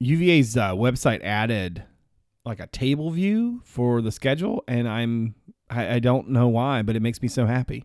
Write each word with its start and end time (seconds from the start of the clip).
UVA's 0.00 0.56
uh, 0.56 0.72
website 0.72 1.22
added 1.22 1.84
like 2.44 2.60
a 2.60 2.66
table 2.68 3.10
view 3.10 3.60
for 3.64 4.00
the 4.00 4.12
schedule, 4.12 4.62
and 4.68 4.88
I'm 4.88 5.34
I, 5.70 5.94
I 5.94 5.98
don't 5.98 6.28
know 6.30 6.48
why, 6.48 6.82
but 6.82 6.96
it 6.96 7.02
makes 7.02 7.20
me 7.20 7.28
so 7.28 7.46
happy. 7.46 7.84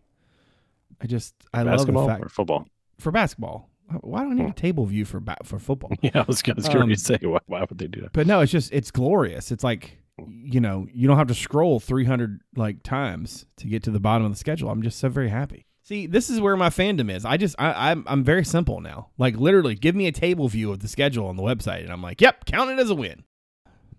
I 1.01 1.07
just 1.07 1.35
I 1.53 1.63
Basketball 1.63 2.03
love 2.03 2.07
the 2.07 2.13
fact 2.13 2.25
or 2.25 2.29
football? 2.29 2.67
for 2.99 3.11
basketball. 3.11 3.69
Why 4.01 4.23
do 4.23 4.31
I 4.31 4.33
need 4.33 4.49
a 4.49 4.53
table 4.53 4.85
view 4.85 5.03
for 5.05 5.19
ba- 5.19 5.37
for 5.43 5.59
football? 5.59 5.91
Yeah, 6.01 6.11
I 6.15 6.23
was, 6.27 6.41
I 6.47 6.53
was 6.53 6.65
Um, 6.67 6.71
curious 6.71 7.03
to 7.03 7.17
say 7.19 7.27
why, 7.27 7.39
why 7.47 7.59
would 7.69 7.77
they 7.77 7.87
do 7.87 8.01
that? 8.01 8.13
But 8.13 8.27
no, 8.27 8.39
it's 8.41 8.51
just 8.51 8.71
it's 8.71 8.91
glorious. 8.91 9.51
It's 9.51 9.63
like 9.63 9.97
you 10.17 10.61
know 10.61 10.87
you 10.93 11.07
don't 11.07 11.17
have 11.17 11.27
to 11.27 11.35
scroll 11.35 11.79
300 11.79 12.39
like 12.55 12.83
times 12.83 13.45
to 13.57 13.67
get 13.67 13.83
to 13.83 13.91
the 13.91 13.99
bottom 13.99 14.25
of 14.25 14.31
the 14.31 14.37
schedule. 14.37 14.69
I'm 14.69 14.81
just 14.83 14.99
so 14.99 15.09
very 15.09 15.29
happy. 15.29 15.65
See, 15.93 16.07
this 16.07 16.31
is 16.31 16.41
where 16.41 16.57
my 16.57 16.69
fandom 16.69 17.11
is. 17.15 17.23
I 17.23 17.37
just 17.37 17.55
I, 17.59 17.91
I'm 17.91 18.03
I'm 18.07 18.23
very 18.23 18.43
simple 18.43 18.81
now. 18.81 19.09
Like 19.19 19.35
literally, 19.37 19.75
give 19.75 19.93
me 19.93 20.07
a 20.07 20.11
table 20.11 20.47
view 20.47 20.71
of 20.71 20.79
the 20.79 20.87
schedule 20.87 21.27
on 21.27 21.35
the 21.35 21.43
website, 21.43 21.83
and 21.83 21.91
I'm 21.91 22.01
like, 22.01 22.19
yep, 22.19 22.45
count 22.45 22.71
it 22.71 22.79
as 22.79 22.89
a 22.89 22.95
win. 22.95 23.23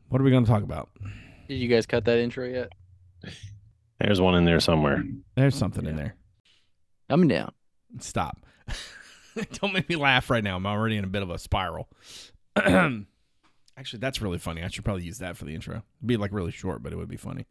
What 0.09 0.21
are 0.21 0.25
we 0.25 0.33
going 0.33 0.45
to 0.45 0.51
talk 0.51 0.65
about? 0.65 0.91
Did 1.47 1.55
you 1.55 1.69
guys 1.69 1.87
cut 1.87 2.05
that 2.07 2.19
intro 2.19 2.49
yet? 2.49 2.73
There's 4.01 4.21
one 4.21 4.35
in 4.35 4.45
there 4.45 4.59
somewhere. 4.59 5.05
There's 5.37 5.55
something 5.55 5.87
in 5.87 5.93
Yeah. 5.97 6.03
there. 6.03 6.17
Coming 7.11 7.29
down. 7.29 7.53
Stop. 8.01 8.45
Don't 9.53 9.73
make 9.73 9.89
me 9.89 9.95
laugh 9.95 10.31
right 10.31 10.43
now. 10.43 10.57
I'm 10.57 10.67
already 10.67 10.97
in 10.97 11.05
a 11.05 11.09
bit 11.09 11.23
of 11.23 11.31
a 11.31 11.39
spiral. 11.39 11.89
Actually, 12.57 14.01
that's 14.01 14.21
really 14.21 14.39
funny. 14.39 14.65
I 14.65 14.69
should 14.69 14.85
probably 14.85 15.05
use 15.05 15.19
that 15.19 15.37
for 15.37 15.45
the 15.45 15.55
intro. 15.55 15.75
It'd 15.99 16.07
be 16.07 16.17
like 16.17 16.33
really 16.33 16.51
short, 16.51 16.83
but 16.83 16.93
it 16.93 16.97
would 16.97 17.09
be 17.09 17.17
funny. 17.17 17.47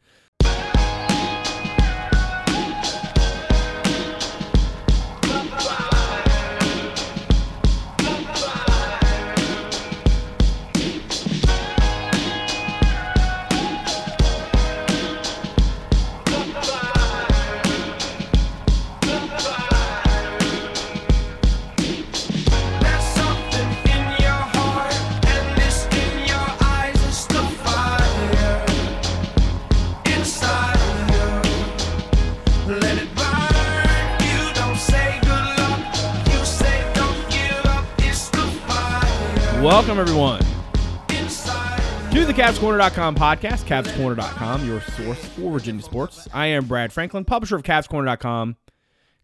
Welcome, 39.93 40.09
everyone, 40.09 40.39
of 40.39 42.11
to 42.13 42.25
the 42.25 42.33
CavsCorner.com 42.33 43.13
podcast, 43.15 43.65
CavsCorner.com, 43.65 44.65
your 44.65 44.81
source 44.81 45.23
for 45.23 45.51
Virginia 45.51 45.83
sports. 45.83 46.27
I 46.33 46.47
am 46.47 46.65
Brad 46.65 46.91
Franklin, 46.91 47.25
publisher 47.25 47.55
of 47.55 47.61
CavsCorner.com, 47.61 48.55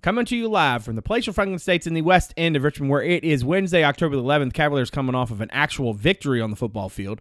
coming 0.03 0.25
to 0.25 0.38
you 0.38 0.47
live 0.47 0.86
from 0.86 0.95
the 0.95 1.02
palatial 1.02 1.34
Franklin 1.34 1.58
States 1.58 1.88
in 1.88 1.95
the 1.95 2.03
west 2.03 2.36
end 2.38 2.56
of 2.56 2.64
Richmond, 2.64 2.92
where 2.92 3.02
it 3.02 3.23
is 3.23 3.44
Wednesday, 3.44 3.84
October 3.84 4.16
the 4.16 4.22
11th. 4.22 4.53
Cavaliers 4.53 4.92
coming 4.92 5.16
off 5.16 5.31
of 5.31 5.42
an 5.42 5.50
actual 5.52 5.95
victory 5.95 6.40
on 6.40 6.52
the 6.52 6.56
football 6.56 6.88
field. 6.88 7.20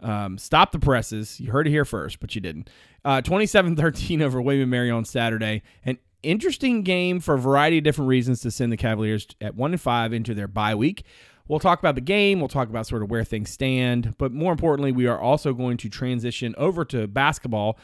Um, 0.00 0.36
stop 0.36 0.72
the 0.72 0.80
presses. 0.80 1.38
You 1.38 1.52
heard 1.52 1.68
it 1.68 1.70
here 1.70 1.84
first, 1.84 2.18
but 2.18 2.34
you 2.34 2.40
didn't. 2.40 2.68
Uh, 3.04 3.22
27-13 3.22 4.22
over 4.22 4.42
William 4.42 4.70
Mary 4.70 4.90
on 4.90 5.04
Saturday. 5.04 5.62
An 5.84 5.98
interesting 6.24 6.82
game 6.82 7.20
for 7.20 7.34
a 7.34 7.38
variety 7.38 7.78
of 7.78 7.84
different 7.84 8.08
reasons 8.08 8.40
to 8.40 8.50
send 8.50 8.72
the 8.72 8.76
Cavaliers 8.76 9.28
at 9.40 9.54
one 9.54 9.70
and 9.70 9.80
five 9.80 10.12
into 10.12 10.34
their 10.34 10.48
bye 10.48 10.74
week. 10.74 11.04
We'll 11.48 11.60
talk 11.60 11.78
about 11.78 11.94
the 11.94 12.02
game. 12.02 12.40
We'll 12.40 12.48
talk 12.48 12.68
about 12.68 12.86
sort 12.86 13.02
of 13.02 13.10
where 13.10 13.24
things 13.24 13.50
stand. 13.50 14.14
But 14.18 14.32
more 14.32 14.52
importantly, 14.52 14.92
we 14.92 15.06
are 15.06 15.18
also 15.18 15.54
going 15.54 15.78
to 15.78 15.88
transition 15.88 16.54
over 16.58 16.84
to 16.86 17.06
basketball. 17.06 17.78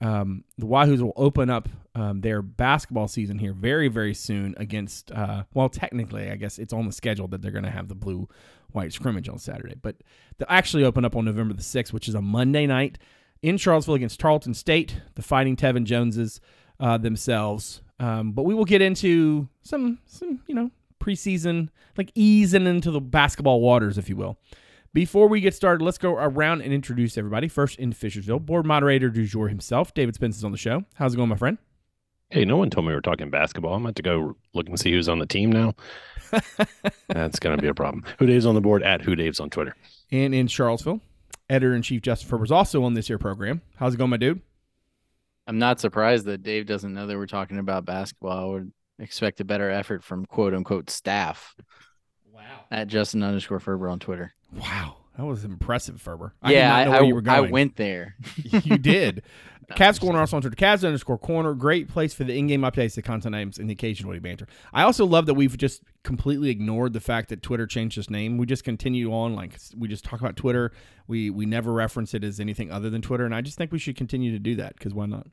Um, 0.00 0.44
the 0.56 0.66
Wahoos 0.66 1.00
will 1.00 1.12
open 1.16 1.50
up 1.50 1.68
um, 1.96 2.20
their 2.20 2.40
basketball 2.40 3.08
season 3.08 3.38
here 3.38 3.52
very, 3.52 3.88
very 3.88 4.14
soon 4.14 4.54
against, 4.56 5.10
uh, 5.10 5.42
well, 5.54 5.68
technically, 5.68 6.30
I 6.30 6.36
guess 6.36 6.58
it's 6.58 6.72
on 6.72 6.86
the 6.86 6.92
schedule 6.92 7.26
that 7.28 7.42
they're 7.42 7.50
going 7.50 7.64
to 7.64 7.70
have 7.70 7.88
the 7.88 7.96
blue 7.96 8.28
white 8.70 8.92
scrimmage 8.92 9.28
on 9.28 9.38
Saturday. 9.38 9.74
But 9.80 9.96
they'll 10.36 10.46
actually 10.48 10.84
open 10.84 11.04
up 11.04 11.16
on 11.16 11.24
November 11.24 11.54
the 11.54 11.62
6th, 11.62 11.92
which 11.92 12.08
is 12.08 12.14
a 12.14 12.22
Monday 12.22 12.66
night 12.66 12.98
in 13.42 13.56
Charlottesville 13.56 13.96
against 13.96 14.20
Tarleton 14.20 14.54
State, 14.54 15.00
the 15.16 15.22
Fighting 15.22 15.56
Tevin 15.56 15.84
Joneses 15.84 16.40
uh, 16.78 16.98
themselves. 16.98 17.82
Um, 17.98 18.30
but 18.30 18.44
we 18.44 18.54
will 18.54 18.64
get 18.64 18.80
into 18.80 19.48
some, 19.62 19.98
some, 20.06 20.40
you 20.46 20.54
know, 20.54 20.70
preseason, 20.98 21.68
like 21.96 22.10
easing 22.14 22.66
into 22.66 22.90
the 22.90 23.00
basketball 23.00 23.60
waters, 23.60 23.98
if 23.98 24.08
you 24.08 24.16
will. 24.16 24.38
Before 24.94 25.28
we 25.28 25.40
get 25.40 25.54
started, 25.54 25.84
let's 25.84 25.98
go 25.98 26.14
around 26.14 26.62
and 26.62 26.72
introduce 26.72 27.18
everybody. 27.18 27.46
First 27.48 27.78
in 27.78 27.92
Fishersville, 27.92 28.44
board 28.44 28.66
moderator 28.66 29.10
du 29.10 29.26
jour 29.26 29.48
himself, 29.48 29.92
David 29.94 30.14
Spence 30.14 30.36
is 30.36 30.44
on 30.44 30.52
the 30.52 30.58
show. 30.58 30.84
How's 30.94 31.14
it 31.14 31.18
going, 31.18 31.28
my 31.28 31.36
friend? 31.36 31.58
Hey, 32.30 32.44
no 32.44 32.56
one 32.56 32.68
told 32.68 32.86
me 32.86 32.90
we 32.90 32.94
were 32.94 33.00
talking 33.00 33.30
basketball. 33.30 33.74
I'm 33.74 33.84
about 33.84 33.96
to 33.96 34.02
go 34.02 34.36
look 34.54 34.68
and 34.68 34.78
see 34.78 34.92
who's 34.92 35.08
on 35.08 35.18
the 35.18 35.26
team 35.26 35.50
now. 35.50 35.74
That's 37.08 37.38
going 37.38 37.56
to 37.56 37.62
be 37.62 37.68
a 37.68 37.74
problem. 37.74 38.04
HooDaves 38.18 38.46
on 38.46 38.54
the 38.54 38.60
board 38.60 38.82
at 38.82 39.00
HooDaves 39.00 39.40
on 39.40 39.50
Twitter. 39.50 39.74
And 40.10 40.34
in 40.34 40.46
Charlottesville, 40.46 41.00
editor 41.48 41.74
in 41.74 41.82
chief 41.82 42.02
Justin 42.02 42.28
Ferber 42.28 42.44
is 42.44 42.52
also 42.52 42.84
on 42.84 42.94
this 42.94 43.08
year 43.08 43.18
program. 43.18 43.62
How's 43.76 43.94
it 43.94 43.98
going, 43.98 44.10
my 44.10 44.16
dude? 44.18 44.42
I'm 45.46 45.58
not 45.58 45.80
surprised 45.80 46.26
that 46.26 46.42
Dave 46.42 46.66
doesn't 46.66 46.92
know 46.92 47.06
that 47.06 47.16
we're 47.16 47.26
talking 47.26 47.58
about 47.58 47.86
basketball. 47.86 48.38
I 48.38 48.52
would 48.52 48.72
expect 48.98 49.40
a 49.40 49.44
better 49.44 49.70
effort 49.70 50.02
from 50.04 50.26
quote 50.26 50.54
unquote 50.54 50.90
staff 50.90 51.54
Wow. 52.32 52.64
at 52.70 52.88
Justin 52.88 53.22
underscore 53.22 53.60
Ferber 53.60 53.88
on 53.88 53.98
Twitter. 53.98 54.32
Wow. 54.52 54.96
That 55.16 55.24
was 55.24 55.44
impressive, 55.44 56.00
Ferber. 56.00 56.32
I 56.40 56.48
did 56.50 56.54
yeah, 56.58 56.68
not 56.68 56.78
I, 56.78 56.88
where 56.90 57.00
I, 57.00 57.04
you 57.04 57.14
were 57.16 57.22
I 57.26 57.40
went 57.40 57.74
there. 57.76 58.14
you 58.44 58.78
did. 58.78 59.22
No, 59.70 59.76
Cavs 59.76 59.96
I'm 60.00 60.06
Corner 60.06 60.20
also 60.20 60.36
on 60.36 60.40
Twitter. 60.40 60.56
Cavs 60.56 60.82
underscore 60.82 61.18
corner. 61.18 61.52
Great 61.52 61.88
place 61.90 62.14
for 62.14 62.24
the 62.24 62.32
in-game 62.38 62.62
updates, 62.62 62.94
the 62.94 63.02
content 63.02 63.34
items, 63.34 63.58
and 63.58 63.68
the 63.68 63.74
occasional 63.74 64.08
witty 64.08 64.20
banter. 64.20 64.46
I 64.72 64.82
also 64.82 65.04
love 65.04 65.26
that 65.26 65.34
we've 65.34 65.58
just 65.58 65.82
completely 66.04 66.48
ignored 66.48 66.94
the 66.94 67.00
fact 67.00 67.28
that 67.28 67.42
Twitter 67.42 67.66
changed 67.66 67.98
its 67.98 68.08
name. 68.08 68.38
We 68.38 68.46
just 68.46 68.64
continue 68.64 69.12
on 69.12 69.34
like 69.34 69.58
we 69.76 69.86
just 69.86 70.04
talk 70.06 70.20
about 70.20 70.36
Twitter. 70.36 70.72
We 71.06 71.28
we 71.28 71.44
never 71.44 71.70
reference 71.70 72.14
it 72.14 72.24
as 72.24 72.40
anything 72.40 72.70
other 72.72 72.88
than 72.88 73.02
Twitter, 73.02 73.26
and 73.26 73.34
I 73.34 73.42
just 73.42 73.58
think 73.58 73.70
we 73.70 73.78
should 73.78 73.94
continue 73.96 74.32
to 74.32 74.38
do 74.38 74.54
that 74.56 74.72
because 74.78 74.94
why 74.94 75.04
not? 75.04 75.26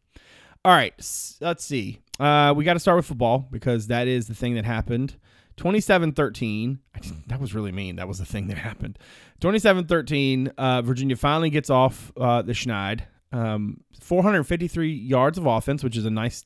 All 0.66 0.74
right, 0.74 0.94
s- 1.00 1.38
let's 1.40 1.64
see. 1.64 2.02
Uh, 2.20 2.54
we 2.56 2.64
got 2.64 2.74
to 2.74 2.80
start 2.80 2.98
with 2.98 3.06
football 3.06 3.48
because 3.52 3.88
that 3.88 4.08
is 4.08 4.28
the 4.28 4.36
thing 4.36 4.56
that 4.56 4.66
happened. 4.66 5.16
27-13. 5.58 6.80
That 7.28 7.40
was 7.40 7.54
really 7.54 7.72
mean. 7.72 7.96
That 7.96 8.08
was 8.08 8.20
the 8.20 8.26
thing 8.26 8.48
that 8.48 8.58
happened. 8.58 9.00
27-13. 9.42 10.52
Uh, 10.58 10.82
Virginia 10.82 11.16
finally 11.16 11.50
gets 11.50 11.70
off 11.70 12.12
uh, 12.18 12.42
the 12.42 12.54
schneid. 12.54 13.02
Um, 13.32 13.82
453 14.02 14.92
yards 14.92 15.38
of 15.38 15.46
offense, 15.46 15.84
which 15.84 15.98
is 15.98 16.06
a 16.06 16.10
nice 16.10 16.46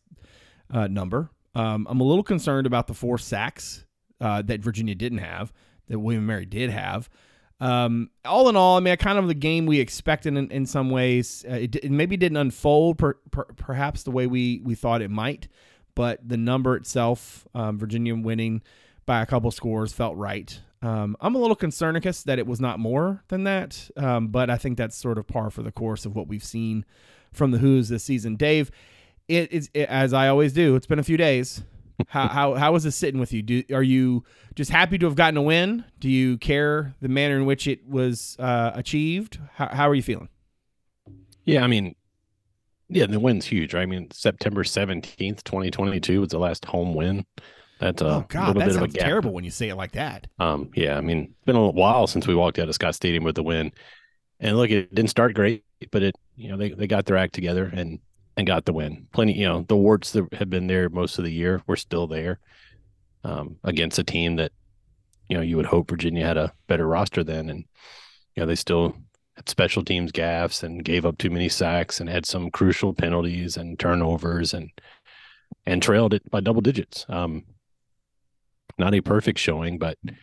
uh, 0.73 0.87
number. 0.87 1.29
Um, 1.55 1.87
I'm 1.89 1.99
a 1.99 2.03
little 2.03 2.23
concerned 2.23 2.67
about 2.67 2.87
the 2.87 2.93
four 2.93 3.17
sacks 3.17 3.85
uh, 4.21 4.41
that 4.43 4.61
Virginia 4.61 4.95
didn't 4.95 5.19
have, 5.19 5.51
that 5.87 5.99
William 5.99 6.25
Mary 6.25 6.45
did 6.45 6.69
have. 6.69 7.09
Um, 7.59 8.09
all 8.23 8.47
in 8.47 8.55
all, 8.55 8.77
I 8.77 8.79
mean, 8.79 8.95
kind 8.97 9.19
of 9.19 9.27
the 9.27 9.33
game 9.33 9.65
we 9.65 9.79
expected 9.79 10.37
in, 10.37 10.49
in 10.49 10.65
some 10.65 10.89
ways. 10.89 11.45
Uh, 11.49 11.55
it, 11.55 11.75
it 11.75 11.91
maybe 11.91 12.15
didn't 12.15 12.37
unfold 12.37 12.97
per, 12.97 13.15
per, 13.31 13.45
perhaps 13.55 14.03
the 14.03 14.11
way 14.11 14.27
we, 14.27 14.61
we 14.63 14.75
thought 14.75 15.01
it 15.01 15.11
might, 15.11 15.47
but 15.95 16.27
the 16.27 16.37
number 16.37 16.75
itself, 16.75 17.47
um, 17.53 17.77
Virginia 17.77 18.15
winning 18.15 18.61
by 19.05 19.21
a 19.21 19.25
couple 19.25 19.51
scores, 19.51 19.91
felt 19.91 20.15
right. 20.15 20.59
Um, 20.81 21.17
I'm 21.19 21.35
a 21.35 21.39
little 21.39 21.55
concerned 21.55 22.01
that 22.01 22.39
it 22.39 22.47
was 22.47 22.61
not 22.61 22.79
more 22.79 23.23
than 23.27 23.43
that, 23.43 23.89
um, 23.97 24.29
but 24.29 24.49
I 24.49 24.57
think 24.57 24.77
that's 24.77 24.95
sort 24.95 25.17
of 25.17 25.27
par 25.27 25.49
for 25.49 25.61
the 25.61 25.71
course 25.71 26.05
of 26.05 26.15
what 26.15 26.27
we've 26.27 26.43
seen 26.43 26.85
from 27.33 27.51
the 27.51 27.57
Hoos 27.57 27.89
this 27.89 28.03
season. 28.03 28.37
Dave, 28.37 28.71
it 29.27 29.51
is 29.51 29.69
it, 29.73 29.89
as 29.89 30.13
I 30.13 30.29
always 30.29 30.53
do. 30.53 30.75
It's 30.75 30.87
been 30.87 30.99
a 30.99 31.03
few 31.03 31.17
days. 31.17 31.63
How 32.07 32.27
how 32.27 32.53
how 32.55 32.75
is 32.75 32.83
this 32.83 32.95
sitting 32.95 33.19
with 33.19 33.33
you? 33.33 33.41
Do 33.41 33.63
are 33.73 33.83
you 33.83 34.23
just 34.55 34.71
happy 34.71 34.97
to 34.97 35.05
have 35.05 35.15
gotten 35.15 35.37
a 35.37 35.41
win? 35.41 35.83
Do 35.99 36.09
you 36.09 36.37
care 36.37 36.95
the 37.01 37.09
manner 37.09 37.35
in 37.37 37.45
which 37.45 37.67
it 37.67 37.87
was 37.87 38.35
uh, 38.39 38.71
achieved? 38.73 39.39
How 39.53 39.67
how 39.67 39.89
are 39.89 39.95
you 39.95 40.03
feeling? 40.03 40.29
Yeah, 41.45 41.63
I 41.63 41.67
mean, 41.67 41.95
yeah, 42.89 43.05
the 43.05 43.19
win's 43.19 43.45
huge, 43.45 43.73
right? 43.73 43.81
I 43.81 43.85
mean, 43.85 44.09
September 44.11 44.63
17th, 44.63 45.43
2022 45.43 46.21
was 46.21 46.29
the 46.29 46.37
last 46.39 46.65
home 46.65 46.93
win. 46.93 47.25
That's 47.79 48.01
a 48.01 48.07
oh 48.07 48.25
God, 48.27 48.47
little 48.47 48.59
that 48.59 48.67
bit 48.67 48.75
of 48.75 48.81
a 48.81 48.85
sounds 48.85 48.93
gap. 48.93 49.05
terrible 49.05 49.31
when 49.31 49.43
you 49.43 49.51
say 49.51 49.69
it 49.69 49.75
like 49.75 49.93
that. 49.93 50.27
Um, 50.37 50.69
yeah, 50.75 50.97
I 50.97 51.01
mean, 51.01 51.29
it's 51.31 51.45
been 51.45 51.55
a 51.55 51.69
while 51.69 52.07
since 52.07 52.27
we 52.27 52.35
walked 52.35 52.59
out 52.59 52.67
of 52.67 52.75
Scott 52.75 52.93
Stadium 52.93 53.23
with 53.23 53.35
the 53.35 53.43
win. 53.43 53.71
And 54.39 54.57
look, 54.57 54.69
it 54.69 54.93
didn't 54.93 55.09
start 55.09 55.33
great, 55.33 55.63
but 55.91 56.03
it, 56.03 56.15
you 56.35 56.49
know, 56.49 56.57
they, 56.57 56.71
they 56.71 56.87
got 56.87 57.05
their 57.05 57.17
act 57.17 57.33
together 57.33 57.65
and 57.73 57.99
and 58.39 58.47
got 58.47 58.63
the 58.63 58.71
win. 58.71 59.05
Plenty, 59.11 59.33
you 59.33 59.45
know, 59.45 59.65
the 59.67 59.75
warts 59.75 60.13
that 60.13 60.33
have 60.35 60.49
been 60.49 60.67
there 60.67 60.87
most 60.87 61.17
of 61.17 61.25
the 61.25 61.31
year 61.31 61.61
were 61.67 61.75
still 61.75 62.07
there 62.07 62.39
um, 63.25 63.57
against 63.65 63.99
a 63.99 64.03
team 64.03 64.37
that, 64.37 64.53
you 65.27 65.35
know, 65.35 65.43
you 65.43 65.57
would 65.57 65.65
hope 65.65 65.89
Virginia 65.89 66.25
had 66.25 66.37
a 66.37 66.53
better 66.65 66.87
roster 66.87 67.21
then. 67.21 67.49
And, 67.49 67.65
you 68.35 68.41
know, 68.41 68.45
they 68.45 68.55
still 68.55 68.95
had 69.35 69.49
special 69.49 69.83
teams 69.83 70.13
gaffes 70.13 70.63
and 70.63 70.85
gave 70.85 71.05
up 71.05 71.17
too 71.17 71.29
many 71.29 71.49
sacks 71.49 71.99
and 71.99 72.09
had 72.09 72.25
some 72.25 72.49
crucial 72.49 72.93
penalties 72.93 73.57
and 73.57 73.77
turnovers 73.77 74.53
and 74.53 74.71
and 75.65 75.83
trailed 75.83 76.13
it 76.13 76.31
by 76.31 76.39
double 76.39 76.61
digits. 76.61 77.05
Um, 77.09 77.43
not 78.77 78.93
a 78.93 79.01
perfect 79.01 79.37
showing, 79.37 79.79
but 79.79 79.97
you 80.05 80.13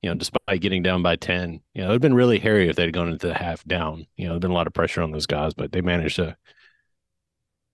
you 0.00 0.08
know, 0.08 0.14
despite 0.14 0.62
getting 0.62 0.82
down 0.82 1.02
by 1.02 1.16
10, 1.16 1.60
you 1.74 1.82
know, 1.82 1.84
it 1.84 1.88
would 1.88 1.92
have 1.94 2.00
been 2.00 2.14
really 2.14 2.38
hairy 2.38 2.70
if 2.70 2.76
they'd 2.76 2.92
gone 2.92 3.08
into 3.10 3.26
the 3.26 3.34
half 3.34 3.62
down. 3.64 4.06
You 4.16 4.24
know, 4.26 4.32
there'd 4.32 4.42
been 4.42 4.50
a 4.52 4.54
lot 4.54 4.66
of 4.66 4.72
pressure 4.72 5.02
on 5.02 5.10
those 5.10 5.26
guys, 5.26 5.52
but 5.52 5.72
they 5.72 5.82
managed 5.82 6.16
to 6.16 6.36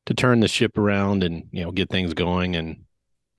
to 0.06 0.14
turn 0.14 0.40
the 0.40 0.48
ship 0.48 0.76
around 0.78 1.22
and, 1.22 1.48
you 1.52 1.62
know, 1.62 1.70
get 1.70 1.90
things 1.90 2.14
going. 2.14 2.56
And 2.56 2.84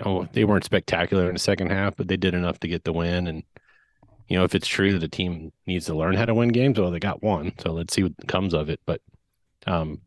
oh, 0.06 0.27
they 0.33 0.45
weren't 0.45 0.65
spectacular 0.65 1.27
in 1.27 1.33
the 1.33 1.39
second 1.39 1.71
half, 1.71 1.95
but 1.95 2.07
they 2.07 2.18
did 2.18 2.33
enough 2.33 2.60
to 2.60 2.68
get 2.68 2.83
the 2.83 2.94
win. 2.94 3.27
And, 3.27 3.44
you 4.27 4.38
know, 4.38 4.44
if 4.44 4.56
it's 4.56 4.68
true 4.68 4.94
that 4.94 5.04
a 5.04 5.10
team 5.10 5.51
needs 5.68 5.86
to 5.88 5.95
learn 5.95 6.15
how 6.15 6.25
to 6.25 6.33
win 6.33 6.50
games, 6.50 6.80
well, 6.80 6.92
they 6.92 7.00
got 7.00 7.24
one. 7.24 7.54
So 7.60 7.71
let's 7.71 7.94
see 7.94 8.04
what 8.04 8.27
comes 8.27 8.54
of 8.54 8.69
it. 8.69 8.80
But 8.86 9.01
um 9.68 10.01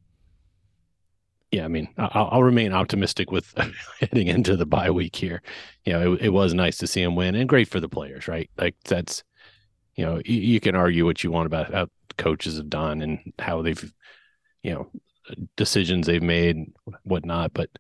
yeah, 1.53 1.65
I 1.65 1.69
mean, 1.69 1.89
I'll, 1.97 2.29
I'll 2.33 2.43
remain 2.43 2.73
optimistic 2.73 3.31
with 3.31 3.55
heading 4.01 4.27
into 4.29 4.57
the 4.57 4.67
bye 4.67 4.91
week 4.91 5.17
here. 5.17 5.43
You 5.85 5.93
know, 5.93 6.13
it, 6.15 6.23
it 6.23 6.29
was 6.31 6.55
nice 6.55 6.79
to 6.79 6.87
see 6.87 7.03
them 7.03 7.15
win 7.15 7.35
and 7.35 7.49
great 7.49 7.69
for 7.69 7.81
the 7.81 7.89
players, 7.89 8.29
right? 8.29 8.51
Like 8.59 8.77
that's, 8.85 9.23
you 9.95 10.05
know, 10.05 10.21
you, 10.25 10.41
you 10.41 10.61
can 10.61 10.75
argue 10.75 11.05
what 11.05 11.23
you 11.23 11.31
want 11.31 11.47
about 11.47 11.73
how 11.73 11.87
coaches 12.19 12.57
have 12.57 12.69
done 12.69 13.01
and 13.01 13.33
how 13.39 13.63
they've, 13.63 13.93
you 14.63 14.75
know, 14.75 14.91
decisions 15.57 16.07
they've 16.07 16.23
made, 16.23 16.73
whatnot. 17.05 17.53
But 17.55 17.71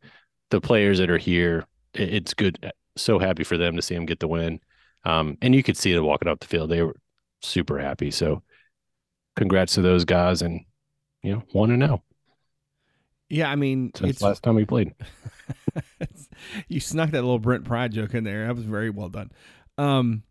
the 0.51 0.61
players 0.61 0.99
that 0.99 1.11
are 1.11 1.19
here, 1.19 1.65
it's 1.95 2.35
good. 2.35 2.73
So 2.97 3.19
happy 3.19 3.45
for 3.45 3.57
them 3.57 3.77
to 3.77 3.83
see 3.83 3.95
them 3.95 4.07
get 4.07 4.21
the 4.21 4.29
win. 4.29 4.61
Um, 5.05 5.39
and 5.43 5.55
you 5.55 5.63
could 5.63 5.77
see 5.77 5.93
them 5.93 6.05
walking 6.05 6.29
up 6.29 6.41
the 6.41 6.47
field. 6.47 6.71
They 6.71 6.83
were 6.83 6.97
super 7.43 7.79
happy. 7.79 8.11
So 8.11 8.43
congrats 9.37 9.75
to 9.75 9.83
those 9.83 10.05
guys 10.05 10.43
and, 10.43 10.61
you 11.23 11.33
know, 11.33 11.43
want 11.53 11.71
to 11.71 11.77
know. 11.77 12.03
Yeah, 13.29 13.51
I 13.51 13.57
mean, 13.57 13.91
since 13.95 14.11
it's 14.11 14.23
last 14.23 14.43
time 14.43 14.55
we 14.55 14.65
played. 14.65 14.95
you 16.69 16.79
snuck 16.79 17.11
that 17.11 17.23
little 17.23 17.41
Brent 17.41 17.65
Pride 17.65 17.93
joke 17.93 18.15
in 18.15 18.25
there. 18.25 18.47
That 18.47 18.55
was 18.55 18.65
very 18.65 18.91
well 18.91 19.09
done. 19.09 19.33
Um, 19.79 20.23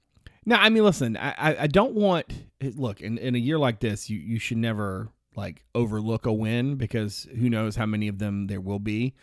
now, 0.45 0.62
I 0.62 0.69
mean, 0.69 0.83
listen, 0.83 1.17
I, 1.17 1.31
I, 1.38 1.57
I 1.62 1.67
don't 1.67 1.94
want 1.94 2.25
look 2.62 3.01
in, 3.01 3.17
in 3.17 3.35
a 3.35 3.39
year 3.39 3.57
like 3.57 3.79
this, 3.79 4.09
you 4.09 4.17
you 4.17 4.39
should 4.39 4.57
never 4.57 5.09
like 5.37 5.63
overlook 5.73 6.25
a 6.25 6.33
win 6.33 6.75
because 6.75 7.27
who 7.37 7.49
knows 7.49 7.75
how 7.75 7.85
many 7.85 8.07
of 8.07 8.19
them 8.19 8.47
there 8.47 8.61
will 8.61 8.79
be. 8.79 9.13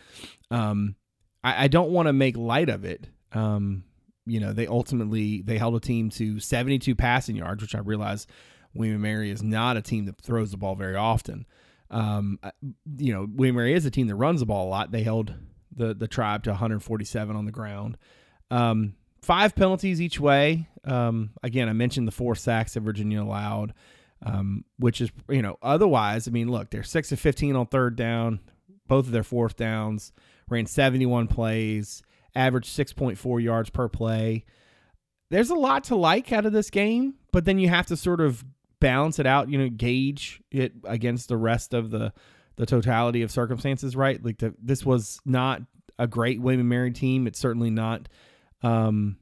Um, 0.51 0.95
I, 1.43 1.65
I 1.65 1.67
don't 1.67 1.91
want 1.91 2.07
to 2.07 2.13
make 2.13 2.37
light 2.37 2.69
of 2.69 2.85
it. 2.85 3.07
Um, 3.31 3.83
you 4.25 4.39
know, 4.39 4.53
they 4.53 4.67
ultimately 4.67 5.41
they 5.41 5.57
held 5.57 5.75
a 5.75 5.79
team 5.79 6.09
to 6.11 6.39
72 6.39 6.95
passing 6.95 7.35
yards, 7.35 7.61
which 7.61 7.75
I 7.75 7.79
realize 7.79 8.27
William 8.73 9.01
Mary 9.01 9.29
is 9.29 9.43
not 9.43 9.77
a 9.77 9.81
team 9.81 10.05
that 10.05 10.21
throws 10.21 10.51
the 10.51 10.57
ball 10.57 10.75
very 10.75 10.95
often. 10.95 11.45
Um, 11.89 12.39
you 12.97 13.13
know, 13.13 13.27
William 13.29 13.55
Mary 13.55 13.73
is 13.73 13.85
a 13.85 13.91
team 13.91 14.07
that 14.07 14.15
runs 14.15 14.39
the 14.39 14.45
ball 14.45 14.67
a 14.67 14.69
lot. 14.69 14.91
They 14.91 15.03
held 15.03 15.33
the 15.75 15.93
the 15.93 16.07
tribe 16.07 16.43
to 16.43 16.51
147 16.51 17.35
on 17.35 17.45
the 17.45 17.51
ground. 17.51 17.97
Um, 18.49 18.95
five 19.21 19.55
penalties 19.55 20.01
each 20.01 20.19
way. 20.19 20.67
Um, 20.85 21.31
again, 21.41 21.69
I 21.69 21.73
mentioned 21.73 22.07
the 22.07 22.11
four 22.11 22.35
sacks 22.35 22.73
that 22.73 22.81
Virginia 22.81 23.21
allowed, 23.21 23.73
um, 24.25 24.65
which 24.77 25.01
is 25.01 25.11
you 25.29 25.41
know 25.41 25.57
otherwise. 25.61 26.27
I 26.27 26.31
mean, 26.31 26.49
look, 26.49 26.69
they're 26.69 26.83
six 26.83 27.11
of 27.11 27.19
15 27.19 27.55
on 27.55 27.65
third 27.67 27.95
down. 27.95 28.39
Both 28.87 29.05
of 29.05 29.11
their 29.11 29.23
fourth 29.23 29.55
downs 29.55 30.11
ran 30.49 30.65
71 30.65 31.27
plays, 31.27 32.03
averaged 32.35 32.77
6.4 32.77 33.41
yards 33.41 33.69
per 33.69 33.87
play. 33.87 34.45
There's 35.29 35.49
a 35.49 35.55
lot 35.55 35.85
to 35.85 35.95
like 35.95 36.31
out 36.31 36.45
of 36.45 36.53
this 36.53 36.69
game, 36.69 37.15
but 37.31 37.45
then 37.45 37.59
you 37.59 37.69
have 37.69 37.87
to 37.87 37.97
sort 37.97 38.21
of 38.21 38.43
balance 38.79 39.19
it 39.19 39.25
out. 39.25 39.49
You 39.49 39.57
know, 39.57 39.69
gauge 39.69 40.41
it 40.51 40.73
against 40.83 41.29
the 41.29 41.37
rest 41.37 41.73
of 41.73 41.91
the 41.91 42.13
the 42.55 42.65
totality 42.65 43.23
of 43.23 43.31
circumstances, 43.31 43.95
right? 43.95 44.23
Like 44.23 44.37
the, 44.37 44.53
this 44.61 44.85
was 44.85 45.19
not 45.25 45.61
a 45.97 46.07
great 46.07 46.39
and 46.39 46.69
Mary 46.69 46.91
team. 46.91 47.25
It's 47.25 47.39
certainly 47.39 47.71
not. 47.71 48.07
Um, 48.61 49.17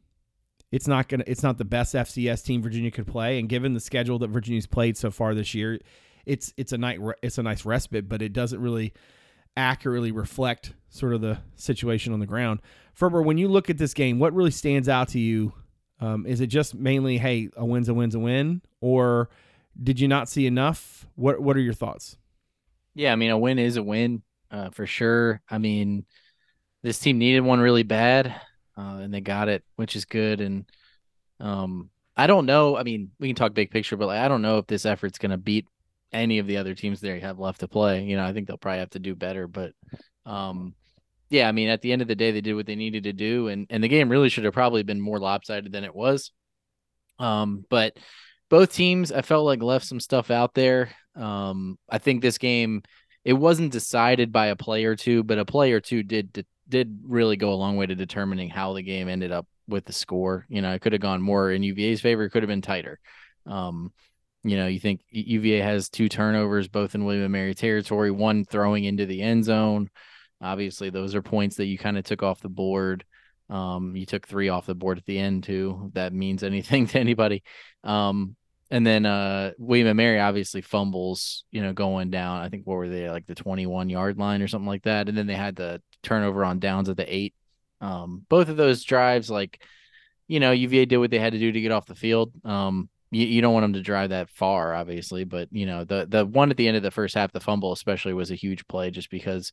it's 0.71 0.87
not 0.87 1.07
gonna. 1.09 1.23
It's 1.27 1.43
not 1.43 1.57
the 1.57 1.65
best 1.65 1.93
FCS 1.93 2.43
team 2.43 2.61
Virginia 2.61 2.91
could 2.91 3.07
play, 3.07 3.39
and 3.39 3.49
given 3.49 3.73
the 3.73 3.79
schedule 3.79 4.19
that 4.19 4.29
Virginia's 4.29 4.67
played 4.67 4.97
so 4.97 5.11
far 5.11 5.35
this 5.35 5.53
year, 5.53 5.79
it's 6.25 6.53
it's 6.57 6.71
a 6.71 6.77
night 6.77 6.99
it's 7.21 7.37
a 7.37 7.43
nice 7.43 7.65
respite, 7.65 8.07
but 8.07 8.21
it 8.21 8.33
doesn't 8.33 8.61
really 8.61 8.93
accurately 9.57 10.11
reflect 10.11 10.73
sort 10.89 11.13
of 11.13 11.21
the 11.21 11.37
situation 11.55 12.13
on 12.13 12.19
the 12.19 12.25
ground. 12.25 12.61
Ferber, 12.93 13.21
when 13.21 13.37
you 13.37 13.47
look 13.47 13.69
at 13.69 13.77
this 13.77 13.93
game, 13.93 14.19
what 14.19 14.33
really 14.33 14.51
stands 14.51 14.87
out 14.87 15.09
to 15.09 15.19
you? 15.19 15.53
Um, 15.99 16.25
is 16.25 16.41
it 16.41 16.47
just 16.47 16.73
mainly, 16.73 17.17
hey, 17.17 17.49
a 17.55 17.65
win's 17.65 17.89
a 17.89 17.93
win's 17.93 18.15
a 18.15 18.19
win, 18.19 18.61
or 18.79 19.29
did 19.81 19.99
you 19.99 20.07
not 20.07 20.29
see 20.29 20.47
enough? 20.47 21.05
What 21.15 21.41
What 21.41 21.57
are 21.57 21.61
your 21.61 21.73
thoughts? 21.73 22.17
Yeah, 22.93 23.11
I 23.11 23.15
mean, 23.15 23.31
a 23.31 23.37
win 23.37 23.59
is 23.59 23.77
a 23.77 23.83
win 23.83 24.21
uh, 24.49 24.69
for 24.69 24.85
sure. 24.85 25.41
I 25.49 25.57
mean, 25.57 26.05
this 26.83 26.99
team 26.99 27.17
needed 27.17 27.41
one 27.41 27.59
really 27.59 27.83
bad, 27.83 28.33
uh, 28.77 28.99
and 29.01 29.13
they 29.13 29.21
got 29.21 29.49
it, 29.49 29.63
which 29.75 29.95
is 29.95 30.05
good. 30.05 30.41
And 30.41 30.65
um, 31.39 31.89
I 32.15 32.27
don't 32.27 32.45
know. 32.45 32.77
I 32.77 32.83
mean, 32.83 33.11
we 33.19 33.29
can 33.29 33.35
talk 33.35 33.53
big 33.53 33.71
picture, 33.71 33.97
but 33.97 34.07
like, 34.07 34.19
I 34.19 34.27
don't 34.27 34.41
know 34.41 34.57
if 34.57 34.67
this 34.67 34.85
effort's 34.85 35.17
going 35.17 35.31
to 35.31 35.37
beat 35.37 35.67
any 36.13 36.39
of 36.39 36.47
the 36.47 36.57
other 36.57 36.75
teams 36.75 36.99
they 36.99 37.19
have 37.19 37.39
left 37.39 37.61
to 37.61 37.67
play. 37.67 38.03
You 38.03 38.17
know, 38.17 38.25
I 38.25 38.33
think 38.33 38.47
they'll 38.47 38.57
probably 38.57 38.79
have 38.79 38.89
to 38.91 38.99
do 38.99 39.15
better. 39.15 39.47
But 39.47 39.73
um, 40.25 40.75
yeah, 41.29 41.47
I 41.47 41.51
mean, 41.51 41.69
at 41.69 41.81
the 41.81 41.91
end 41.91 42.01
of 42.01 42.07
the 42.07 42.15
day, 42.15 42.31
they 42.31 42.41
did 42.41 42.53
what 42.53 42.65
they 42.65 42.75
needed 42.75 43.05
to 43.05 43.13
do, 43.13 43.47
and 43.47 43.65
and 43.69 43.83
the 43.83 43.87
game 43.87 44.09
really 44.09 44.29
should 44.29 44.43
have 44.43 44.53
probably 44.53 44.83
been 44.83 44.99
more 44.99 45.19
lopsided 45.19 45.71
than 45.71 45.83
it 45.83 45.95
was. 45.95 46.31
Um, 47.19 47.65
but 47.69 47.97
both 48.49 48.73
teams, 48.73 49.11
I 49.11 49.21
felt 49.21 49.45
like 49.45 49.61
left 49.63 49.85
some 49.85 49.99
stuff 49.99 50.29
out 50.31 50.53
there. 50.53 50.89
Um, 51.15 51.77
I 51.89 51.99
think 51.99 52.21
this 52.21 52.37
game, 52.37 52.83
it 53.23 53.33
wasn't 53.33 53.71
decided 53.71 54.31
by 54.31 54.47
a 54.47 54.55
play 54.55 54.85
or 54.85 54.95
two, 54.95 55.23
but 55.23 55.39
a 55.39 55.45
play 55.45 55.71
or 55.71 55.79
two 55.79 56.03
did 56.03 56.45
did 56.67 56.99
really 57.03 57.37
go 57.37 57.53
a 57.53 57.55
long 57.55 57.77
way 57.77 57.85
to 57.85 57.95
determining 57.95 58.49
how 58.49 58.73
the 58.73 58.81
game 58.81 59.09
ended 59.09 59.31
up 59.31 59.47
with 59.67 59.85
the 59.85 59.93
score. 59.93 60.45
You 60.49 60.61
know, 60.61 60.73
it 60.73 60.81
could 60.81 60.93
have 60.93 61.01
gone 61.01 61.21
more 61.21 61.51
in 61.51 61.63
UVA's 61.63 62.01
favor. 62.01 62.23
It 62.23 62.29
could 62.29 62.43
have 62.43 62.49
been 62.49 62.61
tighter. 62.61 62.99
Um, 63.45 63.91
you 64.43 64.57
know, 64.57 64.67
you 64.67 64.79
think 64.79 65.01
UVA 65.11 65.59
has 65.59 65.89
two 65.89 66.09
turnovers, 66.09 66.67
both 66.67 66.95
in 66.95 67.05
William 67.05 67.23
and 67.23 67.31
Mary 67.31 67.53
territory, 67.53 68.11
one 68.11 68.43
throwing 68.45 68.85
into 68.85 69.05
the 69.05 69.21
end 69.21 69.45
zone. 69.45 69.89
Obviously, 70.41 70.89
those 70.89 71.13
are 71.13 71.21
points 71.21 71.57
that 71.57 71.65
you 71.65 71.77
kind 71.77 71.97
of 71.97 72.03
took 72.03 72.23
off 72.23 72.41
the 72.41 72.49
board. 72.49 73.05
Um, 73.49 73.95
you 73.95 74.05
took 74.05 74.27
three 74.27 74.49
off 74.49 74.65
the 74.65 74.73
board 74.73 74.97
at 74.97 75.05
the 75.05 75.19
end 75.19 75.43
too. 75.43 75.83
If 75.87 75.93
that 75.93 76.13
means 76.13 76.43
anything 76.43 76.87
to 76.87 76.99
anybody. 76.99 77.43
Um, 77.83 78.35
and 78.71 78.87
then 78.87 79.05
uh, 79.05 79.51
William 79.57 79.87
and 79.87 79.97
Mary 79.97 80.17
obviously 80.17 80.61
fumbles, 80.61 81.43
you 81.51 81.61
know, 81.61 81.73
going 81.73 82.09
down. 82.09 82.41
I 82.41 82.47
think 82.47 82.65
what 82.65 82.75
were 82.75 82.87
they 82.87 83.09
like 83.09 83.27
the 83.27 83.35
21 83.35 83.89
yard 83.89 84.17
line 84.17 84.41
or 84.41 84.47
something 84.47 84.67
like 84.67 84.83
that. 84.83 85.09
And 85.09 85.17
then 85.17 85.27
they 85.27 85.35
had 85.35 85.57
the 85.57 85.81
turnover 86.03 86.45
on 86.45 86.59
downs 86.59 86.87
at 86.87 86.95
the 86.95 87.13
eight. 87.13 87.35
Um, 87.81 88.25
both 88.29 88.47
of 88.47 88.55
those 88.55 88.85
drives, 88.85 89.29
like, 89.29 89.61
you 90.29 90.39
know, 90.39 90.51
UVA 90.51 90.85
did 90.85 90.97
what 90.97 91.11
they 91.11 91.19
had 91.19 91.33
to 91.33 91.39
do 91.39 91.51
to 91.51 91.61
get 91.61 91.73
off 91.73 91.85
the 91.85 91.95
field. 91.95 92.31
Um, 92.45 92.89
you, 93.11 93.27
you 93.27 93.41
don't 93.41 93.53
want 93.53 93.65
them 93.65 93.73
to 93.73 93.81
drive 93.81 94.11
that 94.11 94.29
far, 94.29 94.73
obviously, 94.73 95.25
but 95.25 95.49
you 95.51 95.65
know, 95.65 95.83
the 95.83 96.07
the 96.07 96.25
one 96.25 96.49
at 96.49 96.55
the 96.55 96.69
end 96.69 96.77
of 96.77 96.83
the 96.83 96.91
first 96.91 97.13
half, 97.15 97.33
the 97.33 97.41
fumble 97.41 97.73
especially 97.73 98.13
was 98.13 98.31
a 98.31 98.35
huge 98.35 98.65
play 98.67 98.89
just 98.89 99.11
because 99.11 99.51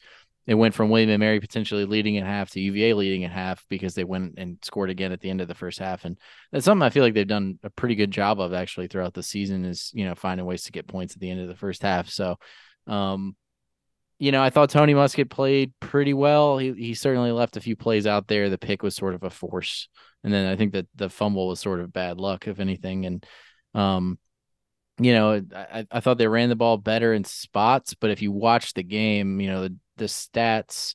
it 0.49 0.55
went 0.55 0.73
from 0.73 0.89
William 0.89 1.11
and 1.11 1.21
Mary 1.21 1.41
potentially 1.41 1.85
leading 1.85 2.15
in 2.15 2.25
half 2.25 2.49
to 2.53 2.61
UVA 2.61 2.95
leading 2.95 3.21
in 3.21 3.31
half 3.31 3.67
because 3.69 3.95
they 3.95 4.03
went 4.03 4.39
and 4.39 4.57
scored 4.63 4.89
again 4.89 5.13
at 5.13 5.21
the 5.21 5.29
end 5.29 5.43
of 5.43 5.47
the 5.47 5.55
first 5.55 5.79
half. 5.79 6.07
And 6.07 6.19
that's 6.51 6.65
something 6.65 6.83
I 6.83 6.89
feel 6.89 7.03
like 7.03 7.13
they've 7.13 7.29
done 7.29 7.59
a 7.63 7.69
pretty 7.69 7.95
good 7.95 8.11
job 8.11 8.41
of 8.41 8.55
actually 8.55 8.87
throughout 8.87 9.13
the 9.13 9.23
season 9.23 9.67
is, 9.67 9.91
you 9.93 10.07
know, 10.07 10.15
finding 10.15 10.47
ways 10.47 10.63
to 10.63 10.73
get 10.73 10.89
points 10.89 11.15
at 11.15 11.21
the 11.21 11.31
end 11.31 11.43
of 11.43 11.49
the 11.49 11.55
first 11.55 11.83
half. 11.83 12.09
So, 12.09 12.37
um, 12.87 13.37
you 14.19 14.33
know, 14.33 14.43
I 14.43 14.49
thought 14.49 14.71
Tony 14.71 14.95
Muskett 14.95 15.29
played 15.29 15.75
pretty 15.81 16.15
well. 16.15 16.57
He 16.57 16.73
he 16.73 16.95
certainly 16.95 17.31
left 17.31 17.59
a 17.59 17.61
few 17.61 17.77
plays 17.77 18.07
out 18.07 18.27
there. 18.27 18.49
The 18.49 18.57
pick 18.57 18.83
was 18.83 18.97
sort 18.97 19.15
of 19.15 19.25
a 19.25 19.31
force. 19.31 19.87
And 20.25 20.33
then 20.33 20.47
I 20.51 20.57
think 20.57 20.73
that 20.73 20.87
the 20.95 21.11
fumble 21.11 21.49
was 21.49 21.61
sort 21.61 21.81
of 21.81 21.93
bad 21.93 22.19
luck, 22.19 22.49
if 22.49 22.59
anything. 22.59 23.05
And 23.05 23.27
um, 23.75 24.19
you 24.99 25.13
know, 25.13 25.43
I, 25.55 25.87
I 25.91 26.01
thought 26.01 26.17
they 26.17 26.27
ran 26.27 26.49
the 26.49 26.57
ball 26.57 26.79
better 26.79 27.13
in 27.13 27.25
spots, 27.25 27.93
but 27.93 28.11
if 28.11 28.23
you 28.23 28.33
watch 28.33 28.73
the 28.73 28.83
game, 28.83 29.41
you 29.41 29.49
know, 29.49 29.69
the, 29.69 29.77
the 29.99 30.07
stats 30.07 30.95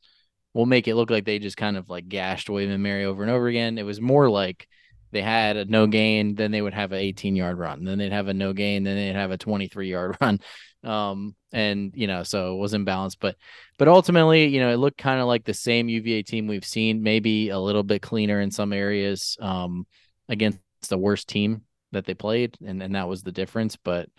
will 0.53 0.65
make 0.65 0.87
it 0.87 0.95
look 0.95 1.09
like 1.09 1.25
they 1.25 1.39
just 1.39 1.57
kind 1.57 1.77
of 1.77 1.89
like 1.89 2.07
gashed 2.07 2.49
William 2.49 2.71
and 2.71 2.83
Mary 2.83 3.05
over 3.05 3.23
and 3.23 3.31
over 3.31 3.47
again. 3.47 3.77
It 3.77 3.83
was 3.83 3.99
more 3.99 4.29
like 4.29 4.67
they 5.11 5.21
had 5.21 5.57
a 5.57 5.65
no 5.65 5.87
gain, 5.87 6.35
then 6.35 6.51
they 6.51 6.61
would 6.61 6.73
have 6.73 6.91
an 6.91 6.99
18 6.99 7.35
yard 7.35 7.57
run, 7.57 7.83
then 7.83 7.97
they'd 7.97 8.11
have 8.11 8.27
a 8.27 8.33
no 8.33 8.53
gain, 8.53 8.83
then 8.83 8.95
they'd 8.95 9.19
have 9.19 9.31
a 9.31 9.37
23 9.37 9.89
yard 9.89 10.17
run. 10.21 10.39
Um, 10.83 11.35
and 11.51 11.93
you 11.95 12.07
know, 12.07 12.23
so 12.23 12.55
it 12.55 12.59
was 12.59 12.73
imbalanced, 12.73 13.17
but 13.19 13.37
but 13.77 13.87
ultimately, 13.87 14.47
you 14.47 14.59
know, 14.59 14.69
it 14.69 14.77
looked 14.77 14.97
kind 14.97 15.21
of 15.21 15.27
like 15.27 15.45
the 15.45 15.53
same 15.53 15.87
UVA 15.87 16.23
team 16.23 16.47
we've 16.47 16.65
seen, 16.65 17.03
maybe 17.03 17.49
a 17.49 17.59
little 17.59 17.83
bit 17.83 18.01
cleaner 18.01 18.41
in 18.41 18.51
some 18.51 18.73
areas, 18.73 19.37
um, 19.39 19.85
against 20.27 20.59
the 20.89 20.97
worst 20.97 21.29
team 21.29 21.61
that 21.93 22.05
they 22.05 22.13
played, 22.13 22.57
and 22.65 22.83
and 22.83 22.95
that 22.95 23.07
was 23.07 23.23
the 23.23 23.31
difference. 23.31 23.77
But 23.77 24.09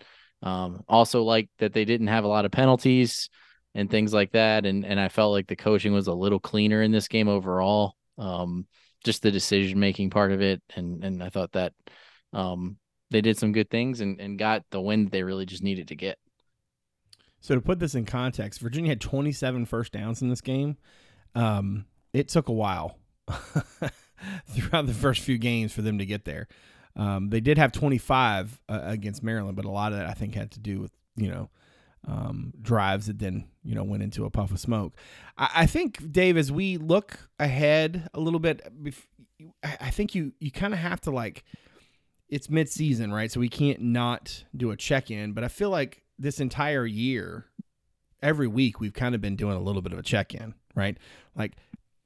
um, 0.41 0.83
also 0.87 1.23
like 1.23 1.49
that 1.59 1.73
they 1.73 1.85
didn't 1.85 2.07
have 2.07 2.23
a 2.23 2.29
lot 2.29 2.45
of 2.45 2.51
penalties 2.51 3.29
and 3.75 3.91
things 3.91 4.13
like 4.13 4.31
that, 4.31 4.65
and 4.65 4.85
and 4.85 4.99
I 4.99 5.09
felt 5.09 5.33
like 5.33 5.47
the 5.47 5.55
coaching 5.55 5.93
was 5.93 6.07
a 6.07 6.13
little 6.13 6.39
cleaner 6.39 6.81
in 6.81 6.91
this 6.91 7.07
game 7.07 7.27
overall. 7.27 7.95
Um, 8.17 8.65
just 9.03 9.21
the 9.21 9.31
decision 9.31 9.79
making 9.79 10.09
part 10.09 10.31
of 10.31 10.41
it, 10.41 10.63
and 10.75 11.03
and 11.03 11.21
I 11.21 11.29
thought 11.29 11.51
that 11.51 11.73
um, 12.33 12.77
they 13.11 13.21
did 13.21 13.37
some 13.37 13.51
good 13.51 13.69
things 13.69 14.01
and 14.01 14.19
and 14.19 14.39
got 14.39 14.63
the 14.71 14.81
win 14.81 15.09
they 15.09 15.21
really 15.21 15.45
just 15.45 15.61
needed 15.61 15.89
to 15.89 15.95
get. 15.95 16.17
So 17.41 17.53
to 17.53 17.61
put 17.61 17.77
this 17.77 17.93
in 17.93 18.05
context, 18.05 18.59
Virginia 18.59 18.89
had 18.89 19.01
27 19.01 19.65
first 19.65 19.91
downs 19.91 20.23
in 20.23 20.29
this 20.29 20.41
game. 20.41 20.77
Um, 21.35 21.85
it 22.11 22.29
took 22.29 22.49
a 22.49 22.53
while 22.53 22.97
throughout 24.49 24.87
the 24.87 24.95
first 24.95 25.21
few 25.21 25.37
games 25.37 25.71
for 25.71 25.83
them 25.83 25.99
to 25.99 26.07
get 26.07 26.25
there. 26.25 26.47
Um, 26.95 27.29
they 27.29 27.41
did 27.41 27.59
have 27.59 27.71
25 27.71 28.61
uh, 28.67 28.79
against 28.83 29.21
Maryland, 29.21 29.57
but 29.57 29.65
a 29.65 29.69
lot 29.69 29.91
of 29.91 29.99
that 29.99 30.07
I 30.07 30.13
think 30.13 30.33
had 30.33 30.51
to 30.51 30.59
do 30.59 30.79
with 30.79 30.91
you 31.17 31.29
know 31.29 31.49
um, 32.07 32.53
drives 32.61 33.07
that 33.07 33.19
then 33.19 33.47
you 33.63 33.75
know 33.75 33.83
went 33.83 34.03
into 34.03 34.25
a 34.25 34.29
puff 34.29 34.51
of 34.51 34.59
smoke. 34.59 34.95
I, 35.37 35.49
I 35.55 35.65
think 35.65 36.11
Dave, 36.11 36.37
as 36.37 36.51
we 36.51 36.77
look 36.77 37.29
ahead 37.39 38.09
a 38.13 38.19
little 38.19 38.39
bit, 38.39 38.61
I 39.63 39.89
think 39.89 40.15
you 40.15 40.33
you 40.39 40.51
kind 40.51 40.73
of 40.73 40.79
have 40.79 41.01
to 41.01 41.11
like 41.11 41.43
it's 42.29 42.49
mid 42.49 42.69
season, 42.69 43.13
right? 43.13 43.31
So 43.31 43.39
we 43.39 43.49
can't 43.49 43.81
not 43.81 44.45
do 44.55 44.71
a 44.71 44.77
check 44.77 45.11
in. 45.11 45.33
But 45.33 45.43
I 45.43 45.47
feel 45.47 45.69
like 45.69 46.03
this 46.17 46.39
entire 46.39 46.85
year, 46.85 47.45
every 48.21 48.47
week 48.47 48.79
we've 48.79 48.93
kind 48.93 49.15
of 49.15 49.21
been 49.21 49.35
doing 49.35 49.55
a 49.55 49.61
little 49.61 49.81
bit 49.81 49.93
of 49.93 49.99
a 49.99 50.03
check 50.03 50.33
in, 50.33 50.53
right? 50.75 50.97
Like 51.35 51.53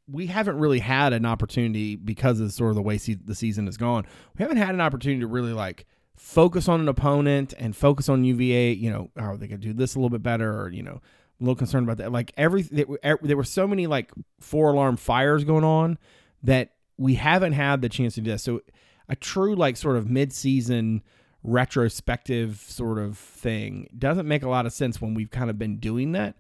we 0.08 0.28
haven't 0.28 0.58
really 0.58 0.80
had 0.80 1.14
an 1.14 1.26
opportunity 1.26 1.96
because 1.96 2.40
of 2.40 2.52
sort 2.52 2.72
of 2.72 2.76
the 2.76 2.82
way 2.82 2.98
se- 2.98 3.20
the 3.24 3.36
season 3.36 3.66
has 3.68 3.78
gone. 3.78 4.06
We 4.38 4.44
haven't 4.44 4.58
had 4.58 4.74
an 4.74 4.82
opportunity 4.82 5.22
to 5.22 5.28
really 5.28 5.54
like 5.54 5.86
focus 6.20 6.68
on 6.68 6.82
an 6.82 6.90
opponent 6.90 7.54
and 7.58 7.74
focus 7.74 8.10
on 8.10 8.26
UVA. 8.26 8.74
You 8.74 8.92
know, 8.92 9.10
how 9.18 9.32
are 9.32 9.38
they 9.38 9.48
to 9.48 9.58
do 9.58 9.74
this 9.74 9.96
a 9.96 10.00
little 10.00 10.10
bit 10.10 10.22
better, 10.22 10.62
or 10.62 10.70
you 10.70 10.84
know, 10.84 11.02
a 11.40 11.44
little 11.44 11.56
concerned 11.56 11.88
about 11.88 11.98
that. 11.98 12.12
Like 12.12 12.34
every 12.38 12.64
there 12.64 12.86
were, 12.86 13.00
er, 13.04 13.18
were 13.22 13.44
so 13.44 13.66
many 13.66 13.88
like 13.88 14.12
four 14.40 14.72
alarm 14.74 14.98
fires 14.98 15.46
going 15.46 15.64
on 15.64 15.98
that 16.44 16.74
we 16.98 17.16
haven't 17.16 17.54
had 17.54 17.82
the 17.82 17.90
chance 17.90 18.16
to 18.16 18.22
do 18.22 18.32
that. 18.32 18.40
So 18.40 18.62
a 19.08 19.16
true 19.16 19.56
like 19.56 19.78
sort 19.78 19.96
of 19.96 20.10
mid 20.10 20.34
season 20.34 21.02
retrospective 21.42 22.58
sort 22.58 23.00
of 23.00 23.18
thing 23.18 23.88
doesn't 23.98 24.28
make 24.28 24.44
a 24.44 24.50
lot 24.50 24.66
of 24.66 24.74
sense 24.74 25.02
when 25.02 25.14
we've 25.14 25.32
kind 25.32 25.50
of 25.50 25.58
been 25.58 25.78
doing 25.78 26.12
that. 26.12 26.36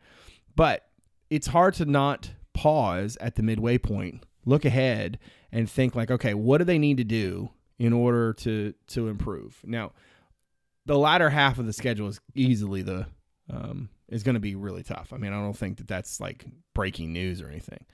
But 0.58 0.86
it's 1.30 1.48
hard 1.48 1.74
to 1.76 1.86
not 1.86 2.32
pause 2.54 3.18
at 3.22 3.36
the 3.36 3.44
midway 3.44 3.78
point, 3.78 4.26
look 4.46 4.66
ahead, 4.66 5.20
and 5.54 5.70
think 5.70 5.96
like, 5.96 6.12
okay, 6.12 6.34
what 6.34 6.58
do 6.58 6.66
they 6.66 6.78
need 6.78 6.98
to 6.98 7.06
do 7.06 7.52
in 7.80 7.94
order 7.94 8.34
to 8.34 8.74
to 8.88 9.08
improve? 9.08 9.60
Now, 9.66 9.94
the 10.86 10.98
latter 10.98 11.30
half 11.30 11.58
of 11.58 11.66
the 11.66 11.74
schedule 11.74 12.08
is 12.08 12.20
easily 12.36 12.82
the 12.82 13.08
um, 13.50 13.90
is 14.10 14.24
going 14.24 14.36
to 14.36 14.40
be 14.40 14.56
really 14.56 14.84
tough. 14.84 15.12
I 15.14 15.18
mean, 15.18 15.34
I 15.34 15.38
don't 15.38 15.58
think 15.58 15.78
that 15.78 15.88
that's 15.88 16.20
like 16.20 16.46
breaking 16.76 17.14
news 17.14 17.42
or 17.42 17.48
anything. 17.48 17.86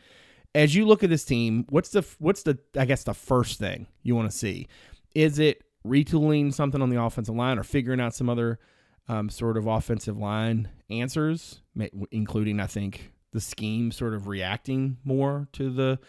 As 0.54 0.74
you 0.74 0.86
look 0.86 1.04
at 1.04 1.10
this 1.10 1.26
team, 1.26 1.66
what's 1.70 1.90
the 1.90 2.06
what's 2.20 2.44
the 2.44 2.58
I 2.78 2.86
guess 2.86 3.04
the 3.04 3.14
first 3.14 3.60
thing 3.60 3.88
you 4.04 4.16
want 4.16 4.30
to 4.30 4.36
see? 4.36 4.68
Is 5.14 5.40
it 5.40 5.64
retooling 5.86 6.54
something 6.54 6.82
on 6.82 6.90
the 6.90 7.02
offensive 7.02 7.36
line 7.36 7.60
or 7.60 7.64
figuring 7.64 8.00
out 8.00 8.16
some 8.16 8.30
other 8.30 8.60
um, 9.08 9.30
sort 9.30 9.58
of 9.58 9.68
offensive 9.68 10.18
line 10.18 10.70
answers, 10.90 11.62
including 12.12 12.60
I 12.60 12.68
think 12.68 13.12
the 13.32 13.42
scheme 13.42 13.92
sort 13.92 14.14
of 14.14 14.28
reacting 14.28 14.98
more 15.04 15.48
to 15.54 15.70
the 15.70 16.00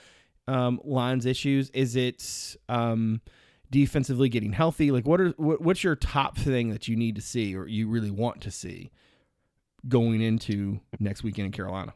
um, 0.49 0.81
lines 0.85 1.27
issues? 1.27 1.71
Is 1.71 1.97
it 1.97 2.57
um, 2.69 3.21
defensively 3.71 4.29
getting 4.29 4.53
healthy? 4.53 4.91
Like, 4.91 5.07
what 5.07 5.21
are 5.21 5.31
what, 5.37 5.61
what's 5.61 5.85
your 5.85 5.97
top 5.97 6.37
thing 6.37 6.71
that 6.71 6.89
you 6.89 6.97
need 6.97 7.17
to 7.17 7.23
see 7.23 7.55
or 7.57 7.67
you 7.67 7.89
really 7.89 8.11
want 8.11 8.41
to 8.43 8.51
see 8.51 8.91
going 9.89 10.21
into 10.21 10.81
next 10.99 11.23
weekend 11.23 11.47
in 11.47 11.53
Carolina? 11.53 11.95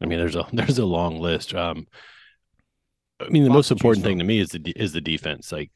I 0.00 0.06
mean, 0.06 0.18
there's 0.18 0.36
a 0.36 0.46
there's 0.52 0.78
a 0.78 0.84
long 0.84 1.18
list. 1.20 1.54
Um, 1.54 1.86
I 3.20 3.28
mean, 3.28 3.42
the 3.42 3.50
Lots 3.50 3.70
most 3.70 3.70
important 3.72 4.04
from. 4.04 4.10
thing 4.10 4.18
to 4.18 4.24
me 4.24 4.38
is 4.40 4.50
the 4.50 4.72
is 4.76 4.92
the 4.92 5.00
defense. 5.00 5.50
Like 5.52 5.70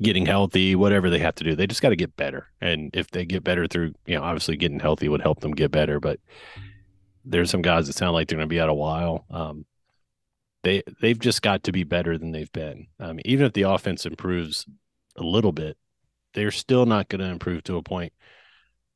getting 0.00 0.26
healthy, 0.26 0.74
whatever 0.74 1.10
they 1.10 1.18
have 1.18 1.34
to 1.36 1.44
do, 1.44 1.54
they 1.54 1.66
just 1.66 1.82
got 1.82 1.88
to 1.90 1.96
get 1.96 2.16
better. 2.16 2.48
And 2.60 2.90
if 2.94 3.10
they 3.10 3.24
get 3.24 3.44
better 3.44 3.66
through, 3.66 3.94
you 4.06 4.14
know, 4.16 4.22
obviously 4.22 4.56
getting 4.56 4.80
healthy 4.80 5.08
would 5.08 5.22
help 5.22 5.40
them 5.40 5.52
get 5.52 5.70
better. 5.70 5.98
But 6.00 6.20
there's 7.24 7.50
some 7.50 7.62
guys 7.62 7.86
that 7.86 7.94
sound 7.94 8.14
like 8.14 8.28
they're 8.28 8.38
going 8.38 8.48
to 8.48 8.52
be 8.52 8.60
out 8.60 8.68
a 8.68 8.74
while. 8.74 9.24
Um, 9.30 9.66
they 10.66 10.82
they've 11.00 11.18
just 11.18 11.42
got 11.42 11.62
to 11.62 11.72
be 11.72 11.84
better 11.84 12.18
than 12.18 12.32
they've 12.32 12.50
been. 12.50 12.88
Um, 12.98 13.20
even 13.24 13.46
if 13.46 13.52
the 13.52 13.62
offense 13.62 14.04
improves 14.04 14.66
a 15.16 15.22
little 15.22 15.52
bit, 15.52 15.78
they're 16.34 16.50
still 16.50 16.86
not 16.86 17.08
going 17.08 17.20
to 17.20 17.30
improve 17.30 17.62
to 17.64 17.76
a 17.76 17.82
point 17.82 18.12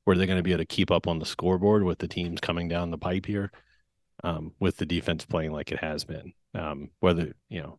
where 0.05 0.17
they're 0.17 0.27
going 0.27 0.39
to 0.39 0.43
be 0.43 0.51
able 0.51 0.63
to 0.63 0.67
keep 0.67 0.91
up 0.91 1.07
on 1.07 1.21
the 1.21 1.27
scoreboard 1.27 1.85
with 1.85 1.99
the 1.99 2.09
teams 2.09 2.41
coming 2.41 2.67
down 2.67 2.91
the 2.91 2.99
pipe 2.99 3.25
here 3.25 3.53
um, 4.25 4.53
with 4.59 4.79
the 4.79 4.87
defense 4.87 5.25
playing 5.25 5.53
like 5.53 5.71
it 5.71 5.79
has 5.79 6.05
been. 6.05 6.33
Um, 6.55 6.91
whether 6.99 7.35
you 7.49 7.63
know 7.63 7.79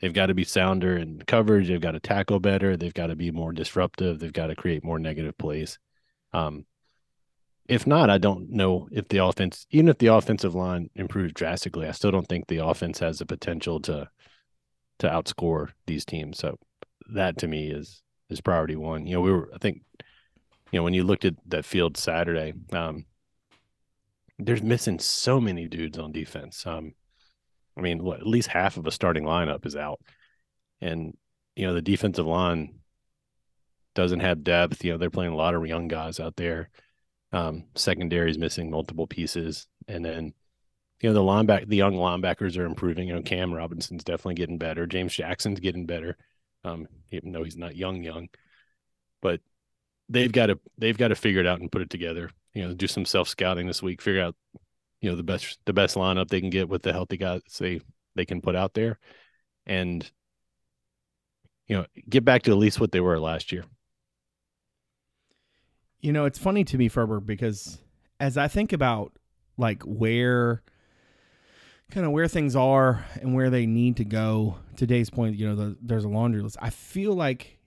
they've 0.00 0.14
got 0.14 0.26
to 0.26 0.34
be 0.34 0.44
sounder 0.44 0.96
in 0.96 1.20
coverage, 1.26 1.66
they've 1.66 1.80
got 1.80 1.92
to 1.92 2.00
tackle 2.00 2.38
better, 2.38 2.76
they've 2.76 2.94
got 2.94 3.08
to 3.08 3.16
be 3.16 3.32
more 3.32 3.52
disruptive, 3.52 4.20
they've 4.20 4.32
got 4.32 4.46
to 4.48 4.54
create 4.54 4.84
more 4.84 5.00
negative 5.00 5.36
plays. 5.36 5.80
Um, 6.32 6.64
if 7.68 7.86
not, 7.86 8.10
I 8.10 8.18
don't 8.18 8.50
know 8.50 8.88
if 8.92 9.08
the 9.08 9.18
offense, 9.18 9.66
even 9.70 9.88
if 9.88 9.98
the 9.98 10.08
offensive 10.08 10.54
line 10.54 10.90
improves 10.94 11.32
drastically, 11.32 11.86
I 11.86 11.92
still 11.92 12.10
don't 12.10 12.28
think 12.28 12.46
the 12.46 12.64
offense 12.64 12.98
has 13.00 13.18
the 13.18 13.26
potential 13.26 13.80
to 13.82 14.08
to 14.98 15.08
outscore 15.08 15.70
these 15.86 16.04
teams. 16.04 16.38
So 16.38 16.58
that 17.14 17.38
to 17.38 17.48
me 17.48 17.70
is 17.70 18.02
is 18.30 18.40
priority 18.40 18.76
one. 18.76 19.06
You 19.06 19.14
know, 19.14 19.20
we 19.20 19.32
were 19.32 19.50
I 19.54 19.58
think 19.58 19.82
you 20.70 20.78
know 20.78 20.82
when 20.82 20.94
you 20.94 21.04
looked 21.04 21.24
at 21.24 21.34
that 21.46 21.64
field 21.64 21.96
Saturday, 21.96 22.54
um, 22.72 23.04
there's 24.38 24.62
missing 24.62 24.98
so 24.98 25.40
many 25.40 25.68
dudes 25.68 25.98
on 25.98 26.12
defense. 26.12 26.66
Um, 26.66 26.94
I 27.76 27.80
mean, 27.80 28.02
what, 28.02 28.20
at 28.20 28.26
least 28.26 28.48
half 28.48 28.76
of 28.76 28.86
a 28.86 28.90
starting 28.90 29.24
lineup 29.24 29.66
is 29.66 29.76
out, 29.76 30.00
and 30.80 31.16
you 31.54 31.66
know 31.66 31.74
the 31.74 31.82
defensive 31.82 32.26
line 32.26 32.80
doesn't 33.94 34.20
have 34.20 34.44
depth. 34.44 34.84
You 34.84 34.92
know, 34.92 34.98
they're 34.98 35.10
playing 35.10 35.32
a 35.32 35.36
lot 35.36 35.54
of 35.54 35.66
young 35.66 35.88
guys 35.88 36.20
out 36.20 36.36
there. 36.36 36.70
Um, 37.36 37.64
secondary 37.74 38.30
is 38.30 38.38
missing 38.38 38.70
multiple 38.70 39.06
pieces, 39.06 39.66
and 39.88 40.02
then 40.02 40.32
you 41.02 41.10
know 41.10 41.12
the 41.12 41.20
lineback, 41.20 41.68
the 41.68 41.76
young 41.76 41.92
linebackers 41.92 42.56
are 42.56 42.64
improving. 42.64 43.08
You 43.08 43.14
know, 43.16 43.22
Kam 43.22 43.52
Robinson's 43.52 44.04
definitely 44.04 44.36
getting 44.36 44.56
better. 44.56 44.86
James 44.86 45.14
Jackson's 45.14 45.60
getting 45.60 45.84
better, 45.84 46.16
um, 46.64 46.88
even 47.10 47.32
though 47.32 47.44
he's 47.44 47.58
not 47.58 47.76
young, 47.76 48.02
young. 48.02 48.30
But 49.20 49.40
they've 50.08 50.32
got 50.32 50.46
to 50.46 50.58
they've 50.78 50.96
got 50.96 51.08
to 51.08 51.14
figure 51.14 51.42
it 51.42 51.46
out 51.46 51.60
and 51.60 51.70
put 51.70 51.82
it 51.82 51.90
together. 51.90 52.30
You 52.54 52.68
know, 52.68 52.74
do 52.74 52.86
some 52.86 53.04
self 53.04 53.28
scouting 53.28 53.66
this 53.66 53.82
week, 53.82 54.00
figure 54.00 54.22
out 54.22 54.34
you 55.02 55.10
know 55.10 55.16
the 55.16 55.22
best 55.22 55.58
the 55.66 55.74
best 55.74 55.94
lineup 55.94 56.28
they 56.28 56.40
can 56.40 56.48
get 56.48 56.70
with 56.70 56.82
the 56.82 56.92
healthy 56.94 57.18
guys 57.18 57.42
they 57.58 57.82
they 58.14 58.24
can 58.24 58.40
put 58.40 58.56
out 58.56 58.72
there, 58.72 58.98
and 59.66 60.10
you 61.66 61.76
know 61.76 61.84
get 62.08 62.24
back 62.24 62.44
to 62.44 62.52
at 62.52 62.56
least 62.56 62.80
what 62.80 62.92
they 62.92 63.00
were 63.00 63.20
last 63.20 63.52
year. 63.52 63.64
You 66.06 66.12
know, 66.12 66.24
it's 66.24 66.38
funny 66.38 66.62
to 66.62 66.78
me, 66.78 66.86
Ferber, 66.86 67.18
because 67.18 67.80
as 68.20 68.38
I 68.38 68.46
think 68.46 68.72
about 68.72 69.18
like 69.58 69.82
where 69.82 70.62
kind 71.90 72.06
of 72.06 72.12
where 72.12 72.28
things 72.28 72.54
are 72.54 73.04
and 73.20 73.34
where 73.34 73.50
they 73.50 73.66
need 73.66 73.96
to 73.96 74.04
go, 74.04 74.54
today's 74.76 75.10
point, 75.10 75.34
you 75.34 75.48
know, 75.48 75.56
the, 75.56 75.76
there's 75.82 76.04
a 76.04 76.08
laundry 76.08 76.42
list. 76.42 76.58
I 76.62 76.70
feel 76.70 77.12
like 77.12 77.58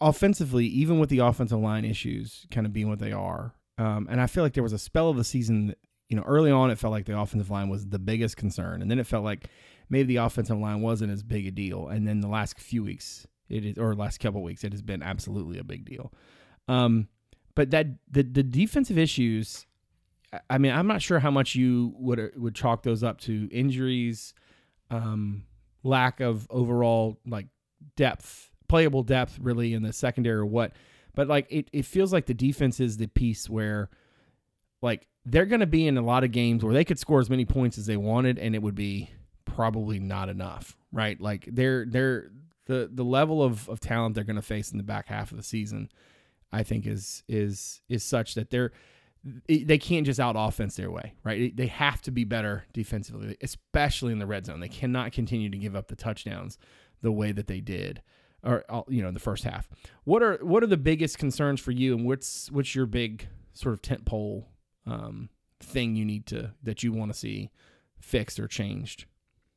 offensively, 0.00 0.66
even 0.66 1.00
with 1.00 1.10
the 1.10 1.18
offensive 1.18 1.58
line 1.58 1.84
issues 1.84 2.46
kind 2.52 2.64
of 2.64 2.72
being 2.72 2.88
what 2.88 3.00
they 3.00 3.10
are, 3.10 3.56
um, 3.76 4.06
and 4.08 4.20
I 4.20 4.28
feel 4.28 4.44
like 4.44 4.52
there 4.52 4.62
was 4.62 4.72
a 4.72 4.78
spell 4.78 5.08
of 5.10 5.16
the 5.16 5.24
season, 5.24 5.66
that, 5.66 5.78
you 6.08 6.16
know, 6.16 6.22
early 6.28 6.52
on 6.52 6.70
it 6.70 6.78
felt 6.78 6.92
like 6.92 7.06
the 7.06 7.18
offensive 7.18 7.50
line 7.50 7.68
was 7.68 7.88
the 7.88 7.98
biggest 7.98 8.36
concern, 8.36 8.82
and 8.82 8.88
then 8.88 9.00
it 9.00 9.06
felt 9.08 9.24
like 9.24 9.48
maybe 9.90 10.14
the 10.14 10.22
offensive 10.22 10.58
line 10.58 10.80
wasn't 10.80 11.10
as 11.10 11.24
big 11.24 11.48
a 11.48 11.50
deal, 11.50 11.88
and 11.88 12.06
then 12.06 12.20
the 12.20 12.28
last 12.28 12.56
few 12.60 12.84
weeks, 12.84 13.26
it 13.48 13.64
is, 13.64 13.78
or 13.78 13.96
last 13.96 14.20
couple 14.20 14.44
weeks, 14.44 14.62
it 14.62 14.70
has 14.70 14.80
been 14.80 15.02
absolutely 15.02 15.58
a 15.58 15.64
big 15.64 15.84
deal. 15.84 16.12
Um, 16.68 17.08
but 17.58 17.70
that 17.70 17.88
the 18.08 18.22
the 18.22 18.44
defensive 18.44 18.96
issues, 18.96 19.66
I- 20.48 20.58
mean, 20.58 20.70
I'm 20.70 20.86
not 20.86 21.02
sure 21.02 21.18
how 21.18 21.32
much 21.32 21.56
you 21.56 21.92
would 21.98 22.30
would 22.36 22.54
chalk 22.54 22.84
those 22.84 23.02
up 23.02 23.18
to 23.22 23.48
injuries, 23.50 24.32
um, 24.92 25.42
lack 25.82 26.20
of 26.20 26.46
overall 26.50 27.18
like 27.26 27.48
depth, 27.96 28.52
playable 28.68 29.02
depth, 29.02 29.40
really 29.40 29.74
in 29.74 29.82
the 29.82 29.92
secondary 29.92 30.36
or 30.36 30.46
what. 30.46 30.76
But 31.16 31.26
like 31.26 31.48
it, 31.50 31.68
it 31.72 31.84
feels 31.84 32.12
like 32.12 32.26
the 32.26 32.32
defense 32.32 32.78
is 32.78 32.96
the 32.96 33.08
piece 33.08 33.50
where, 33.50 33.90
like, 34.80 35.08
they're 35.26 35.44
going 35.44 35.58
to 35.58 35.66
be 35.66 35.88
in 35.88 35.98
a 35.98 36.02
lot 36.02 36.22
of 36.22 36.30
games 36.30 36.62
where 36.62 36.72
they 36.72 36.84
could 36.84 37.00
score 37.00 37.18
as 37.18 37.28
many 37.28 37.44
points 37.44 37.76
as 37.76 37.86
they 37.86 37.96
wanted, 37.96 38.38
and 38.38 38.54
it 38.54 38.62
would 38.62 38.76
be 38.76 39.10
probably 39.44 39.98
not 39.98 40.28
enough, 40.28 40.76
right? 40.92 41.20
Like 41.20 41.48
they're 41.50 41.84
they're 41.86 42.30
the 42.66 42.88
the 42.92 43.04
level 43.04 43.42
of 43.42 43.68
of 43.68 43.80
talent 43.80 44.14
they're 44.14 44.22
going 44.22 44.36
to 44.36 44.42
face 44.42 44.70
in 44.70 44.78
the 44.78 44.84
back 44.84 45.08
half 45.08 45.32
of 45.32 45.36
the 45.36 45.42
season. 45.42 45.90
I 46.52 46.62
think 46.62 46.86
is 46.86 47.22
is 47.28 47.80
is 47.88 48.02
such 48.02 48.34
that 48.34 48.50
they're 48.50 48.72
they 49.48 49.78
can't 49.78 50.06
just 50.06 50.20
out 50.20 50.36
offense 50.38 50.76
their 50.76 50.90
way, 50.90 51.14
right? 51.24 51.54
They 51.54 51.66
have 51.66 52.00
to 52.02 52.10
be 52.10 52.24
better 52.24 52.64
defensively, 52.72 53.36
especially 53.42 54.12
in 54.12 54.20
the 54.20 54.26
red 54.26 54.46
zone. 54.46 54.60
They 54.60 54.68
cannot 54.68 55.12
continue 55.12 55.50
to 55.50 55.58
give 55.58 55.74
up 55.74 55.88
the 55.88 55.96
touchdowns 55.96 56.56
the 57.02 57.12
way 57.12 57.32
that 57.32 57.46
they 57.46 57.60
did, 57.60 58.00
or 58.42 58.64
you 58.88 59.02
know, 59.02 59.08
in 59.08 59.14
the 59.14 59.20
first 59.20 59.44
half. 59.44 59.68
What 60.04 60.22
are 60.22 60.38
what 60.42 60.62
are 60.62 60.68
the 60.68 60.76
biggest 60.76 61.18
concerns 61.18 61.60
for 61.60 61.72
you, 61.72 61.96
and 61.96 62.06
what's 62.06 62.50
what's 62.50 62.74
your 62.74 62.86
big 62.86 63.28
sort 63.54 63.72
of 63.72 63.82
tent 63.82 64.04
pole 64.04 64.48
um, 64.86 65.28
thing 65.60 65.96
you 65.96 66.04
need 66.04 66.26
to 66.26 66.52
that 66.62 66.82
you 66.82 66.92
want 66.92 67.12
to 67.12 67.18
see 67.18 67.50
fixed 68.00 68.38
or 68.38 68.46
changed? 68.46 69.06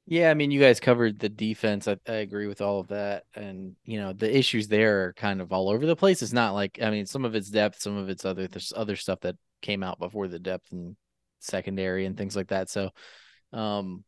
Yeah, 0.07 0.29
I 0.29 0.33
mean, 0.33 0.51
you 0.51 0.59
guys 0.59 0.79
covered 0.79 1.19
the 1.19 1.29
defense. 1.29 1.87
I, 1.87 1.95
I 2.07 2.15
agree 2.15 2.47
with 2.47 2.59
all 2.61 2.79
of 2.79 2.87
that. 2.89 3.23
And, 3.33 3.75
you 3.85 3.99
know, 3.99 4.13
the 4.13 4.35
issues 4.35 4.67
there 4.67 5.05
are 5.05 5.13
kind 5.13 5.41
of 5.41 5.53
all 5.53 5.69
over 5.69 5.85
the 5.85 5.95
place. 5.95 6.21
It's 6.21 6.33
not 6.33 6.53
like, 6.53 6.79
I 6.81 6.89
mean, 6.89 7.05
some 7.05 7.23
of 7.23 7.35
it's 7.35 7.49
depth, 7.49 7.81
some 7.81 7.95
of 7.97 8.09
it's 8.09 8.25
other, 8.25 8.47
there's 8.47 8.73
other 8.75 8.95
stuff 8.95 9.21
that 9.21 9.35
came 9.61 9.83
out 9.83 9.99
before 9.99 10.27
the 10.27 10.39
depth 10.39 10.71
and 10.71 10.97
secondary 11.39 12.05
and 12.05 12.17
things 12.17 12.35
like 12.35 12.47
that. 12.47 12.69
So, 12.69 12.89
um, 13.53 14.03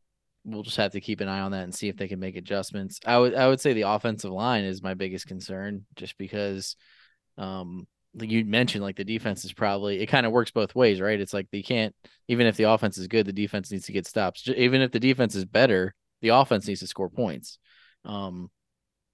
we'll 0.45 0.63
just 0.63 0.77
have 0.77 0.91
to 0.91 0.99
keep 1.01 1.21
an 1.21 1.29
eye 1.29 1.39
on 1.39 1.51
that 1.51 1.63
and 1.63 1.73
see 1.73 1.87
if 1.87 1.95
they 1.95 2.07
can 2.07 2.19
make 2.19 2.35
adjustments. 2.35 2.99
I 3.05 3.17
would 3.17 3.33
I 3.33 3.47
would 3.47 3.61
say 3.61 3.71
the 3.71 3.83
offensive 3.83 4.31
line 4.31 4.65
is 4.65 4.83
my 4.83 4.93
biggest 4.93 5.25
concern, 5.25 5.85
just 5.95 6.17
because, 6.17 6.75
um, 7.37 7.87
you 8.19 8.45
mentioned, 8.45 8.83
like 8.83 8.95
the 8.95 9.03
defense 9.03 9.43
is 9.45 9.53
probably 9.53 9.99
it 9.99 10.07
kind 10.07 10.25
of 10.25 10.31
works 10.31 10.51
both 10.51 10.75
ways, 10.75 11.01
right? 11.01 11.19
It's 11.19 11.33
like 11.33 11.47
they 11.51 11.61
can't 11.61 11.95
even 12.27 12.47
if 12.47 12.57
the 12.57 12.69
offense 12.69 12.97
is 12.97 13.07
good, 13.07 13.25
the 13.25 13.33
defense 13.33 13.71
needs 13.71 13.85
to 13.85 13.91
get 13.91 14.07
stops. 14.07 14.47
Even 14.47 14.81
if 14.81 14.91
the 14.91 14.99
defense 14.99 15.35
is 15.35 15.45
better, 15.45 15.95
the 16.21 16.29
offense 16.29 16.67
needs 16.67 16.81
to 16.81 16.87
score 16.87 17.09
points. 17.09 17.57
Um, 18.05 18.49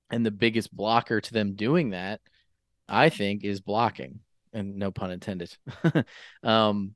and 0.09 0.25
the 0.25 0.31
biggest 0.31 0.75
blocker 0.75 1.21
to 1.21 1.33
them 1.33 1.55
doing 1.55 1.91
that, 1.91 2.21
I 2.87 3.09
think, 3.09 3.43
is 3.43 3.61
blocking, 3.61 4.19
and 4.53 4.77
no 4.77 4.91
pun 4.91 5.11
intended. 5.11 5.55
um, 6.43 6.95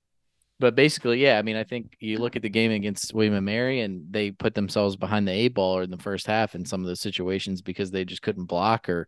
but 0.59 0.75
basically, 0.75 1.21
yeah, 1.21 1.37
I 1.37 1.41
mean, 1.41 1.55
I 1.55 1.63
think 1.63 1.97
you 1.99 2.19
look 2.19 2.35
at 2.35 2.41
the 2.41 2.49
game 2.49 2.71
against 2.71 3.13
William 3.13 3.33
and 3.33 3.45
Mary, 3.45 3.81
and 3.81 4.05
they 4.11 4.31
put 4.31 4.55
themselves 4.55 4.95
behind 4.95 5.27
the 5.27 5.31
eight 5.31 5.53
ball 5.53 5.79
in 5.81 5.91
the 5.91 5.97
first 5.97 6.25
half 6.25 6.55
in 6.55 6.65
some 6.65 6.81
of 6.81 6.87
those 6.87 7.01
situations 7.01 7.61
because 7.61 7.91
they 7.91 8.05
just 8.05 8.21
couldn't 8.21 8.45
block 8.45 8.89
or 8.89 9.07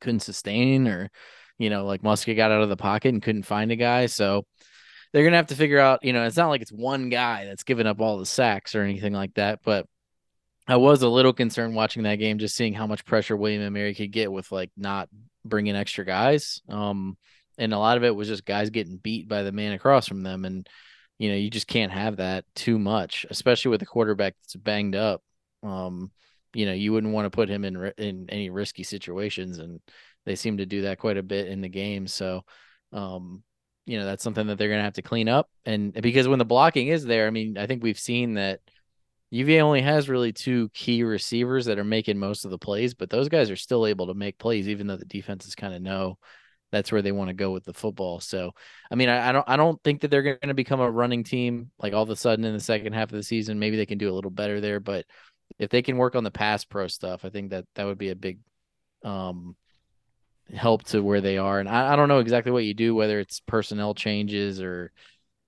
couldn't 0.00 0.20
sustain, 0.20 0.88
or 0.88 1.10
you 1.58 1.70
know, 1.70 1.84
like 1.84 2.02
Muskett 2.02 2.36
got 2.36 2.50
out 2.50 2.62
of 2.62 2.68
the 2.68 2.76
pocket 2.76 3.08
and 3.08 3.22
couldn't 3.22 3.44
find 3.44 3.70
a 3.72 3.76
guy. 3.76 4.06
So 4.06 4.46
they're 5.12 5.24
gonna 5.24 5.36
have 5.36 5.48
to 5.48 5.56
figure 5.56 5.78
out. 5.78 6.04
You 6.04 6.12
know, 6.12 6.24
it's 6.24 6.36
not 6.36 6.48
like 6.48 6.62
it's 6.62 6.72
one 6.72 7.08
guy 7.08 7.44
that's 7.44 7.64
giving 7.64 7.86
up 7.86 8.00
all 8.00 8.18
the 8.18 8.26
sacks 8.26 8.74
or 8.74 8.82
anything 8.82 9.12
like 9.12 9.34
that, 9.34 9.60
but. 9.64 9.86
I 10.70 10.76
was 10.76 11.00
a 11.00 11.08
little 11.08 11.32
concerned 11.32 11.74
watching 11.74 12.02
that 12.02 12.16
game, 12.16 12.38
just 12.38 12.54
seeing 12.54 12.74
how 12.74 12.86
much 12.86 13.06
pressure 13.06 13.34
William 13.34 13.62
and 13.62 13.72
Mary 13.72 13.94
could 13.94 14.12
get 14.12 14.30
with 14.30 14.52
like 14.52 14.70
not 14.76 15.08
bringing 15.42 15.74
extra 15.74 16.04
guys. 16.04 16.60
Um, 16.68 17.16
and 17.58 17.74
a 17.74 17.78
lot 17.78 17.96
of 17.96 18.04
it 18.04 18.14
was 18.14 18.28
just 18.28 18.44
guys 18.44 18.70
getting 18.70 18.96
beat 18.96 19.28
by 19.28 19.42
the 19.42 19.52
man 19.52 19.72
across 19.72 20.06
from 20.06 20.22
them, 20.22 20.44
and 20.44 20.68
you 21.18 21.28
know 21.28 21.34
you 21.36 21.50
just 21.50 21.66
can't 21.66 21.92
have 21.92 22.16
that 22.16 22.44
too 22.54 22.78
much, 22.78 23.26
especially 23.30 23.70
with 23.70 23.82
a 23.82 23.86
quarterback 23.86 24.34
that's 24.42 24.54
banged 24.54 24.94
up. 24.94 25.22
Um, 25.62 26.12
you 26.54 26.66
know 26.66 26.72
you 26.72 26.92
wouldn't 26.92 27.12
want 27.12 27.26
to 27.26 27.36
put 27.36 27.48
him 27.48 27.64
in 27.64 27.92
in 27.98 28.30
any 28.30 28.48
risky 28.50 28.84
situations, 28.84 29.58
and 29.58 29.80
they 30.26 30.34
seem 30.34 30.58
to 30.58 30.66
do 30.66 30.82
that 30.82 30.98
quite 30.98 31.16
a 31.16 31.22
bit 31.22 31.48
in 31.48 31.60
the 31.60 31.68
game. 31.68 32.06
So, 32.06 32.44
um, 32.92 33.42
you 33.86 33.98
know 33.98 34.04
that's 34.04 34.22
something 34.22 34.46
that 34.48 34.58
they're 34.58 34.68
gonna 34.68 34.82
have 34.82 34.94
to 34.94 35.02
clean 35.02 35.28
up, 35.28 35.48
and 35.64 35.92
because 35.94 36.28
when 36.28 36.38
the 36.38 36.44
blocking 36.44 36.88
is 36.88 37.04
there, 37.04 37.26
I 37.26 37.30
mean 37.30 37.56
I 37.58 37.66
think 37.66 37.82
we've 37.82 37.98
seen 37.98 38.34
that. 38.34 38.60
UVA 39.30 39.60
only 39.60 39.82
has 39.82 40.08
really 40.08 40.32
two 40.32 40.70
key 40.70 41.02
receivers 41.02 41.66
that 41.66 41.78
are 41.78 41.84
making 41.84 42.18
most 42.18 42.46
of 42.46 42.50
the 42.50 42.56
plays, 42.56 42.94
but 42.94 43.10
those 43.10 43.28
guys 43.28 43.50
are 43.50 43.56
still 43.56 43.86
able 43.86 44.06
to 44.06 44.14
make 44.14 44.38
plays, 44.38 44.70
even 44.70 44.86
though 44.86 44.96
the 44.96 45.04
defenses 45.04 45.54
kind 45.54 45.74
of 45.74 45.82
know 45.82 46.16
that's 46.70 46.92
where 46.92 47.02
they 47.02 47.12
want 47.12 47.28
to 47.28 47.34
go 47.34 47.50
with 47.50 47.64
the 47.64 47.72
football. 47.72 48.20
So, 48.20 48.52
I 48.90 48.94
mean, 48.94 49.08
I, 49.08 49.28
I 49.28 49.32
don't, 49.32 49.48
I 49.48 49.56
don't 49.56 49.82
think 49.82 50.00
that 50.00 50.10
they're 50.10 50.22
going 50.22 50.38
to 50.42 50.54
become 50.54 50.80
a 50.80 50.90
running 50.90 51.24
team 51.24 51.70
like 51.78 51.94
all 51.94 52.02
of 52.02 52.10
a 52.10 52.16
sudden 52.16 52.44
in 52.44 52.52
the 52.52 52.60
second 52.60 52.92
half 52.92 53.10
of 53.10 53.16
the 53.16 53.22
season. 53.22 53.58
Maybe 53.58 53.76
they 53.76 53.86
can 53.86 53.98
do 53.98 54.10
a 54.10 54.14
little 54.14 54.30
better 54.30 54.60
there, 54.60 54.80
but 54.80 55.06
if 55.58 55.70
they 55.70 55.82
can 55.82 55.96
work 55.96 56.14
on 56.14 56.24
the 56.24 56.30
pass 56.30 56.64
pro 56.64 56.86
stuff, 56.88 57.24
I 57.24 57.30
think 57.30 57.50
that 57.50 57.64
that 57.74 57.84
would 57.84 57.98
be 57.98 58.10
a 58.10 58.16
big, 58.16 58.40
um, 59.04 59.56
help 60.54 60.84
to 60.84 61.00
where 61.00 61.20
they 61.20 61.38
are. 61.38 61.60
And 61.60 61.68
I, 61.68 61.92
I 61.92 61.96
don't 61.96 62.08
know 62.08 62.20
exactly 62.20 62.52
what 62.52 62.64
you 62.64 62.74
do, 62.74 62.94
whether 62.94 63.20
it's 63.20 63.40
personnel 63.40 63.94
changes 63.94 64.60
or 64.60 64.92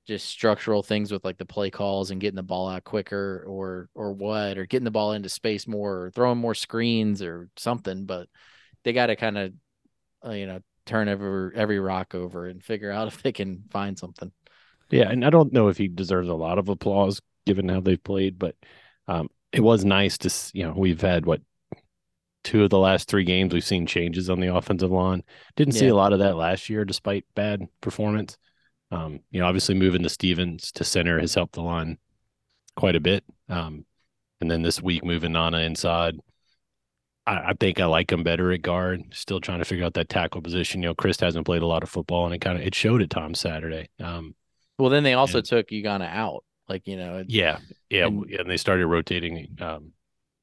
just 0.06 0.28
structural 0.28 0.82
things 0.82 1.12
with 1.12 1.24
like 1.24 1.38
the 1.38 1.46
play 1.46 1.70
calls 1.70 2.10
and 2.10 2.20
getting 2.20 2.36
the 2.36 2.42
ball 2.42 2.68
out 2.68 2.84
quicker 2.84 3.44
or 3.46 3.88
or 3.94 4.12
what 4.12 4.58
or 4.58 4.66
getting 4.66 4.84
the 4.84 4.90
ball 4.90 5.12
into 5.12 5.28
space 5.28 5.68
more 5.68 6.06
or 6.06 6.10
throwing 6.10 6.38
more 6.38 6.54
screens 6.54 7.22
or 7.22 7.48
something 7.56 8.06
but 8.06 8.28
they 8.82 8.92
got 8.92 9.06
to 9.06 9.14
kind 9.14 9.38
of 9.38 9.52
uh, 10.26 10.32
you 10.32 10.46
know 10.46 10.58
turn 10.84 11.06
every 11.06 11.54
every 11.54 11.78
rock 11.78 12.14
over 12.14 12.46
and 12.46 12.64
figure 12.64 12.90
out 12.90 13.08
if 13.12 13.22
they 13.22 13.30
can 13.30 13.62
find 13.70 13.98
something 13.98 14.32
Yeah, 14.90 15.08
and 15.10 15.24
I 15.24 15.30
don't 15.30 15.52
know 15.52 15.68
if 15.68 15.76
he 15.76 15.88
deserves 15.88 16.28
a 16.28 16.34
lot 16.34 16.58
of 16.58 16.68
applause 16.68 17.20
given 17.46 17.68
how 17.68 17.80
they've 17.80 18.02
played, 18.02 18.38
but 18.38 18.56
um, 19.06 19.28
it 19.52 19.60
was 19.60 19.84
nice 19.84 20.18
to 20.18 20.30
you 20.52 20.64
know 20.64 20.74
we've 20.76 21.00
had 21.00 21.26
what 21.26 21.40
two 22.42 22.64
of 22.64 22.70
the 22.70 22.78
last 22.78 23.08
three 23.08 23.24
games 23.24 23.52
we've 23.52 23.64
seen 23.64 23.86
changes 23.86 24.30
on 24.30 24.40
the 24.40 24.54
offensive 24.54 24.90
line. 24.90 25.22
Didn't 25.56 25.74
see 25.74 25.88
a 25.88 25.94
lot 25.94 26.12
of 26.12 26.20
that 26.20 26.36
last 26.36 26.70
year 26.70 26.84
despite 26.84 27.24
bad 27.34 27.66
performance. 27.80 28.36
Um, 28.90 29.20
you 29.30 29.40
know, 29.40 29.46
obviously 29.46 29.74
moving 29.74 30.02
to 30.02 30.08
Stevens 30.08 30.72
to 30.72 30.84
center 30.84 31.20
has 31.20 31.34
helped 31.34 31.52
the 31.54 31.62
line 31.62 31.98
quite 32.76 32.96
a 32.96 33.00
bit. 33.00 33.24
Um, 33.48 33.84
and 34.40 34.50
then 34.50 34.62
this 34.62 34.82
week 34.82 35.04
moving 35.04 35.32
Nnanna 35.32 35.64
inside. 35.66 36.16
I, 37.26 37.50
I 37.50 37.52
think 37.60 37.78
I 37.78 37.84
like 37.84 38.10
him 38.10 38.22
better 38.24 38.50
at 38.52 38.62
guard. 38.62 39.02
Still 39.12 39.40
trying 39.40 39.58
to 39.58 39.64
figure 39.64 39.84
out 39.84 39.94
that 39.94 40.08
tackle 40.08 40.40
position. 40.40 40.82
You 40.82 40.88
know, 40.88 40.94
Chris 40.94 41.20
hasn't 41.20 41.44
played 41.46 41.62
a 41.62 41.66
lot 41.66 41.82
of 41.82 41.90
football, 41.90 42.24
and 42.24 42.34
it 42.34 42.40
kind 42.40 42.58
of 42.58 42.66
it 42.66 42.74
showed 42.74 43.02
at 43.02 43.10
times 43.10 43.38
Saturday. 43.38 43.90
Um, 44.00 44.34
well 44.78 44.88
then 44.88 45.02
they 45.02 45.12
also 45.12 45.38
And- 45.38 45.46
took 45.46 45.68
Ugonna 45.68 46.08
out 46.08 46.42
like 46.68 46.86
you 46.86 46.96
know 46.96 47.22
Yeah, 47.28 47.58
yeah, 47.90 48.06
And- 48.06 48.24
and 48.30 48.50
they 48.50 48.56
started 48.56 48.86
rotating 48.86 49.56
um, 49.60 49.92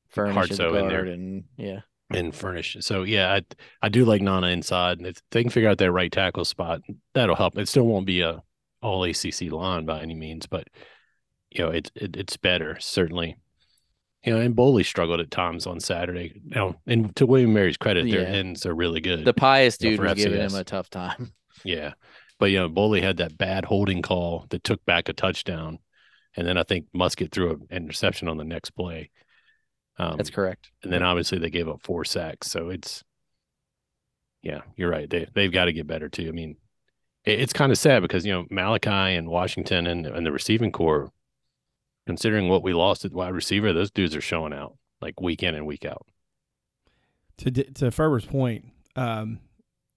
furnish 0.10 0.52
at 0.52 0.58
the 0.58 0.74
in 0.76 0.88
there. 0.88 1.06
and 1.06 1.44
yeah 1.58 1.82
and 2.14 2.34
furnish. 2.34 2.78
So 2.82 3.04
yeah, 3.04 3.34
I 3.34 3.42
I 3.82 3.90
do 3.90 4.06
like 4.06 4.22
Nnanna 4.22 4.52
inside, 4.52 4.98
and 4.98 5.08
if 5.08 5.22
they 5.32 5.42
can 5.44 5.50
figure 5.50 5.70
out 5.70 5.78
that 5.80 5.92
right 5.92 6.12
tackle 6.12 6.46
spot, 6.46 6.82
that'll 7.14 7.36
help. 7.36 7.58
It 7.58 7.68
still 7.68 7.86
won't 7.86 8.06
be 8.06 8.22
a 8.22 8.42
all 8.82 9.04
ACC 9.04 9.52
line 9.52 9.86
by 9.86 10.02
any 10.02 10.14
means, 10.16 10.48
but 10.48 10.68
you 11.50 11.64
know 11.64 11.72
it's 11.72 11.92
it, 11.96 12.16
it's 12.16 12.38
better 12.38 12.78
certainly. 12.80 13.36
You 14.24 14.34
know, 14.34 14.42
and 14.42 14.56
Boley 14.56 14.84
struggled 14.86 15.20
at 15.22 15.32
times 15.32 15.66
on 15.68 15.80
Saturday. 15.80 16.42
Now, 16.44 16.76
and 16.86 17.16
to 17.16 17.26
William 17.26 17.54
Mary's 17.54 17.78
credit, 17.78 18.10
their 18.10 18.22
Yeah. 18.24 18.28
ends 18.28 18.66
are 18.66 18.74
really 18.76 19.00
good. 19.00 19.24
the 19.24 19.34
pious 19.34 19.78
Yeah, 19.80 19.92
dude 19.92 20.00
for 20.00 20.06
was 20.06 20.14
giving 20.16 20.42
him 20.42 20.56
a 20.56 20.64
tough 20.66 20.90
time 20.90 21.32
Yeah. 21.64 21.94
But 22.40 22.48
you 22.52 22.58
know, 22.60 22.68
Boley 22.70 23.02
had 23.02 23.18
that 23.18 23.38
bad 23.38 23.64
holding 23.66 24.02
call 24.02 24.46
that 24.50 24.64
took 24.64 24.84
back 24.86 25.08
a 25.08 25.14
touchdown. 25.14 25.80
And 26.36 26.46
then 26.48 26.58
I 26.58 26.64
think 26.64 26.88
Muskett 26.96 27.32
threw 27.32 27.52
an 27.52 27.68
interception 27.72 28.28
on 28.28 28.38
the 28.38 28.44
next 28.44 28.72
play. 28.72 29.12
Um, 30.00 30.16
that's 30.16 30.30
correct 30.30 30.70
and 30.84 30.94
then 30.94 31.02
obviously 31.02 31.40
they 31.40 31.50
gave 31.50 31.68
up 31.68 31.82
four 31.82 32.06
sacks. 32.06 32.52
So 32.52 32.70
it's 32.70 33.04
yeah, 34.44 34.62
you're 34.76 34.90
right. 34.90 35.10
They 35.10 35.28
they've 35.34 35.52
got 35.52 35.66
to 35.66 35.74
get 35.74 35.88
better 35.88 36.08
too. 36.10 36.28
I 36.28 36.32
mean, 36.32 36.56
it, 37.26 37.40
it's 37.42 37.54
kind 37.54 37.72
of 37.72 37.78
sad 37.78 38.02
because 38.02 38.26
you 38.26 38.32
know 38.32 38.46
Malachi 38.50 39.16
and 39.16 39.28
Washington 39.28 39.88
and 39.88 40.06
and 40.06 40.26
the 40.26 40.32
receiving 40.32 40.72
corps, 40.72 41.12
considering 42.06 42.48
what 42.48 42.64
we 42.64 42.74
lost 42.74 43.04
at 43.06 43.12
wide 43.12 43.34
receiver, 43.34 43.74
those 43.74 43.92
dudes 43.92 44.16
are 44.16 44.22
showing 44.22 44.54
out 44.54 44.78
like 45.02 45.20
week 45.20 45.44
in 45.44 45.56
and 45.56 45.66
week 45.66 45.86
out. 45.86 46.06
to 47.40 47.52
D- 47.52 47.64
to 47.64 47.92
Ferber's 47.92 48.26
point, 48.26 48.66
um, 48.96 49.40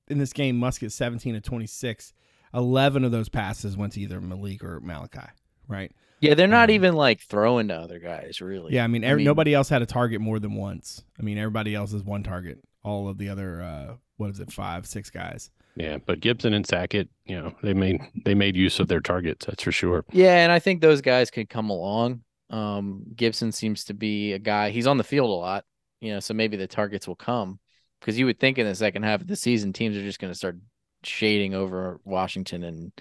in 0.09 0.19
this 0.19 0.33
game, 0.33 0.59
Muskett 0.59 0.93
seventeen 0.93 1.35
to 1.35 1.41
twenty 1.41 1.67
six. 1.67 2.13
11 2.53 3.05
of 3.05 3.13
those 3.13 3.29
passes 3.29 3.77
went 3.77 3.93
to 3.93 4.01
either 4.01 4.21
Malik 4.21 4.65
or 4.65 4.81
Malachi, 4.81 5.29
right? 5.69 5.93
Yeah 6.21 6.35
they're 6.35 6.47
not 6.47 6.69
Um, 6.71 6.75
even 6.75 6.95
like 6.95 7.21
throwing 7.21 7.69
to 7.69 7.75
other 7.75 7.99
guys 7.99 8.41
really 8.41 8.75
Yeah, 8.75 8.85
I 8.85 8.87
mean, 8.87 9.05
I 9.05 9.15
mean- 9.15 9.25
nobody 9.25 9.55
else 9.55 9.69
had 9.69 9.83
a 9.83 9.87
target 9.87 10.21
more 10.21 10.39
than 10.39 10.55
once. 10.55 11.03
I 11.19 11.23
mean, 11.23 11.39
everybody 11.39 11.75
else 11.75 11.93
is 11.93 12.03
one 12.05 12.23
target. 12.23 12.59
All 12.83 13.09
of 13.09 13.19
the 13.19 13.29
other, 13.29 13.61
uh, 13.63 13.95
what 14.17 14.31
is 14.31 14.41
it, 14.41 14.51
five, 14.53 14.87
six 14.87 15.11
guys. 15.11 15.51
Yeah, 15.77 15.99
but 16.05 16.21
Gibson 16.21 16.53
and 16.55 16.67
Sackett, 16.67 17.09
you 17.27 17.41
know, 17.41 17.55
they 17.63 17.75
made 17.75 18.01
they 18.25 18.35
made 18.35 18.57
use 18.57 18.81
of 18.81 18.89
their 18.89 19.01
targets. 19.01 19.47
That's 19.47 19.63
for 19.63 19.73
sure. 19.73 20.05
Yeah, 20.13 20.37
and 20.43 20.51
I 20.51 20.59
think 20.59 20.81
those 20.81 21.01
guys 21.01 21.31
could 21.31 21.49
come 21.49 21.71
along. 21.71 22.23
Um, 22.51 23.05
Gibson 23.15 23.53
seems 23.53 23.85
to 23.85 23.95
be 23.95 24.33
a 24.33 24.39
guy. 24.39 24.71
He's 24.71 24.87
on 24.89 24.97
the 24.99 25.05
field 25.05 25.31
a 25.31 25.33
lot, 25.33 25.65
you 26.01 26.13
know, 26.13 26.21
so 26.21 26.35
maybe 26.35 26.57
the 26.57 26.67
targets 26.67 27.07
will 27.07 27.15
come 27.17 27.61
because 28.01 28.19
you 28.19 28.27
would 28.27 28.41
think 28.41 28.59
in 28.59 28.67
the 28.67 28.75
second 28.75 29.05
half 29.05 29.21
of 29.21 29.29
the 29.29 29.37
season 29.37 29.73
teams 29.73 29.97
are 29.97 30.03
just 30.03 30.19
going 30.19 30.33
to 30.33 30.39
start 30.39 30.57
shading 31.05 31.55
over 31.55 32.01
Washington 32.05 32.65
and 32.65 32.93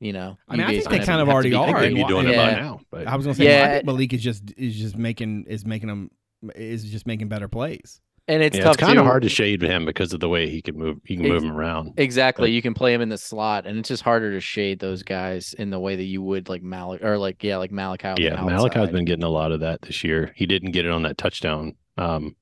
you 0.00 0.12
know. 0.12 0.38
I 0.48 0.56
mean, 0.56 0.66
I 0.66 0.70
think 0.78 0.88
they 0.88 0.98
kind 1.00 1.20
of 1.20 1.28
already 1.28 1.54
are. 1.54 1.76
I 1.76 1.80
they'd 1.82 1.94
be 1.94 2.00
well, 2.02 2.08
doing 2.08 2.28
it 2.28 2.36
by 2.36 2.52
now. 2.52 2.80
But 2.90 3.06
I 3.06 3.16
was 3.16 3.26
gonna 3.26 3.34
say, 3.34 3.44
well, 3.46 3.54
I 3.54 3.66
Yeah. 3.68 3.72
think 3.74 3.86
Malik 3.86 4.12
is 4.12 4.22
just 4.22 4.52
is 4.56 4.76
just 4.76 4.96
making 4.96 5.44
is 5.48 5.64
making 5.66 5.88
them 5.88 6.10
is 6.54 6.84
just 6.84 7.06
making 7.06 7.28
better 7.28 7.48
plays. 7.48 8.00
and 8.30 8.42
it's 8.42 8.56
yeah, 8.58 8.64
tough 8.64 8.74
it's 8.74 8.82
kind 8.84 8.98
of 8.98 9.06
hard 9.06 9.22
to 9.22 9.28
shade 9.30 9.62
him 9.62 9.86
because 9.86 10.12
of 10.12 10.20
the 10.20 10.28
way 10.28 10.48
he 10.50 10.60
can 10.60 10.76
move. 10.76 10.98
He 11.06 11.16
can 11.16 11.24
Ex- 11.24 11.32
move 11.32 11.44
him 11.44 11.56
around. 11.56 11.94
Exactly. 11.96 12.42
But- 12.48 12.52
You 12.52 12.60
can 12.60 12.74
play 12.74 12.92
him 12.92 13.00
in 13.00 13.08
the 13.08 13.16
slot, 13.16 13.66
and 13.66 13.78
it's 13.78 13.88
just 13.88 14.02
harder 14.02 14.32
to 14.32 14.40
shade 14.40 14.78
those 14.80 15.02
guys 15.02 15.54
in 15.54 15.70
the 15.70 15.80
way 15.80 15.96
that 15.96 16.04
you 16.04 16.20
would 16.22 16.48
like 16.50 16.62
Malik 16.62 17.02
or 17.02 17.16
like 17.16 17.42
yeah, 17.42 17.56
like 17.56 17.72
Malachi. 17.72 18.06
on 18.08 18.14
the 18.16 18.22
Yeah, 18.22 18.42
Malachi's 18.44 18.76
outside. 18.82 18.92
been 18.92 19.06
getting 19.06 19.24
a 19.24 19.30
lot 19.30 19.50
of 19.50 19.60
that 19.60 19.80
this 19.82 20.04
year. 20.04 20.30
He 20.36 20.44
didn't 20.44 20.72
get 20.72 20.84
it 20.84 20.90
on 20.92 21.02
that 21.04 21.16
touchdown. 21.16 21.74
Um, 21.96 22.36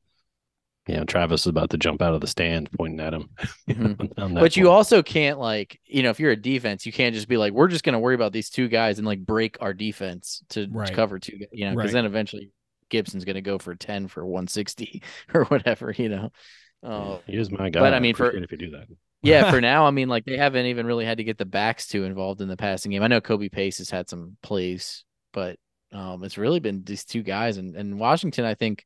you 0.86 0.96
know, 0.96 1.04
Travis 1.04 1.42
is 1.42 1.46
about 1.48 1.70
to 1.70 1.78
jump 1.78 2.00
out 2.02 2.14
of 2.14 2.20
the 2.20 2.26
stand 2.26 2.70
pointing 2.72 3.00
at 3.00 3.12
him. 3.14 3.28
Mhm. 3.68 4.12
on 4.18 4.34
that 4.34 4.40
But 4.40 4.56
you 4.56 4.70
also 4.70 5.02
can't 5.02 5.38
like, 5.38 5.80
you 5.84 6.02
know, 6.02 6.10
if 6.10 6.20
you're 6.20 6.30
a 6.32 6.36
defense, 6.36 6.86
you 6.86 6.92
can't 6.92 7.14
just 7.14 7.28
be 7.28 7.36
like, 7.36 7.52
we're 7.52 7.68
just 7.68 7.84
going 7.84 7.94
to 7.94 7.98
worry 7.98 8.14
about 8.14 8.32
these 8.32 8.50
two 8.50 8.68
guys 8.68 8.98
and 8.98 9.06
like 9.06 9.24
break 9.24 9.56
our 9.60 9.74
defense 9.74 10.42
to, 10.50 10.66
to 10.68 10.92
cover 10.92 11.18
two, 11.18 11.38
gu- 11.38 11.46
you 11.52 11.64
know, 11.64 11.72
because 11.72 11.92
Right. 11.92 11.98
then 11.98 12.04
eventually 12.06 12.50
Gibson's 12.88 13.24
going 13.24 13.34
to 13.34 13.40
go 13.42 13.58
for 13.58 13.74
10 13.74 14.06
for 14.08 14.24
160 14.24 15.02
or 15.34 15.44
whatever, 15.46 15.90
you 15.96 16.08
know. 16.08 16.30
Uh, 16.82 17.18
he 17.26 17.36
is 17.36 17.50
my 17.50 17.68
guy. 17.70 17.80
but 17.80 17.92
I 17.94 17.98
mean, 18.00 18.14
for- 18.14 18.30
if 18.30 18.52
you 18.52 18.58
do 18.58 18.70
that. 18.70 18.86
yeah, 19.22 19.50
for 19.50 19.60
now, 19.60 19.86
I 19.86 19.90
mean, 19.90 20.08
like 20.08 20.24
they 20.24 20.36
haven't 20.36 20.66
even 20.66 20.86
really 20.86 21.04
had 21.04 21.18
to 21.18 21.24
get 21.24 21.36
the 21.38 21.44
backs 21.44 21.88
too 21.88 22.04
involved 22.04 22.40
in 22.40 22.48
the 22.48 22.56
passing 22.56 22.92
game. 22.92 23.02
I 23.02 23.08
know 23.08 23.20
Kobe 23.20 23.48
Pace 23.48 23.78
has 23.78 23.90
had 23.90 24.08
some 24.08 24.36
plays, 24.42 25.04
but 25.32 25.58
um, 25.92 26.22
it's 26.22 26.38
really 26.38 26.60
been 26.60 26.84
these 26.84 27.04
two 27.04 27.22
guys 27.24 27.56
and, 27.56 27.74
and 27.74 27.98
Washington. 27.98 28.44
I 28.44 28.54
think 28.54 28.84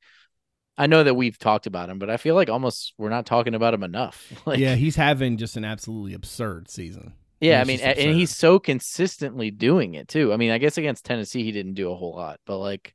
I 0.81 0.87
know 0.87 1.05
that 1.05 1.15
we've 1.15 1.39
talked 1.39 1.67
about 1.67 1.91
him, 1.91 1.99
but 1.99 2.09
I 2.09 2.17
feel 2.17 2.35
like 2.35 2.49
almost 2.49 2.95
we're 2.97 3.11
not 3.11 3.27
talking 3.27 3.55
about 3.55 3.75
him 3.75 3.83
enough. 3.83 4.33
like, 4.47 4.59
yeah, 4.59 4.77
he's 4.77 4.97
having 4.97 5.37
just 5.37 5.57
an 5.59 5.65
absolutely 5.65 6.15
absurd 6.15 6.71
season. 6.71 7.13
Yeah, 7.39 7.61
I 7.61 7.65
mean, 7.65 7.81
and 7.81 8.17
he's 8.17 8.35
so 8.35 8.59
consistently 8.59 9.51
doing 9.51 9.95
it 9.95 10.09
too. 10.09 10.33
I 10.33 10.39
mean, 10.39 10.51
I 10.51 10.57
guess 10.59 10.79
against 10.79 11.05
Tennessee 11.05 11.45
he 11.45 11.53
didn't 11.53 11.75
do 11.75 11.91
a 11.91 11.95
whole 11.95 12.15
lot, 12.17 12.41
but 12.47 12.59
like 12.59 12.95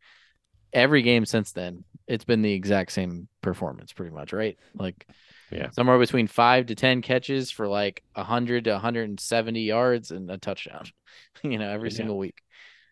every 0.74 1.04
game 1.04 1.26
since 1.26 1.52
then, 1.52 1.84
it's 2.08 2.26
been 2.26 2.42
the 2.42 2.54
exact 2.54 2.92
same 2.92 3.28
performance, 3.42 3.94
pretty 3.94 4.14
much, 4.14 4.34
right? 4.34 4.58
Like, 4.76 5.06
Yeah. 5.52 5.70
somewhere 5.70 6.00
between 6.00 6.26
five 6.26 6.68
to 6.68 6.76
ten 6.76 7.04
catches 7.04 7.52
for 7.52 7.68
like 7.68 8.04
hundred 8.16 8.64
to 8.66 8.72
170 8.72 9.62
yards 9.62 10.10
and 10.10 10.30
a 10.32 10.38
touchdown. 10.38 10.86
You 11.44 11.60
know, 11.60 11.70
every 11.70 11.90
Yeah. 11.90 11.98
single 11.98 12.18
week. 12.18 12.36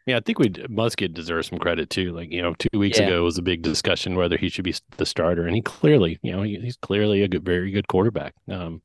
Yeah, 0.06 0.18
I 0.18 0.20
think 0.20 0.38
we 0.40 0.50
Muskett 0.50 1.14
deserves 1.14 1.48
some 1.50 1.60
credit 1.60 1.90
too. 1.90 2.12
Like 2.12 2.32
you 2.32 2.42
know, 2.42 2.54
two 2.56 2.78
weeks 2.78 3.00
Yeah. 3.00 3.06
ago 3.06 3.24
was 3.24 3.38
a 3.38 3.42
big 3.42 3.62
discussion 3.62 4.16
whether 4.16 4.38
he 4.38 4.50
should 4.50 4.66
be 4.66 4.76
the 4.98 5.06
starter, 5.06 5.46
and 5.46 5.56
he 5.56 5.62
clearly, 5.62 6.20
you 6.22 6.32
know, 6.34 6.42
he, 6.44 6.60
he's 6.60 6.76
clearly 6.78 7.22
a 7.22 7.28
good, 7.28 7.44
very 7.46 7.72
good 7.72 7.88
quarterback. 7.88 8.34
Um, 8.50 8.82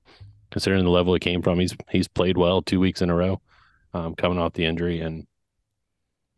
considering 0.51 0.85
the 0.85 0.91
level 0.91 1.13
he 1.15 1.21
came 1.21 1.43
from, 1.43 1.59
he's 1.59 1.75
he's 1.91 2.07
played 2.09 2.37
well 2.39 2.63
two 2.63 2.79
weeks 2.81 3.03
in 3.03 3.11
a 3.11 3.15
row, 3.17 3.41
um, 3.95 4.15
coming 4.15 4.39
off 4.39 4.53
the 4.53 4.65
injury, 4.65 5.01
and 5.01 5.27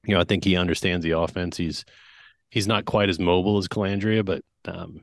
you 0.07 0.15
know, 0.15 0.21
I 0.21 0.25
think 0.25 0.45
he 0.45 0.57
understands 0.57 1.05
the 1.05 1.11
offense. 1.19 1.59
He's 1.59 1.85
he's 2.51 2.67
not 2.67 2.87
quite 2.87 3.11
as 3.11 3.19
mobile 3.19 3.59
as 3.59 3.69
Colandrea, 3.69 4.25
but 4.25 4.43
um, 4.65 5.03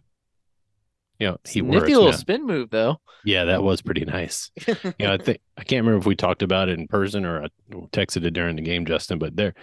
you 1.20 1.28
know, 1.28 1.38
he 1.48 1.62
Nifty 1.62 1.96
works. 1.96 1.96
little 1.96 2.12
man. 2.12 2.18
spin 2.18 2.46
move 2.46 2.70
though. 2.70 3.00
Yeah, 3.24 3.46
that 3.46 3.64
was 3.64 3.82
pretty 3.82 4.06
nice. 4.06 4.52
you 4.68 4.76
know, 5.00 5.14
I 5.14 5.18
think 5.18 5.40
I 5.58 5.64
can't 5.64 5.86
remember 5.86 6.00
if 6.00 6.06
we 6.06 6.16
talked 6.16 6.44
about 6.44 6.70
it 6.70 6.80
in 6.80 6.88
person 6.88 7.26
or 7.26 7.44
I 7.44 7.48
texted 7.92 8.24
it 8.26 8.32
during 8.32 8.56
the 8.56 8.62
game, 8.62 8.86
Justin. 8.86 9.20
But 9.20 9.36
there, 9.36 9.54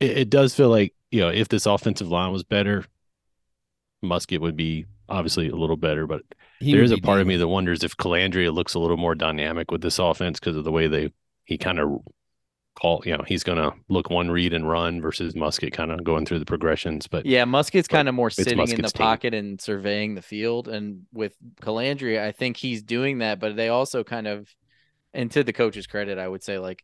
it, 0.00 0.18
it 0.18 0.30
does 0.30 0.54
feel 0.54 0.68
like 0.70 0.94
you 1.10 1.20
know 1.20 1.28
if 1.28 1.48
this 1.48 1.66
offensive 1.66 2.08
line 2.08 2.32
was 2.32 2.44
better, 2.44 2.84
Muskett 4.04 4.40
would 4.40 4.56
be 4.56 4.86
obviously 5.08 5.48
a 5.48 5.56
little 5.56 5.76
better. 5.76 6.06
But 6.06 6.22
He 6.60 6.72
there 6.72 6.80
would 6.80 6.86
is 6.86 6.92
a 6.92 6.96
be 6.96 7.00
part 7.00 7.20
of 7.20 7.26
me 7.26 7.36
that 7.36 7.48
wonders 7.48 7.82
if 7.84 7.96
Colandrea 7.96 8.52
looks 8.52 8.74
a 8.74 8.78
little 8.78 8.96
more 8.96 9.14
dynamic 9.14 9.70
with 9.70 9.80
this 9.82 9.98
offense 9.98 10.38
because 10.38 10.56
of 10.56 10.64
the 10.64 10.72
way 10.72 10.86
they 10.86 11.12
he 11.44 11.58
kind 11.58 11.78
of 11.80 12.00
call. 12.78 13.02
You 13.04 13.16
know, 13.16 13.24
he's 13.26 13.42
going 13.42 13.58
to 13.58 13.72
look 13.88 14.10
one 14.10 14.30
read 14.30 14.52
and 14.52 14.68
run 14.68 15.00
versus 15.00 15.34
Muskett 15.34 15.72
kind 15.72 15.90
of 15.90 16.04
going 16.04 16.24
through 16.26 16.38
the 16.38 16.44
progressions. 16.44 17.06
But 17.06 17.26
Yeah, 17.26 17.44
Muskett's 17.44 17.88
kind 17.88 18.08
of 18.08 18.14
more 18.14 18.30
sitting 18.30 18.58
in 18.58 18.66
the 18.66 18.88
team. 18.88 18.90
pocket 18.92 19.34
and 19.34 19.60
surveying 19.60 20.14
the 20.14 20.22
field. 20.22 20.68
And 20.68 21.02
with 21.12 21.34
Colandrea, 21.60 22.20
I 22.22 22.32
think 22.32 22.56
he's 22.56 22.82
doing 22.82 23.18
that, 23.18 23.40
but 23.40 23.56
they 23.56 23.68
also 23.68 24.04
kind 24.04 24.26
of, 24.26 24.48
and 25.12 25.30
to 25.32 25.42
the 25.42 25.52
coach's 25.52 25.86
credit, 25.86 26.18
I 26.18 26.28
would 26.28 26.42
say 26.42 26.58
like 26.58 26.82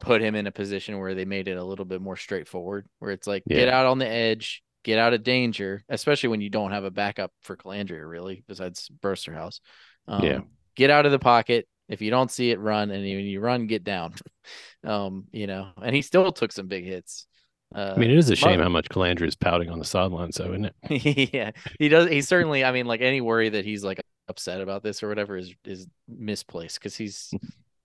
put 0.00 0.20
him 0.20 0.34
in 0.34 0.46
a 0.46 0.52
position 0.52 0.98
where 0.98 1.14
they 1.14 1.24
made 1.24 1.48
it 1.48 1.56
a 1.56 1.64
little 1.64 1.84
bit 1.84 2.00
more 2.00 2.16
straightforward, 2.16 2.86
where 2.98 3.10
it's 3.10 3.26
like 3.26 3.44
get 3.48 3.68
out 3.68 3.86
on 3.86 3.98
the 3.98 4.08
edge, 4.08 4.62
get 4.82 4.98
out 4.98 5.14
of 5.14 5.22
danger, 5.22 5.84
especially 5.88 6.30
when 6.30 6.40
you 6.40 6.50
don't 6.50 6.72
have 6.72 6.84
a 6.84 6.90
backup 6.90 7.32
for 7.42 7.56
Colandrea 7.56 8.08
really, 8.08 8.44
besides 8.48 8.90
Brosterhous. 9.02 9.60
Um, 10.08 10.24
Yeah. 10.24 10.40
Get 10.76 10.90
out 10.90 11.06
of 11.06 11.12
the 11.12 11.20
pocket. 11.20 11.68
If 11.88 12.00
you 12.00 12.10
don't 12.10 12.30
see 12.30 12.50
it, 12.50 12.58
run, 12.58 12.90
and 12.90 13.02
when 13.02 13.24
you 13.26 13.40
run, 13.40 13.66
get 13.66 13.84
down. 13.84 14.14
um, 14.84 15.26
you 15.32 15.46
know, 15.46 15.68
and 15.82 15.94
he 15.94 16.02
still 16.02 16.32
took 16.32 16.52
some 16.52 16.66
big 16.66 16.84
hits. 16.84 17.26
Uh, 17.74 17.94
I 17.96 17.98
mean, 17.98 18.10
it 18.10 18.18
is 18.18 18.30
a 18.30 18.36
shame 18.36 18.60
how 18.60 18.68
much 18.68 18.88
Colandrea 18.88 19.26
is 19.26 19.34
pouting 19.36 19.68
on 19.68 19.78
the 19.78 19.84
sidelines, 19.84 20.36
though, 20.36 20.52
isn't 20.52 20.66
it? 20.88 21.30
yeah, 21.34 21.50
he 21.78 21.88
does. 21.88 22.08
He 22.08 22.22
certainly. 22.22 22.64
I 22.64 22.72
mean, 22.72 22.86
like 22.86 23.00
any 23.00 23.20
worry 23.20 23.48
that 23.48 23.64
he's 23.64 23.82
like 23.82 24.00
upset 24.28 24.60
about 24.60 24.82
this 24.82 25.02
or 25.02 25.08
whatever 25.08 25.36
is 25.36 25.52
is 25.64 25.86
misplaced 26.08 26.78
because 26.78 26.96
he's 26.96 27.32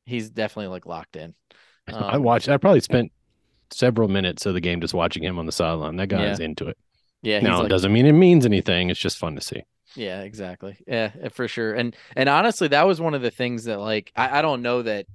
he's 0.05 0.29
definitely 0.29 0.67
like 0.67 0.85
locked 0.85 1.15
in. 1.15 1.33
I 1.87 2.15
Um, 2.15 2.23
watched. 2.23 2.49
I 2.49 2.57
probably 2.57 2.81
spent 2.81 3.11
several 3.71 4.07
minutes 4.09 4.45
of 4.45 4.53
the 4.53 4.61
game 4.61 4.79
just 4.81 4.93
watching 4.93 5.23
him 5.23 5.39
on 5.39 5.45
the 5.45 5.51
sideline. 5.51 5.95
That 5.95 6.07
guy 6.07 6.23
Yeah. 6.25 6.33
is 6.33 6.39
into 6.39 6.67
it. 6.67 6.77
Yeah, 7.21 7.39
now 7.41 7.63
it 7.63 7.69
doesn't 7.69 7.91
mean 7.91 8.05
it 8.05 8.13
means 8.13 8.45
anything. 8.45 8.89
It's 8.89 8.99
just 8.99 9.17
fun 9.17 9.35
to 9.35 9.41
see. 9.41 9.63
Yeah, 9.95 10.21
exactly. 10.21 10.77
Yeah, 10.87 11.11
eh, 11.21 11.29
for 11.29 11.47
sure. 11.47 11.73
And 11.73 11.95
and 12.15 12.29
honestly, 12.29 12.67
that 12.69 12.85
was 12.87 13.01
one 13.01 13.13
of 13.13 13.21
the 13.21 13.31
things 13.31 13.65
that 13.65 13.79
like 13.79 14.11
I, 14.15 14.39
I 14.39 14.41
don't 14.41 14.61
know 14.61 14.83
that 14.83 15.07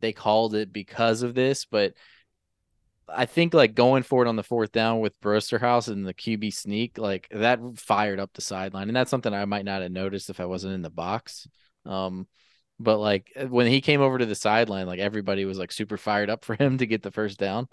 they 0.00 0.12
called 0.12 0.54
it 0.54 0.72
because 0.72 1.22
of 1.22 1.34
this, 1.34 1.64
but 1.66 1.94
I 3.06 3.26
think 3.26 3.52
like 3.52 3.74
going 3.74 4.02
for 4.02 4.24
it 4.24 4.28
on 4.28 4.36
the 4.36 4.42
fourth 4.42 4.72
down 4.72 5.00
with 5.00 5.20
Brosterhous 5.20 5.88
and 5.88 6.06
the 6.06 6.14
QB 6.14 6.50
sneak, 6.50 6.96
like 6.96 7.28
that 7.30 7.60
fired 7.76 8.18
up 8.18 8.32
the 8.32 8.40
sideline. 8.40 8.88
And 8.88 8.96
that's 8.96 9.10
something 9.10 9.32
I 9.32 9.44
might 9.44 9.66
not 9.66 9.82
have 9.82 9.92
noticed 9.92 10.30
if 10.30 10.40
I 10.40 10.46
wasn't 10.46 10.74
in 10.74 10.82
the 10.82 10.90
box. 10.90 11.46
Um, 11.84 12.26
but 12.80 12.98
like 12.98 13.30
uh, 13.36 13.46
when 13.46 13.66
he 13.66 13.82
came 13.82 14.00
over 14.00 14.16
to 14.18 14.26
the 14.26 14.34
sideline, 14.34 14.86
like 14.86 15.00
everybody 15.00 15.44
was 15.44 15.58
like 15.58 15.70
super 15.70 15.98
fired 15.98 16.30
up 16.30 16.44
for 16.46 16.54
him 16.54 16.78
to 16.78 16.86
get 16.86 17.02
the 17.02 17.10
first 17.12 17.38
down. 17.38 17.68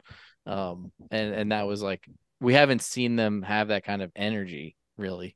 Um, 0.46 0.92
and, 1.12 1.34
and 1.34 1.52
that 1.54 1.66
was 1.68 1.82
like, 1.82 2.06
we 2.42 2.54
haven't 2.54 2.82
seen 2.82 3.16
them 3.16 3.42
have 3.44 3.70
that 3.70 3.86
kind 3.86 4.02
of 4.02 4.12
energy 4.16 4.76
really. 4.98 5.36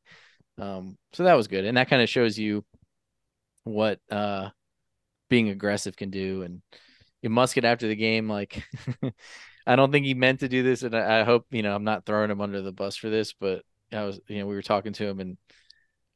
Um, 0.57 0.97
so 1.13 1.23
that 1.23 1.35
was 1.35 1.47
good. 1.47 1.65
And 1.65 1.77
that 1.77 1.89
kind 1.89 2.01
of 2.01 2.09
shows 2.09 2.37
you 2.37 2.63
what, 3.63 3.99
uh, 4.11 4.49
being 5.29 5.49
aggressive 5.49 5.95
can 5.95 6.11
do. 6.11 6.43
And 6.43 6.61
you 7.21 7.29
must 7.29 7.55
get 7.55 7.65
after 7.65 7.87
the 7.87 7.95
game. 7.95 8.29
Like, 8.29 8.63
I 9.67 9.75
don't 9.75 9.91
think 9.91 10.05
he 10.05 10.13
meant 10.13 10.41
to 10.41 10.47
do 10.47 10.61
this, 10.63 10.83
and 10.83 10.95
I, 10.95 11.21
I 11.21 11.23
hope 11.23 11.47
you 11.49 11.63
know 11.63 11.75
I'm 11.75 11.83
not 11.83 12.05
throwing 12.05 12.29
him 12.29 12.39
under 12.39 12.61
the 12.61 12.71
bus 12.71 12.95
for 12.95 13.09
this. 13.09 13.33
But 13.33 13.63
I 13.91 14.03
was, 14.03 14.19
you 14.27 14.39
know, 14.39 14.45
we 14.47 14.55
were 14.55 14.61
talking 14.61 14.93
to 14.93 15.05
him, 15.05 15.19
and 15.19 15.37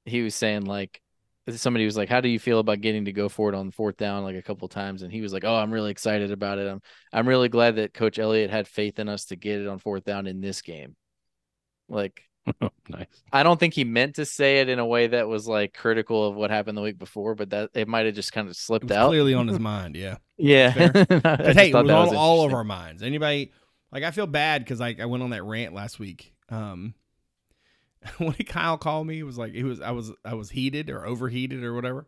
he 0.05 0.21
was 0.21 0.35
saying 0.35 0.65
like, 0.65 1.01
somebody 1.49 1.85
was 1.85 1.97
like, 1.97 2.09
"How 2.09 2.21
do 2.21 2.29
you 2.29 2.39
feel 2.39 2.59
about 2.59 2.81
getting 2.81 3.05
to 3.05 3.11
go 3.11 3.27
for 3.27 3.49
it 3.49 3.55
on 3.55 3.71
fourth 3.71 3.97
down 3.97 4.23
like 4.23 4.35
a 4.35 4.43
couple 4.43 4.67
times?" 4.67 5.01
And 5.01 5.11
he 5.11 5.21
was 5.21 5.33
like, 5.33 5.43
"Oh, 5.45 5.55
I'm 5.55 5.71
really 5.71 5.91
excited 5.91 6.31
about 6.31 6.59
it. 6.59 6.67
I'm 6.67 6.81
I'm 7.11 7.27
really 7.27 7.49
glad 7.49 7.77
that 7.77 7.93
Coach 7.93 8.19
Elliott 8.19 8.51
had 8.51 8.67
faith 8.67 8.99
in 8.99 9.09
us 9.09 9.25
to 9.25 9.35
get 9.35 9.61
it 9.61 9.67
on 9.67 9.79
fourth 9.79 10.03
down 10.03 10.27
in 10.27 10.41
this 10.41 10.61
game." 10.61 10.95
Like, 11.89 12.21
nice. 12.89 13.07
I 13.31 13.43
don't 13.43 13.59
think 13.59 13.73
he 13.73 13.83
meant 13.83 14.15
to 14.15 14.25
say 14.25 14.59
it 14.59 14.69
in 14.69 14.79
a 14.79 14.85
way 14.85 15.07
that 15.07 15.27
was 15.27 15.47
like 15.47 15.73
critical 15.73 16.27
of 16.27 16.35
what 16.35 16.49
happened 16.49 16.77
the 16.77 16.81
week 16.81 16.97
before, 16.97 17.35
but 17.35 17.51
that 17.51 17.69
it 17.73 17.87
might 17.87 18.05
have 18.05 18.15
just 18.15 18.33
kind 18.33 18.47
of 18.47 18.51
It 18.51 18.57
slipped 18.57 18.85
was 18.85 18.91
out. 18.97 19.09
clearly 19.09 19.33
on 19.33 19.47
his 19.47 19.59
mind. 19.59 19.95
Yeah. 19.95 20.17
yeah, 20.37 20.71
fair. 20.71 20.91
I 21.23 21.53
hey, 21.53 21.69
it 21.69 21.71
thought 21.71 21.85
was 21.85 22.09
that 22.09 22.09
on 22.09 22.15
all 22.15 22.45
of 22.45 22.53
our 22.53 22.63
minds. 22.63 23.03
Anybody 23.03 23.51
like 23.91 24.03
I 24.03 24.11
feel 24.11 24.27
bad 24.27 24.63
because 24.63 24.79
like 24.79 24.99
I 24.99 25.05
went 25.05 25.23
on 25.23 25.29
that 25.31 25.43
rant 25.43 25.73
last 25.73 25.99
week. 25.99 26.33
Um, 26.49 26.93
what 28.17 28.37
did 28.37 28.45
Kyle 28.47 28.77
call 28.77 29.03
me? 29.03 29.19
It 29.19 29.23
was 29.23 29.37
like 29.37 29.53
it 29.53 29.63
was 29.63 29.81
I 29.81 29.91
was 29.91 30.11
I 30.25 30.33
was 30.33 30.49
heated 30.49 30.89
or 30.89 31.05
overheated 31.05 31.63
or 31.63 31.73
whatever. 31.75 32.07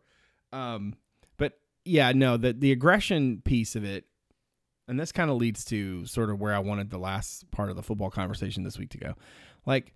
Um, 0.52 0.94
but 1.36 1.58
yeah, 1.84 2.12
no, 2.12 2.36
the 2.36 2.52
the 2.52 2.72
aggression 2.72 3.42
piece 3.44 3.76
of 3.76 3.84
it, 3.84 4.04
and 4.88 4.98
this 4.98 5.12
kind 5.12 5.30
of 5.30 5.36
leads 5.36 5.64
to 5.66 6.06
sort 6.06 6.30
of 6.30 6.40
where 6.40 6.54
I 6.54 6.58
wanted 6.60 6.90
the 6.90 6.98
last 6.98 7.50
part 7.50 7.70
of 7.70 7.76
the 7.76 7.82
football 7.82 8.10
conversation 8.10 8.62
this 8.64 8.78
week 8.78 8.90
to 8.90 8.98
go. 8.98 9.14
Like, 9.66 9.92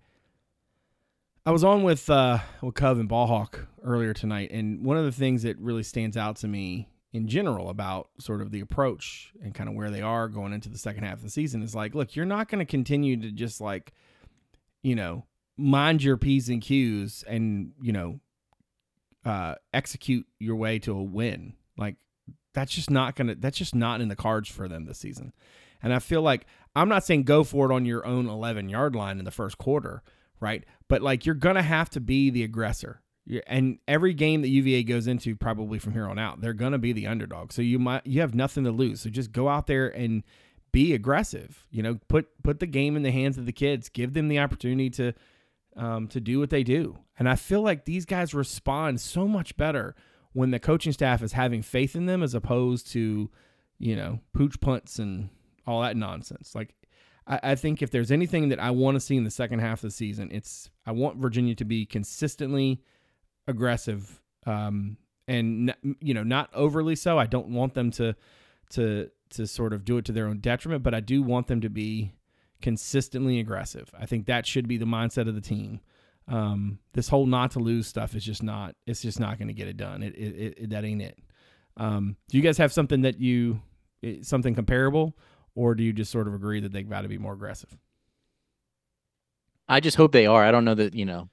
I 1.47 1.51
was 1.51 1.63
on 1.63 1.83
with 1.83 2.09
uh 2.09 2.39
with 2.61 2.75
Cove 2.75 2.99
and 2.99 3.07
Ballhawk 3.07 3.67
earlier 3.81 4.13
tonight, 4.13 4.51
and 4.51 4.83
one 4.83 4.97
of 4.97 5.05
the 5.05 5.13
things 5.13 5.43
that 5.43 5.57
really 5.59 5.81
stands 5.81 6.17
out 6.17 6.35
to 6.37 6.47
me 6.47 6.89
in 7.13 7.29
general 7.29 7.69
about 7.69 8.09
sort 8.19 8.41
of 8.41 8.51
the 8.51 8.59
approach 8.59 9.31
and 9.41 9.55
kind 9.55 9.69
of 9.69 9.73
where 9.73 9.89
they 9.89 10.01
are 10.01 10.27
going 10.27 10.51
into 10.51 10.67
the 10.67 10.77
second 10.77 11.05
half 11.05 11.19
of 11.19 11.23
the 11.23 11.29
season 11.29 11.63
is 11.63 11.73
like, 11.73 11.95
look, 11.95 12.17
you're 12.17 12.25
not 12.25 12.49
going 12.49 12.59
to 12.59 12.69
continue 12.69 13.15
to 13.21 13.31
just 13.31 13.61
like, 13.61 13.93
you 14.83 14.93
know, 14.93 15.23
mind 15.55 16.03
your 16.03 16.17
P's 16.17 16.49
and 16.49 16.61
Q's 16.61 17.23
and, 17.25 17.71
you 17.81 17.93
know, 17.93 18.19
uh, 19.23 19.55
execute 19.73 20.25
your 20.39 20.57
way 20.57 20.79
to 20.79 20.91
a 20.91 21.01
win. 21.01 21.53
Like 21.77 21.95
that's 22.53 22.73
just 22.73 22.91
not 22.91 23.15
to, 23.15 23.35
that's 23.35 23.57
just 23.57 23.73
not 23.73 24.01
in 24.01 24.09
the 24.09 24.17
cards 24.17 24.49
for 24.49 24.67
them 24.67 24.83
this 24.83 24.99
season. 24.99 25.31
And 25.81 25.93
I 25.93 25.99
feel 25.99 26.21
like 26.21 26.45
I'm 26.75 26.89
not 26.89 27.05
saying 27.05 27.23
go 27.23 27.45
for 27.45 27.71
it 27.71 27.73
on 27.73 27.85
your 27.85 28.05
own 28.05 28.27
11 28.27 28.67
yard 28.67 28.97
line 28.97 29.17
in 29.17 29.23
the 29.23 29.31
first 29.31 29.57
quarter, 29.57 30.03
right? 30.39 30.63
But 30.87 31.01
like 31.01 31.25
you're 31.25 31.35
to 31.55 31.61
have 31.61 31.89
to 31.91 31.99
be 31.99 32.29
the 32.29 32.43
aggressor. 32.43 33.01
And 33.45 33.79
every 33.89 34.13
game 34.13 34.41
that 34.41 34.47
UVA 34.47 34.83
goes 34.83 35.05
into, 35.05 35.35
probably 35.35 35.79
from 35.79 35.91
here 35.91 36.07
on 36.07 36.17
out, 36.17 36.39
they're 36.39 36.53
to 36.71 36.77
be 36.77 36.93
the 36.93 37.07
underdog. 37.07 37.51
So 37.51 37.61
you 37.61 37.77
might 37.77 38.05
you 38.07 38.21
have 38.21 38.33
nothing 38.33 38.63
to 38.63 38.71
lose. 38.71 39.01
So 39.01 39.09
just 39.09 39.33
go 39.33 39.49
out 39.49 39.67
there 39.67 39.89
and 39.89 40.23
be 40.71 40.93
aggressive. 40.93 41.65
You 41.69 41.83
know, 41.83 41.99
put 42.07 42.27
put 42.43 42.59
the 42.59 42.67
game 42.67 42.95
in 42.95 43.03
the 43.03 43.11
hands 43.11 43.37
of 43.37 43.45
the 43.45 43.51
kids. 43.51 43.89
Give 43.89 44.13
them 44.13 44.29
the 44.29 44.39
opportunity 44.39 44.89
to 44.91 45.13
um, 45.75 46.07
to 46.07 46.19
do 46.19 46.39
what 46.39 46.49
they 46.49 46.63
do. 46.63 46.97
And 47.19 47.29
I 47.29 47.35
feel 47.35 47.61
like 47.61 47.85
these 47.85 48.05
guys 48.05 48.33
respond 48.33 49.01
so 49.01 49.27
much 49.27 49.57
better 49.57 49.95
when 50.33 50.51
the 50.51 50.59
coaching 50.59 50.91
staff 50.91 51.21
is 51.21 51.33
having 51.33 51.61
faith 51.61 51.95
in 51.95 52.05
them 52.05 52.21
as 52.21 52.33
opposed 52.33 52.91
to, 52.91 53.29
you 53.79 53.95
know, 53.95 54.19
pooch 54.33 54.59
punts 54.59 54.99
and 54.99 55.29
all 55.65 55.81
that 55.81 55.97
nonsense. 55.97 56.53
Like, 56.53 56.75
I, 57.27 57.39
I 57.43 57.55
think 57.55 57.81
if 57.81 57.91
there's 57.91 58.11
anything 58.11 58.49
that 58.49 58.59
I 58.59 58.71
want 58.71 58.95
to 58.95 58.99
see 58.99 59.17
in 59.17 59.23
the 59.23 59.31
second 59.31 59.59
half 59.59 59.79
of 59.79 59.81
the 59.89 59.91
season, 59.91 60.29
it's 60.31 60.69
I 60.85 60.91
want 60.91 61.17
Virginia 61.17 61.55
to 61.55 61.65
be 61.65 61.85
consistently 61.85 62.81
aggressive 63.47 64.21
um, 64.45 64.97
and 65.27 65.73
you 66.01 66.13
know 66.13 66.23
not 66.23 66.49
overly 66.53 66.95
so. 66.95 67.17
I 67.19 67.25
don't 67.25 67.49
want 67.49 67.73
them 67.73 67.91
to 67.91 68.15
to 68.71 69.09
to 69.31 69.45
sort 69.47 69.73
of 69.73 69.83
do 69.83 69.97
it 69.97 70.05
to 70.05 70.11
their 70.13 70.27
own 70.27 70.39
detriment, 70.39 70.83
but 70.83 70.93
I 70.93 70.99
do 71.01 71.21
want 71.21 71.47
them 71.47 71.61
to 71.61 71.69
be 71.69 72.13
consistently 72.61 73.39
aggressive. 73.39 73.91
I 73.99 74.05
think 74.05 74.25
that 74.27 74.45
should 74.45 74.67
be 74.67 74.77
the 74.77 74.85
mindset 74.85 75.27
of 75.27 75.35
the 75.35 75.41
team. 75.41 75.81
Um, 76.29 76.79
this 76.93 77.07
whole 77.09 77.25
not 77.25 77.51
to 77.51 77.59
lose 77.59 77.87
stuff 77.87 78.15
is 78.15 78.23
just 78.23 78.41
not. 78.43 78.75
It's 78.85 79.01
just 79.01 79.19
not 79.19 79.37
going 79.37 79.47
to 79.47 79.53
get 79.53 79.67
it 79.67 79.77
done. 79.77 80.01
It, 80.03 80.15
it, 80.15 80.35
it, 80.35 80.57
it- 80.59 80.69
that 80.71 80.83
ain't 80.85 81.01
it. 81.01 81.17
Um, 81.77 82.15
do 82.29 82.37
you 82.37 82.43
guys 82.43 82.57
have 82.57 82.73
something 82.73 83.01
that 83.01 83.19
you 83.19 83.61
eh, 84.03 84.15
something 84.23 84.55
comparable, 84.55 85.15
or 85.57 85.75
do 85.75 85.83
you 85.83 85.91
just 85.93 86.11
sort 86.11 86.27
of 86.27 86.33
agree 86.33 86.61
that 86.61 86.71
they've 86.71 86.89
got 86.89 87.01
to 87.01 87.07
be 87.09 87.17
more 87.17 87.33
aggressive? 87.33 87.75
I 89.67 89.79
just 89.79 89.97
hope 89.97 90.11
they 90.11 90.25
are. 90.25 90.43
I 90.43 90.51
don't 90.51 90.65
know 90.65 90.75
that 90.75 90.93
you 90.93 91.05
know 91.05 91.29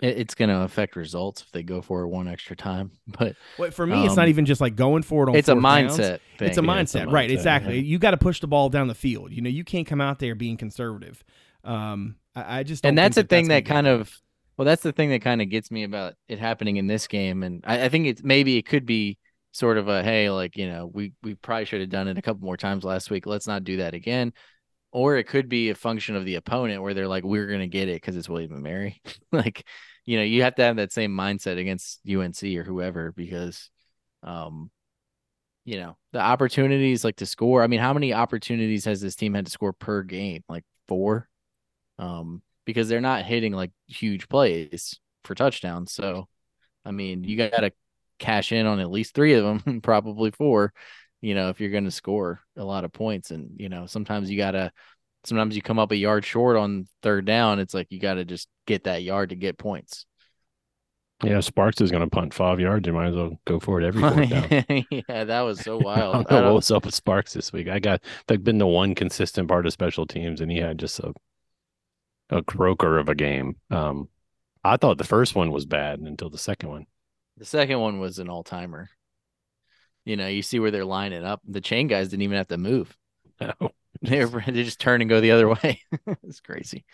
it's 0.00 0.34
going 0.34 0.50
to 0.50 0.60
affect 0.60 0.94
results 0.94 1.40
if 1.40 1.50
they 1.52 1.62
go 1.62 1.80
for 1.80 2.02
it 2.02 2.08
one 2.08 2.28
extra 2.28 2.54
time, 2.54 2.90
but 3.06 3.34
Well, 3.58 3.70
for 3.70 3.86
me, 3.86 4.04
it's 4.04 4.16
not 4.16 4.24
Um, 4.24 4.28
even 4.28 4.44
just 4.44 4.60
like 4.60 4.76
going 4.76 5.02
for 5.02 5.24
it 5.26 5.30
on. 5.30 5.36
it's 5.36 5.48
a 5.48 5.54
mindset. 5.54 6.20
It's 6.38 6.40
a 6.40 6.44
Yeah, 6.44 6.48
it's 6.48 6.58
a 6.58 6.62
mindset, 6.62 7.10
right? 7.10 7.30
Exactly. 7.30 7.76
yeah. 7.76 7.82
You 7.82 7.98
got 7.98 8.10
to 8.12 8.18
push 8.18 8.40
the 8.40 8.46
ball 8.46 8.68
down 8.68 8.88
the 8.88 8.94
field. 8.94 9.32
You 9.32 9.42
know, 9.42 9.50
you 9.50 9.64
can't 9.64 9.86
come 9.86 10.00
out 10.00 10.18
there 10.18 10.34
being 10.34 10.56
conservative. 10.56 11.24
Um, 11.64 12.16
I, 12.34 12.60
I 12.60 12.62
just 12.62 12.82
don't 12.82 12.90
and 12.90 12.98
that's 12.98 13.16
the 13.16 13.24
thing 13.24 13.48
that 13.48 13.64
kind 13.64 13.86
of 13.86 14.20
well 14.56 14.64
that's 14.66 14.82
the 14.82 14.92
thing 14.92 15.10
that 15.10 15.22
kind 15.22 15.42
of 15.42 15.48
gets 15.50 15.70
me 15.70 15.82
about 15.84 16.14
it 16.28 16.38
happening 16.38 16.76
in 16.76 16.86
this 16.86 17.06
game 17.06 17.42
and 17.42 17.62
I, 17.66 17.86
I 17.86 17.88
think 17.88 18.06
it's 18.06 18.22
maybe 18.22 18.56
it 18.56 18.66
could 18.66 18.86
be 18.86 19.18
sort 19.56 19.78
of 19.78 19.88
a 19.88 20.02
hey 20.02 20.28
like 20.30 20.56
you 20.56 20.68
know 20.68 20.86
we 20.92 21.12
we 21.22 21.34
probably 21.34 21.64
should 21.64 21.80
have 21.80 21.88
done 21.88 22.08
it 22.08 22.18
a 22.18 22.22
couple 22.22 22.44
more 22.44 22.58
times 22.58 22.84
last 22.84 23.10
week. 23.10 23.26
Let's 23.26 23.46
not 23.46 23.64
do 23.64 23.78
that 23.78 23.94
again. 23.94 24.32
Or 24.92 25.16
it 25.16 25.24
could 25.24 25.48
be 25.48 25.70
a 25.70 25.74
function 25.74 26.14
of 26.14 26.24
the 26.24 26.34
opponent 26.36 26.82
where 26.82 26.94
they're 26.94 27.08
like 27.08 27.24
we're 27.24 27.46
gonna 27.46 27.66
get 27.66 27.88
it 27.88 27.96
because 28.00 28.16
it's 28.16 28.28
william 28.28 28.52
and 28.52 28.62
mary. 28.62 29.00
Like 29.32 29.66
you 30.04 30.18
know 30.18 30.24
you 30.24 30.42
have 30.42 30.56
to 30.56 30.62
have 30.62 30.76
that 30.76 30.92
same 30.92 31.10
mindset 31.10 31.58
against 31.58 32.00
unc 32.06 32.42
or 32.42 32.64
whoever 32.64 33.12
because 33.12 33.70
um 34.22 34.70
you 35.64 35.78
know 35.78 35.96
the 36.12 36.20
opportunities 36.20 37.04
like 37.04 37.16
to 37.16 37.26
score. 37.26 37.62
I 37.62 37.66
mean 37.66 37.80
how 37.80 37.94
many 37.94 38.12
opportunities 38.12 38.84
has 38.84 39.00
this 39.00 39.16
team 39.16 39.34
had 39.34 39.46
to 39.46 39.52
score 39.52 39.72
per 39.72 40.02
game? 40.02 40.44
Like 40.48 40.64
four? 40.86 41.28
Um 41.98 42.42
because 42.66 42.88
they're 42.88 43.00
not 43.00 43.24
hitting 43.24 43.52
like 43.52 43.70
huge 43.86 44.28
plays 44.28 45.00
for 45.24 45.34
touchdowns. 45.34 45.92
So 45.92 46.28
i 46.84 46.90
mean 46.90 47.24
you 47.24 47.36
got 47.36 47.50
to 47.50 47.72
cash 48.18 48.52
in 48.52 48.66
on 48.66 48.80
at 48.80 48.90
least 48.90 49.14
three 49.14 49.34
of 49.34 49.44
them 49.64 49.80
probably 49.82 50.30
four 50.30 50.72
you 51.20 51.34
know 51.34 51.48
if 51.50 51.60
you're 51.60 51.70
going 51.70 51.84
to 51.84 51.90
score 51.90 52.40
a 52.56 52.64
lot 52.64 52.84
of 52.84 52.92
points 52.92 53.30
and 53.30 53.50
you 53.56 53.68
know 53.68 53.86
sometimes 53.86 54.30
you 54.30 54.36
got 54.36 54.52
to 54.52 54.70
sometimes 55.24 55.56
you 55.56 55.62
come 55.62 55.78
up 55.78 55.90
a 55.92 55.96
yard 55.96 56.24
short 56.24 56.56
on 56.56 56.86
third 57.02 57.24
down 57.24 57.58
it's 57.58 57.74
like 57.74 57.86
you 57.90 57.98
got 58.00 58.14
to 58.14 58.24
just 58.24 58.48
get 58.66 58.84
that 58.84 59.02
yard 59.02 59.30
to 59.30 59.36
get 59.36 59.58
points 59.58 60.06
Yeah, 61.24 61.40
Sparks 61.40 61.80
is 61.80 61.90
going 61.90 62.02
to 62.04 62.10
punt 62.10 62.34
five 62.34 62.60
yards. 62.60 62.86
You 62.86 62.92
might 62.92 63.08
as 63.08 63.14
well 63.16 63.40
go 63.46 63.58
for 63.58 63.80
it 63.80 63.86
every 63.86 64.02
fourth 64.02 64.28
down. 64.28 64.84
yeah 65.08 65.24
that 65.24 65.40
was 65.40 65.60
so 65.60 65.78
wild 65.88 66.26
I 66.28 66.40
don't- 66.40 66.44
what 66.44 66.54
was 66.56 66.70
up 66.70 66.84
with 66.84 66.94
Sparks 66.94 67.32
this 67.32 67.52
week. 67.52 67.68
I 67.68 67.78
got 67.78 68.02
like 68.28 68.44
been 68.44 68.58
the 68.58 68.66
one 68.66 68.94
consistent 68.94 69.48
part 69.48 69.66
of 69.66 69.72
special 69.72 70.06
teams, 70.06 70.40
and 70.42 70.50
he 70.52 70.58
had 70.58 70.78
just 70.78 70.98
a 71.00 71.12
a 72.30 72.42
croaker 72.42 72.98
of 72.98 73.08
a 73.08 73.14
game. 73.14 73.56
Um, 73.70 74.08
I 74.64 74.76
thought 74.76 74.98
the 74.98 75.04
first 75.04 75.34
one 75.34 75.50
was 75.52 75.64
bad 75.64 76.00
until 76.00 76.28
the 76.30 76.38
second 76.38 76.68
one. 76.70 76.86
The 77.36 77.44
second 77.44 77.80
one 77.80 77.98
was 77.98 78.18
an 78.18 78.28
all 78.28 78.42
timer. 78.42 78.88
You 80.04 80.16
know, 80.16 80.28
you 80.28 80.42
see 80.42 80.58
where 80.58 80.70
they're 80.70 80.84
lining 80.84 81.24
up. 81.24 81.40
The 81.46 81.60
chain 81.60 81.88
guys 81.88 82.08
didn't 82.08 82.22
even 82.22 82.36
have 82.36 82.48
to 82.48 82.58
move. 82.58 82.96
Oh, 83.40 83.70
They're 84.02 84.26
they 84.26 84.64
just 84.64 84.80
turn 84.80 85.00
and 85.00 85.08
go 85.08 85.20
the 85.20 85.30
other 85.32 85.48
way. 85.48 85.80
it's 86.22 86.40
crazy. 86.40 86.84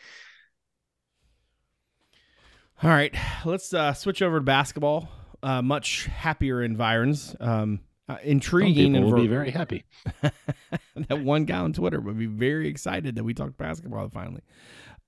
All 2.82 2.90
right, 2.90 3.14
let's 3.44 3.72
uh, 3.72 3.92
switch 3.92 4.22
over 4.22 4.38
to 4.38 4.44
basketball. 4.44 5.08
Uh, 5.42 5.62
much 5.62 6.06
happier 6.06 6.62
environs. 6.62 7.36
Um, 7.38 7.80
uh, 8.08 8.16
intriguing 8.24 8.92
people 8.94 9.08
and 9.08 9.14
will 9.14 9.22
be 9.22 9.28
very 9.28 9.50
happy. 9.50 9.84
that 10.22 11.20
one 11.20 11.44
guy 11.44 11.58
on 11.58 11.72
Twitter 11.72 12.00
would 12.00 12.18
be 12.18 12.26
very 12.26 12.68
excited 12.68 13.14
that 13.14 13.24
we 13.24 13.34
talked 13.34 13.56
basketball 13.56 14.08
finally. 14.08 14.42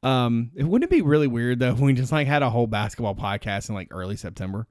Um, 0.02 0.50
it 0.54 0.64
wouldn't 0.64 0.90
it 0.90 0.94
be 0.94 1.02
really 1.02 1.26
weird 1.26 1.58
though 1.58 1.72
if 1.72 1.80
we 1.80 1.92
just 1.94 2.12
like 2.12 2.26
had 2.26 2.42
a 2.42 2.50
whole 2.50 2.66
basketball 2.66 3.14
podcast 3.14 3.68
in 3.68 3.74
like 3.74 3.88
early 3.90 4.16
September. 4.16 4.66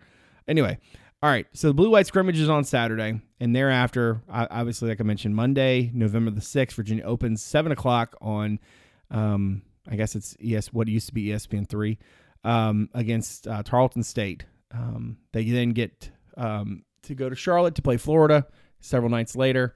Anyway, 0.48 0.78
all 1.22 1.30
right. 1.30 1.48
So 1.54 1.68
the 1.68 1.74
blue 1.74 1.90
white 1.90 2.08
scrimmage 2.08 2.40
is 2.40 2.50
on 2.50 2.64
Saturday, 2.64 3.22
and 3.40 3.56
thereafter, 3.56 4.22
obviously, 4.30 4.90
like 4.90 5.00
I 5.00 5.04
mentioned, 5.04 5.36
Monday, 5.36 5.92
November 5.94 6.32
the 6.32 6.42
sixth, 6.42 6.76
Virginia 6.76 7.04
opens 7.04 7.44
seven 7.44 7.72
o'clock 7.72 8.16
on, 8.22 8.60
um, 9.12 9.62
I 9.90 9.96
guess 9.96 10.16
it's 10.16 10.36
ES 10.44 10.74
what 10.74 10.88
used 10.88 11.08
to 11.08 11.14
be 11.14 11.28
ESPN 11.28 11.68
three, 11.68 12.00
um, 12.44 12.90
against 12.94 13.48
uh, 13.48 13.64
Tarleton 13.64 14.04
State. 14.04 14.46
Um, 14.72 15.18
they 15.32 15.44
then 15.46 15.70
get 15.70 16.10
um, 16.36 16.84
to 17.04 17.16
go 17.16 17.30
to 17.30 17.36
Charlotte 17.36 17.76
to 17.76 17.82
play 17.82 17.98
Florida 17.98 18.48
several 18.80 19.10
nights 19.10 19.36
later 19.36 19.76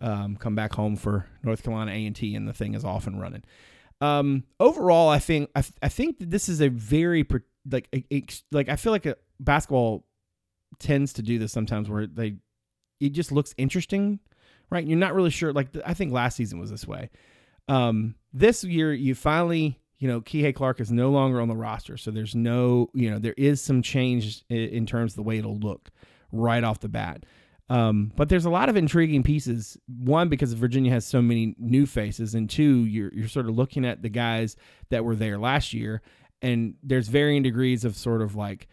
um, 0.00 0.36
come 0.36 0.54
back 0.54 0.74
home 0.74 0.96
for 0.96 1.26
North 1.42 1.62
Carolina 1.62 1.92
A 1.92 2.06
and 2.06 2.14
T, 2.14 2.34
and 2.34 2.46
the 2.48 2.52
thing 2.52 2.74
is 2.74 2.84
off 2.84 3.06
and 3.06 3.20
running. 3.20 3.42
Um, 4.00 4.44
overall, 4.60 5.08
I 5.08 5.18
think 5.18 5.50
I, 5.54 5.64
I 5.82 5.88
think 5.88 6.18
that 6.18 6.30
this 6.30 6.48
is 6.48 6.60
a 6.60 6.68
very 6.68 7.26
like 7.70 7.88
a, 7.94 8.04
ex- 8.10 8.44
like 8.52 8.68
I 8.68 8.76
feel 8.76 8.92
like 8.92 9.06
a 9.06 9.16
basketball 9.40 10.04
tends 10.78 11.12
to 11.14 11.22
do 11.22 11.38
this 11.38 11.52
sometimes 11.52 11.88
where 11.88 12.06
they 12.06 12.36
it 13.00 13.10
just 13.10 13.30
looks 13.30 13.54
interesting, 13.58 14.20
right? 14.70 14.86
You're 14.86 14.98
not 14.98 15.14
really 15.14 15.30
sure. 15.30 15.52
Like 15.52 15.68
I 15.84 15.94
think 15.94 16.12
last 16.12 16.36
season 16.36 16.58
was 16.58 16.70
this 16.70 16.86
way. 16.86 17.10
Um, 17.68 18.14
this 18.32 18.64
year 18.64 18.92
you 18.92 19.14
finally 19.14 19.80
you 19.98 20.08
know 20.08 20.20
Kihei 20.20 20.54
Clark 20.54 20.80
is 20.80 20.90
no 20.92 21.10
longer 21.10 21.40
on 21.40 21.48
the 21.48 21.56
roster, 21.56 21.96
so 21.96 22.10
there's 22.10 22.34
no 22.34 22.90
you 22.94 23.10
know 23.10 23.18
there 23.18 23.34
is 23.36 23.60
some 23.60 23.82
change 23.82 24.44
in, 24.48 24.86
terms 24.86 25.12
of 25.12 25.16
the 25.16 25.22
way 25.22 25.38
it'll 25.38 25.58
look 25.58 25.90
right 26.32 26.64
off 26.64 26.80
the 26.80 26.88
bat. 26.88 27.24
Um, 27.68 28.12
but 28.14 28.28
there's 28.28 28.44
a 28.44 28.50
lot 28.50 28.68
of 28.68 28.76
intriguing 28.76 29.24
pieces. 29.24 29.76
One, 29.88 30.28
because 30.28 30.52
Virginia 30.52 30.92
has 30.92 31.04
so 31.04 31.20
many 31.20 31.56
new 31.58 31.84
faces, 31.86 32.34
and 32.34 32.48
two, 32.48 32.84
you're 32.84 33.12
you're 33.12 33.28
sort 33.28 33.48
of 33.48 33.56
looking 33.56 33.84
at 33.84 34.02
the 34.02 34.08
guys 34.08 34.56
that 34.90 35.04
were 35.04 35.16
there 35.16 35.38
last 35.38 35.72
year, 35.72 36.02
and 36.42 36.74
there's 36.82 37.08
varying 37.08 37.42
degrees 37.42 37.84
of 37.84 37.96
sort 37.96 38.22
of 38.22 38.36
like 38.36 38.68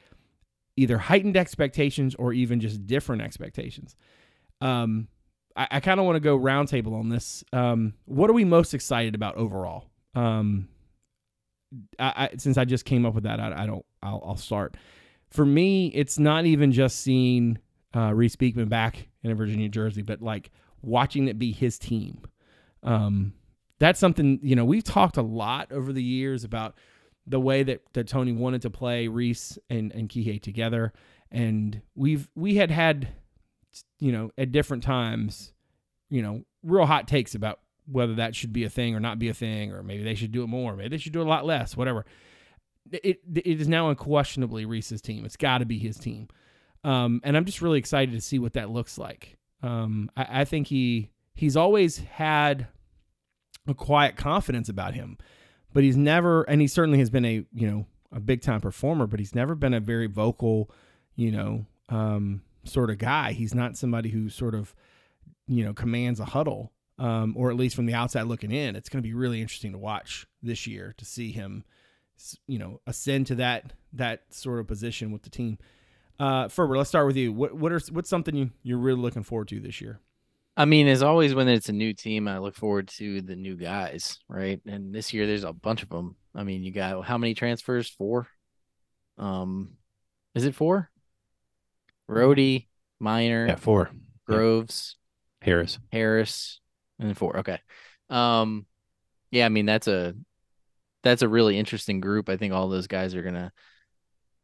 either 0.76 0.98
heightened 0.98 1.38
expectations 1.38 2.16
or 2.16 2.34
even 2.34 2.60
just 2.60 2.86
different 2.86 3.22
expectations. 3.22 3.96
Um, 4.62 5.08
I, 5.56 5.68
I 5.72 5.80
kind 5.80 6.00
of 6.00 6.06
want 6.06 6.16
to 6.16 6.20
go 6.20 6.38
roundtable 6.38 6.98
on 7.00 7.10
this. 7.10 7.44
Um, 7.54 7.94
what 8.06 8.30
are 8.30 8.34
we 8.34 8.46
most 8.46 8.74
excited 8.74 9.16
about 9.16 9.36
overall? 9.36 9.86
Um, 10.16 10.68
I, 12.00 12.14
I 12.16 12.30
since 12.38 12.58
I 12.58 12.66
just 12.66 12.86
came 12.86 13.06
up 13.06 13.14
with 13.14 13.24
that, 13.24 13.40
I, 13.40 13.64
I 13.64 13.66
don't. 13.66 13.86
I'll, 14.02 14.24
I'll 14.26 14.38
start. 14.38 14.76
For 15.30 15.46
me, 15.46 15.88
it's 15.88 16.20
not 16.20 16.46
even 16.46 16.72
just 16.72 17.00
seeing 17.00 17.58
uh, 17.96 18.14
Reece 18.14 18.36
Beekman 18.36 18.70
back 18.70 19.08
in 19.24 19.32
a 19.32 19.36
Virginia 19.36 19.70
jersey, 19.70 20.02
but 20.02 20.22
like 20.22 20.52
watching 20.82 21.28
it 21.28 21.40
be 21.40 21.52
his 21.52 21.80
team. 21.80 22.22
Um, 22.84 23.34
that's 23.80 24.00
something 24.00 24.40
you 24.44 24.56
know 24.56 24.66
we've 24.66 24.84
talked 24.84 25.18
a 25.18 25.22
lot 25.22 25.72
over 25.72 25.92
the 25.92 26.04
years 26.04 26.44
about 26.44 26.76
the 27.26 27.40
way 27.40 27.64
that, 27.64 27.82
that 27.94 28.08
Tony 28.08 28.32
wanted 28.32 28.62
to 28.64 28.70
play 28.70 29.08
Reece 29.08 29.58
and 29.70 29.92
and 29.92 30.10
Kihei 30.10 30.42
together, 30.42 30.94
and 31.32 31.82
we've 31.96 32.30
we 32.36 32.56
had 32.56 32.72
had 32.72 33.10
you 34.00 34.12
know 34.12 34.32
at 34.38 34.52
different 34.52 34.84
times, 34.84 35.54
you 36.10 36.22
know, 36.22 36.44
real 36.64 36.86
hot 36.86 37.08
takes 37.08 37.36
about 37.36 37.60
whether 37.86 38.16
that 38.16 38.36
should 38.36 38.54
be 38.54 38.64
a 38.64 38.70
thing 38.70 38.96
or 38.96 39.00
not 39.00 39.20
be 39.20 39.30
a 39.30 39.34
thing, 39.34 39.72
or 39.72 39.84
maybe 39.84 40.04
they 40.04 40.16
should 40.16 40.32
do 40.32 40.44
it 40.44 40.48
more, 40.48 40.76
maybe 40.76 40.90
they 40.90 40.98
should 40.98 41.14
do 41.14 41.22
a 41.22 41.24
lot 41.24 41.46
less, 41.46 41.76
whatever. 41.76 42.06
It 42.92 43.22
it 43.34 43.60
is 43.62 43.68
now 43.68 43.90
unquestionably 43.90 44.66
Reece's 44.66 45.02
team. 45.02 45.26
It's 45.26 45.38
got 45.38 45.60
to 45.60 45.66
be 45.66 45.80
his 45.80 45.98
team. 45.98 46.28
Um, 46.84 47.22
and 47.24 47.38
I'm 47.38 47.46
just 47.46 47.62
really 47.62 47.80
excited 47.80 48.14
to 48.14 48.22
see 48.22 48.40
what 48.40 48.54
that 48.54 48.70
looks 48.70 48.98
like. 48.98 49.38
Um, 49.62 50.12
I, 50.18 50.42
I 50.42 50.46
think 50.46 50.68
he 50.68 51.10
he's 51.34 51.56
always 51.56 52.00
had 52.00 52.68
a 53.68 53.74
quiet 53.74 54.18
confidence 54.18 54.70
about 54.70 54.94
him, 54.94 55.18
but 55.74 55.84
he's 55.84 55.98
never, 55.98 56.44
and 56.44 56.62
he 56.62 56.68
certainly 56.68 57.00
has 57.00 57.10
been 57.10 57.26
a 57.26 57.46
you 57.54 57.68
know 57.68 57.86
a 58.12 58.20
big 58.20 58.42
time 58.42 58.62
performer, 58.62 59.08
but 59.08 59.20
he's 59.20 59.36
never 59.36 59.56
been 59.56 59.74
a 59.74 59.80
very 59.80 60.08
vocal, 60.08 60.70
you 61.16 61.32
know, 61.32 61.66
um, 61.90 62.44
sort 62.64 62.90
of 62.90 63.00
guy. 63.00 63.34
He's 63.34 63.56
not 63.56 63.76
somebody 63.76 64.10
who 64.10 64.30
sort 64.30 64.56
of 64.56 64.74
you 65.48 65.66
know 65.66 65.74
commands 65.74 66.20
a 66.20 66.26
huddle, 66.26 66.72
um, 67.00 67.34
or 67.36 67.50
at 67.50 67.58
least 67.58 67.76
from 67.76 67.88
the 67.88 67.94
outside 67.94 68.24
looking 68.24 68.52
in. 68.52 68.76
It's 68.76 68.90
going 68.90 69.02
to 69.02 69.08
be 69.08 69.14
really 69.14 69.42
interesting 69.42 69.72
to 69.72 69.78
watch 69.78 70.28
this 70.42 70.68
year 70.68 70.94
to 70.98 71.06
see 71.06 71.32
him, 71.32 71.64
you 72.48 72.60
know, 72.60 72.80
ascend 72.86 73.28
to 73.28 73.36
that 73.36 73.74
that 73.94 74.34
sort 74.34 74.60
of 74.60 74.68
position 74.68 75.12
with 75.12 75.24
the 75.24 75.30
team. 75.30 75.58
Uh, 76.20 76.48
Ferber, 76.48 76.78
let's 76.78 76.90
start 76.90 77.08
with 77.08 77.18
you. 77.18 77.34
What 77.34 77.56
what 77.56 77.72
are 77.72 77.82
what's 77.92 78.10
something 78.10 78.36
you 78.36 78.52
you're 78.62 78.78
really 78.78 79.02
looking 79.02 79.24
forward 79.24 79.48
to 79.50 79.60
this 79.60 79.82
year? 79.82 80.00
I 80.56 80.66
mean, 80.66 80.88
as 80.88 81.02
always, 81.02 81.34
when 81.34 81.48
it's 81.48 81.70
a 81.70 81.74
new 81.74 81.94
team, 81.94 82.28
I 82.28 82.38
look 82.38 82.56
forward 82.56 82.88
to 83.00 83.22
the 83.22 83.36
new 83.36 83.56
guys, 83.56 84.20
right? 84.28 84.62
And 84.68 84.94
this 84.94 85.14
year, 85.14 85.26
there's 85.26 85.44
a 85.44 85.54
bunch 85.54 85.82
of 85.82 85.90
them. 85.90 86.16
I 86.36 86.44
mean, 86.44 86.64
you 86.64 86.72
got 86.72 87.06
how 87.06 87.18
many 87.18 87.34
transfers? 87.34 87.90
Four. 87.90 88.28
Um, 89.18 89.74
is 90.36 90.46
it 90.46 90.56
four? 90.56 90.90
Rohde, 92.10 92.68
Minor, 93.00 93.48
Yeah, 93.48 93.56
four. 93.56 93.90
Groves, 94.28 94.98
Harris. 95.42 95.80
Harris, 95.92 96.60
and 97.00 97.08
then 97.10 97.16
four. 97.16 97.38
Okay. 97.40 97.60
Um, 98.10 98.66
yeah, 99.32 99.46
I 99.46 99.50
mean 99.50 99.66
that's 99.66 99.88
a 99.88 100.14
that's 101.02 101.22
a 101.22 101.28
really 101.28 101.58
interesting 101.58 102.00
group. 102.00 102.30
I 102.30 102.38
think 102.38 102.54
all 102.54 102.70
those 102.70 102.88
guys 102.88 103.16
are 103.16 103.24
gonna 103.24 103.52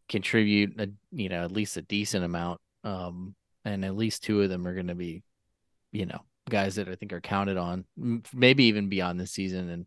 contribute, 0.10 0.80
a, 0.80 0.90
you 1.12 1.30
know, 1.30 1.44
at 1.44 1.52
least 1.52 1.78
a 1.78 1.82
decent 1.82 2.26
amount. 2.26 2.60
Um, 2.84 3.36
and 3.64 3.86
at 3.86 3.96
least 3.96 4.24
two 4.24 4.42
of 4.42 4.50
them 4.50 4.68
are 4.68 4.74
gonna 4.76 4.96
be, 4.96 5.24
you 5.92 6.06
know, 6.06 6.20
guys 6.50 6.76
that 6.76 6.90
I 6.90 6.96
think 6.96 7.14
are 7.14 7.22
counted 7.22 7.58
on, 7.58 7.86
maybe 8.34 8.66
even 8.66 8.90
beyond 8.90 9.20
this 9.20 9.32
season, 9.32 9.70
and 9.70 9.86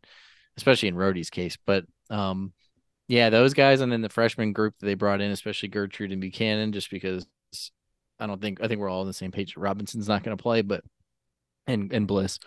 especially 0.57 0.89
in 0.89 0.97
Rohde's 0.97 1.31
case. 1.31 1.57
But 1.65 1.85
um, 2.11 2.53
yeah, 3.09 3.31
those 3.31 3.55
guys, 3.55 3.81
and 3.81 3.93
then 3.93 4.03
the 4.03 4.09
freshman 4.09 4.53
group 4.53 4.75
that 4.79 4.87
they 4.87 4.95
brought 4.95 5.21
in, 5.21 5.31
especially 5.31 5.69
Gertrude 5.69 6.13
and 6.13 6.21
Buchanan, 6.21 6.73
just 6.73 6.91
because 6.91 7.27
I 8.19 8.27
don't 8.27 8.41
think 8.41 8.63
I 8.63 8.69
think 8.69 8.81
we're 8.81 8.89
all 8.89 9.03
on 9.03 9.07
the 9.07 9.13
same 9.13 9.33
page. 9.33 9.57
Robinson's 9.57 10.09
not 10.09 10.23
going 10.23 10.37
to 10.37 10.43
play, 10.43 10.63
but 10.63 10.85
and 11.67 11.93
and 11.93 12.07
Bliss. 12.07 12.39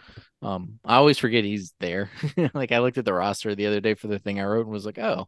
Um, 0.41 0.79
I 0.85 0.95
always 0.95 1.17
forget 1.17 1.43
he's 1.43 1.73
there. 1.79 2.09
like 2.53 2.71
I 2.71 2.79
looked 2.79 2.97
at 2.97 3.05
the 3.05 3.13
roster 3.13 3.55
the 3.55 3.67
other 3.67 3.81
day 3.81 3.93
for 3.93 4.07
the 4.07 4.19
thing 4.19 4.39
I 4.39 4.45
wrote 4.45 4.65
and 4.65 4.71
was 4.71 4.85
like, 4.85 4.99
oh, 4.99 5.27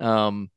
um, 0.00 0.50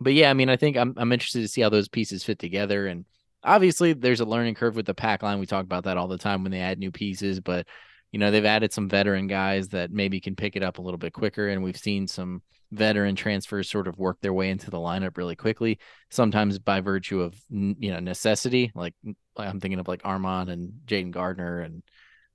but 0.00 0.12
yeah, 0.12 0.30
I 0.30 0.34
mean, 0.34 0.48
I 0.48 0.56
think 0.56 0.76
I'm 0.76 0.94
I'm 0.96 1.12
interested 1.12 1.42
to 1.42 1.48
see 1.48 1.60
how 1.60 1.68
those 1.68 1.88
pieces 1.88 2.24
fit 2.24 2.38
together. 2.38 2.86
And 2.86 3.04
obviously, 3.44 3.92
there's 3.92 4.20
a 4.20 4.24
learning 4.24 4.54
curve 4.54 4.76
with 4.76 4.86
the 4.86 4.94
pack 4.94 5.22
line. 5.22 5.38
We 5.38 5.46
talk 5.46 5.64
about 5.64 5.84
that 5.84 5.96
all 5.96 6.08
the 6.08 6.18
time 6.18 6.42
when 6.42 6.52
they 6.52 6.60
add 6.60 6.78
new 6.78 6.90
pieces, 6.90 7.40
but 7.40 7.66
you 8.14 8.20
know, 8.20 8.30
they've 8.30 8.44
added 8.44 8.72
some 8.72 8.88
veteran 8.88 9.26
guys 9.26 9.70
that 9.70 9.90
maybe 9.90 10.20
can 10.20 10.36
pick 10.36 10.54
it 10.54 10.62
up 10.62 10.78
a 10.78 10.80
little 10.80 10.98
bit 10.98 11.12
quicker. 11.12 11.48
And 11.48 11.64
we've 11.64 11.76
seen 11.76 12.06
some 12.06 12.42
veteran 12.70 13.16
transfers 13.16 13.68
sort 13.68 13.88
of 13.88 13.98
work 13.98 14.20
their 14.20 14.32
way 14.32 14.50
into 14.50 14.70
the 14.70 14.78
lineup 14.78 15.16
really 15.16 15.34
quickly, 15.34 15.80
sometimes 16.10 16.60
by 16.60 16.80
virtue 16.80 17.22
of, 17.22 17.34
you 17.50 17.90
know, 17.90 17.98
necessity. 17.98 18.70
Like 18.72 18.94
I'm 19.36 19.58
thinking 19.58 19.80
of 19.80 19.88
like 19.88 20.04
Armaan 20.04 20.48
and 20.48 20.74
Jayden 20.86 21.10
Gardner 21.10 21.58
and 21.58 21.82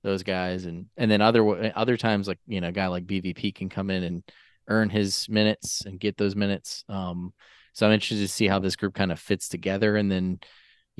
those 0.02 0.22
guys. 0.22 0.66
And, 0.66 0.84
and 0.98 1.10
then 1.10 1.22
other, 1.22 1.72
other 1.74 1.96
times, 1.96 2.28
like, 2.28 2.40
you 2.46 2.60
know, 2.60 2.68
a 2.68 2.72
guy 2.72 2.88
like 2.88 3.06
BVP 3.06 3.54
can 3.54 3.70
come 3.70 3.88
in 3.88 4.02
and 4.02 4.22
earn 4.68 4.90
his 4.90 5.30
minutes 5.30 5.86
and 5.86 5.98
get 5.98 6.18
those 6.18 6.36
minutes. 6.36 6.84
Um, 6.90 7.32
so 7.72 7.86
I'm 7.86 7.92
interested 7.94 8.22
to 8.22 8.28
see 8.28 8.48
how 8.48 8.58
this 8.58 8.76
group 8.76 8.94
kind 8.94 9.12
of 9.12 9.18
fits 9.18 9.48
together. 9.48 9.96
And 9.96 10.12
then, 10.12 10.40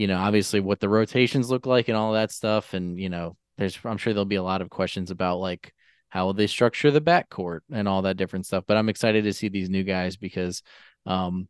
you 0.00 0.06
know, 0.06 0.16
obviously 0.16 0.60
what 0.60 0.80
the 0.80 0.88
rotations 0.88 1.50
look 1.50 1.66
like 1.66 1.88
and 1.88 1.96
all 1.96 2.14
that 2.14 2.32
stuff. 2.32 2.72
And, 2.72 2.98
you 2.98 3.10
know, 3.10 3.36
there's 3.58 3.78
I'm 3.84 3.98
sure 3.98 4.14
there'll 4.14 4.24
be 4.24 4.36
a 4.36 4.42
lot 4.42 4.62
of 4.62 4.70
questions 4.70 5.10
about 5.10 5.40
like 5.40 5.74
how 6.08 6.24
will 6.24 6.32
they 6.32 6.46
structure 6.46 6.90
the 6.90 7.02
backcourt 7.02 7.60
and 7.70 7.86
all 7.86 8.00
that 8.02 8.16
different 8.16 8.46
stuff. 8.46 8.64
But 8.66 8.78
I'm 8.78 8.88
excited 8.88 9.24
to 9.24 9.34
see 9.34 9.50
these 9.50 9.68
new 9.68 9.84
guys 9.84 10.16
because 10.16 10.62
um 11.04 11.48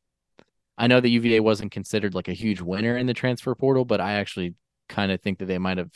I 0.77 0.89
know 0.89 0.99
that 0.99 1.09
UVA 1.09 1.39
wasn't 1.39 1.71
considered 1.71 2.13
like 2.13 2.27
a 2.27 2.33
huge 2.33 2.61
winner 2.61 2.97
in 2.97 3.07
the 3.07 3.15
transfer 3.15 3.55
portal, 3.55 3.85
but 3.85 4.01
I 4.01 4.15
actually 4.15 4.57
kind 4.89 5.13
of 5.13 5.21
think 5.21 5.39
that 5.39 5.47
they 5.47 5.59
might 5.59 5.79
have 5.79 5.93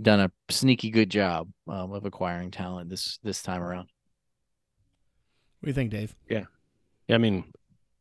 done 0.00 0.20
a 0.20 0.30
sneaky 0.50 0.90
good 0.90 1.08
job 1.08 1.48
um, 1.68 1.92
of 1.92 2.04
acquiring 2.04 2.50
talent 2.50 2.90
this 2.90 3.18
this 3.22 3.42
time 3.42 3.62
around. 3.62 3.88
What 5.60 5.66
do 5.66 5.68
you 5.68 5.72
think, 5.72 5.90
Dave? 5.90 6.14
Yeah, 6.28 6.44
I 7.08 7.16
mean, 7.16 7.44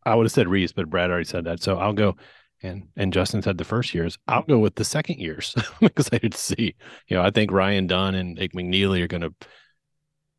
I 0.05 0.15
would 0.15 0.25
have 0.25 0.33
said 0.33 0.49
Reece, 0.49 0.73
but 0.73 0.89
Brad 0.89 1.09
already 1.09 1.23
said 1.23 1.45
that. 1.45 1.63
So 1.63 1.77
I'll 1.77 1.93
go 1.93 2.17
and 2.63 2.87
and 2.95 3.13
Justin 3.13 3.41
said 3.41 3.57
the 3.57 3.63
first 3.63 3.93
years. 3.93 4.17
I'll 4.27 4.43
go 4.43 4.59
with 4.59 4.75
the 4.75 4.85
second 4.85 5.19
years. 5.19 5.55
I'm 5.81 5.87
excited 5.87 6.33
to 6.33 6.37
see. 6.37 6.75
You 7.07 7.17
know, 7.17 7.23
I 7.23 7.31
think 7.31 7.51
Ryan 7.51 7.87
Dunn 7.87 8.15
and 8.15 8.39
Ike 8.39 8.53
McNeely 8.53 9.01
are 9.01 9.07
going 9.07 9.21
to 9.21 9.33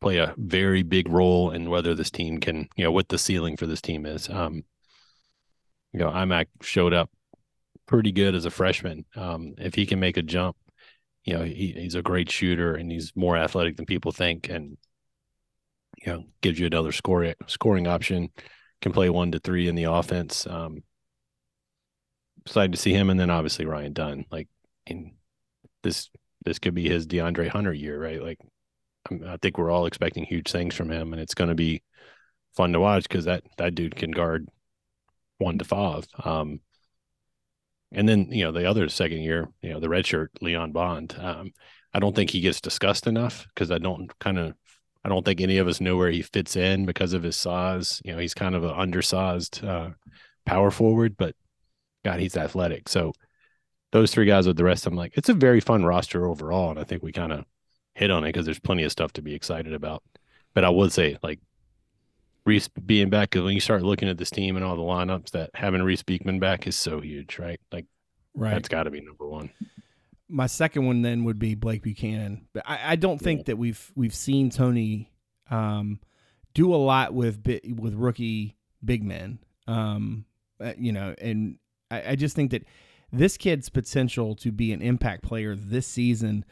play 0.00 0.18
a 0.18 0.34
very 0.36 0.82
big 0.82 1.08
role 1.08 1.50
in 1.50 1.70
whether 1.70 1.94
this 1.94 2.10
team 2.10 2.38
can, 2.38 2.68
you 2.76 2.84
know, 2.84 2.92
what 2.92 3.08
the 3.08 3.18
ceiling 3.18 3.56
for 3.56 3.66
this 3.66 3.80
team 3.80 4.04
is. 4.04 4.28
Um, 4.28 4.64
you 5.92 6.00
know, 6.00 6.10
IMAC 6.10 6.46
showed 6.62 6.92
up 6.92 7.10
pretty 7.86 8.12
good 8.12 8.34
as 8.34 8.44
a 8.44 8.50
freshman. 8.50 9.04
Um, 9.14 9.54
if 9.58 9.74
he 9.74 9.86
can 9.86 10.00
make 10.00 10.16
a 10.16 10.22
jump, 10.22 10.56
you 11.24 11.34
know, 11.34 11.44
he, 11.44 11.74
he's 11.76 11.94
a 11.94 12.02
great 12.02 12.30
shooter 12.30 12.74
and 12.74 12.90
he's 12.90 13.12
more 13.14 13.36
athletic 13.36 13.76
than 13.76 13.86
people 13.86 14.12
think, 14.12 14.48
and 14.48 14.76
you 16.04 16.12
know, 16.12 16.24
gives 16.40 16.58
you 16.58 16.66
another 16.66 16.92
scoring 16.92 17.34
scoring 17.46 17.86
option. 17.86 18.30
Can 18.80 18.92
play 18.92 19.10
one 19.10 19.30
to 19.30 19.38
three 19.38 19.68
in 19.68 19.76
the 19.76 19.84
offense. 19.84 20.44
Um, 20.48 20.82
excited 22.46 22.72
to 22.72 22.78
see 22.78 22.92
him, 22.92 23.10
and 23.10 23.18
then 23.18 23.30
obviously 23.30 23.64
Ryan 23.64 23.92
Dunn. 23.92 24.24
Like, 24.30 24.48
in 24.86 25.12
this 25.82 26.10
this 26.44 26.58
could 26.58 26.74
be 26.74 26.88
his 26.88 27.06
DeAndre 27.06 27.48
Hunter 27.48 27.72
year, 27.72 28.00
right? 28.00 28.22
Like, 28.22 28.38
I 29.10 29.36
think 29.40 29.58
we're 29.58 29.70
all 29.70 29.86
expecting 29.86 30.24
huge 30.24 30.50
things 30.50 30.74
from 30.74 30.90
him, 30.90 31.12
and 31.12 31.20
it's 31.20 31.34
going 31.34 31.50
to 31.50 31.54
be 31.54 31.82
fun 32.56 32.72
to 32.72 32.80
watch 32.80 33.04
because 33.04 33.24
that 33.24 33.44
that 33.58 33.74
dude 33.74 33.96
can 33.96 34.10
guard 34.10 34.48
one 35.38 35.58
to 35.58 35.64
five. 35.64 36.06
Um, 36.24 36.60
and 37.92 38.08
then 38.08 38.28
you 38.30 38.44
know 38.44 38.52
the 38.52 38.66
other 38.66 38.88
second 38.88 39.18
year, 39.18 39.48
you 39.60 39.70
know 39.70 39.80
the 39.80 39.88
redshirt 39.88 40.28
Leon 40.40 40.72
Bond. 40.72 41.14
Um, 41.18 41.52
I 41.94 41.98
don't 41.98 42.16
think 42.16 42.30
he 42.30 42.40
gets 42.40 42.60
discussed 42.60 43.06
enough 43.06 43.46
because 43.54 43.70
I 43.70 43.78
don't 43.78 44.10
kind 44.18 44.38
of 44.38 44.54
I 45.04 45.08
don't 45.08 45.24
think 45.24 45.40
any 45.40 45.58
of 45.58 45.68
us 45.68 45.80
know 45.80 45.96
where 45.96 46.10
he 46.10 46.22
fits 46.22 46.56
in 46.56 46.86
because 46.86 47.12
of 47.12 47.22
his 47.22 47.36
size. 47.36 48.00
You 48.04 48.12
know, 48.12 48.18
he's 48.18 48.34
kind 48.34 48.54
of 48.54 48.64
an 48.64 48.70
undersized 48.70 49.64
uh, 49.64 49.90
power 50.46 50.70
forward, 50.70 51.16
but 51.16 51.34
God, 52.04 52.20
he's 52.20 52.36
athletic. 52.36 52.88
So 52.88 53.12
those 53.92 54.10
three 54.12 54.26
guys 54.26 54.46
with 54.46 54.56
the 54.56 54.64
rest, 54.64 54.86
I'm 54.86 54.96
like, 54.96 55.12
it's 55.16 55.28
a 55.28 55.34
very 55.34 55.60
fun 55.60 55.84
roster 55.84 56.26
overall, 56.26 56.70
and 56.70 56.78
I 56.78 56.84
think 56.84 57.02
we 57.02 57.12
kind 57.12 57.32
of 57.32 57.44
hit 57.94 58.10
on 58.10 58.24
it 58.24 58.28
because 58.28 58.44
there's 58.46 58.58
plenty 58.58 58.84
of 58.84 58.92
stuff 58.92 59.12
to 59.14 59.22
be 59.22 59.34
excited 59.34 59.72
about. 59.74 60.02
But 60.54 60.64
I 60.64 60.70
would 60.70 60.92
say, 60.92 61.18
like 61.22 61.40
Reece 62.44 62.68
being 62.68 63.10
back, 63.10 63.30
because 63.30 63.44
when 63.44 63.54
you 63.54 63.60
start 63.60 63.82
looking 63.82 64.08
at 64.08 64.18
this 64.18 64.30
team 64.30 64.56
and 64.56 64.64
all 64.64 64.76
the 64.76 64.82
lineups, 64.82 65.30
that 65.30 65.50
having 65.54 65.82
Reece 65.82 66.02
Beekman 66.02 66.40
back 66.40 66.66
is 66.66 66.74
so 66.76 67.00
huge, 67.00 67.38
right? 67.38 67.60
Like 67.70 67.86
Right. 68.34 68.52
that's 68.52 68.68
got 68.68 68.84
to 68.84 68.90
be 68.90 69.00
number 69.02 69.26
one. 69.28 69.50
my 70.28 70.46
second 70.46 70.86
one 70.86 71.02
then 71.02 71.24
would 71.24 71.38
be 71.38 71.54
Blake 71.54 71.82
Buchanan. 71.82 72.46
But 72.54 72.62
I, 72.66 72.92
I 72.92 72.96
don't 72.96 73.18
think 73.20 73.44
that 73.46 73.58
we've 73.58 73.92
we've 73.94 74.14
seen 74.14 74.48
Tony 74.48 75.12
um, 75.50 76.00
do 76.54 76.74
a 76.74 76.76
lot 76.76 77.12
with 77.12 77.46
with 77.76 77.92
rookie 77.94 78.56
big 78.82 79.04
men. 79.04 79.38
Um, 79.68 80.24
uh, 80.58 80.72
you 80.78 80.92
know, 80.92 81.14
and 81.20 81.58
I, 81.92 82.10
I 82.10 82.16
just 82.16 82.34
think 82.34 82.50
that 82.50 82.64
this 83.12 83.36
kid's 83.36 83.68
potential 83.68 84.34
to 84.36 84.50
be 84.50 84.72
an 84.72 84.80
impact 84.80 85.22
player 85.22 85.54
this 85.54 85.86
season. 85.86 86.44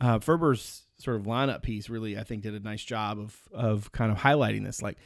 Uh, 0.00 0.18
Ferber's 0.18 0.86
sort 0.98 1.16
of 1.16 1.22
lineup 1.22 1.62
piece 1.62 1.88
really, 1.88 2.18
I 2.18 2.24
think, 2.24 2.42
did 2.42 2.54
a 2.54 2.60
nice 2.60 2.82
job 2.82 3.18
of 3.18 3.38
of 3.52 3.92
kind 3.92 4.10
of 4.10 4.18
highlighting 4.18 4.64
this. 4.64 4.82
Like 4.82 4.98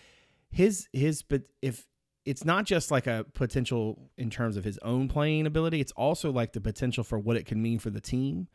his 0.50 0.88
his, 0.92 1.22
but 1.22 1.42
if 1.60 1.86
it's 2.24 2.44
not 2.44 2.64
just 2.64 2.90
like 2.90 3.06
a 3.06 3.26
potential 3.34 4.10
in 4.16 4.30
terms 4.30 4.56
of 4.56 4.64
his 4.64 4.78
own 4.78 5.08
playing 5.08 5.46
ability, 5.46 5.80
it's 5.80 5.92
also 5.92 6.32
like 6.32 6.52
the 6.52 6.60
potential 6.60 7.04
for 7.04 7.18
what 7.18 7.36
it 7.36 7.44
can 7.44 7.60
mean 7.60 7.78
for 7.78 7.90
the 7.90 8.00
team. 8.00 8.48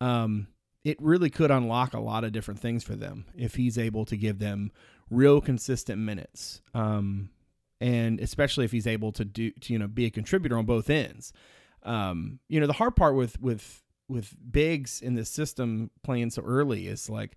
Um, 0.00 0.48
it 0.84 0.96
really 1.00 1.30
could 1.30 1.50
unlock 1.50 1.94
a 1.94 2.00
lot 2.00 2.24
of 2.24 2.32
different 2.32 2.58
things 2.58 2.82
for 2.82 2.96
them 2.96 3.26
if 3.36 3.54
he's 3.54 3.78
able 3.78 4.04
to 4.06 4.16
give 4.16 4.38
them 4.38 4.72
real 5.10 5.40
consistent 5.40 6.00
minutes. 6.00 6.60
Um, 6.74 7.30
and 7.82 8.20
especially 8.20 8.64
if 8.64 8.72
he's 8.72 8.86
able 8.86 9.10
to 9.12 9.24
do 9.24 9.50
to, 9.50 9.72
you 9.72 9.78
know 9.78 9.88
be 9.88 10.06
a 10.06 10.10
contributor 10.10 10.56
on 10.56 10.64
both 10.64 10.88
ends. 10.88 11.32
Um, 11.82 12.38
you 12.48 12.60
know 12.60 12.66
the 12.66 12.74
hard 12.74 12.94
part 12.96 13.16
with 13.16 13.40
with 13.40 13.82
with 14.08 14.36
bigs 14.50 15.00
in 15.00 15.14
the 15.14 15.24
system 15.24 15.90
playing 16.02 16.30
so 16.30 16.42
early 16.42 16.86
is 16.86 17.10
like 17.10 17.36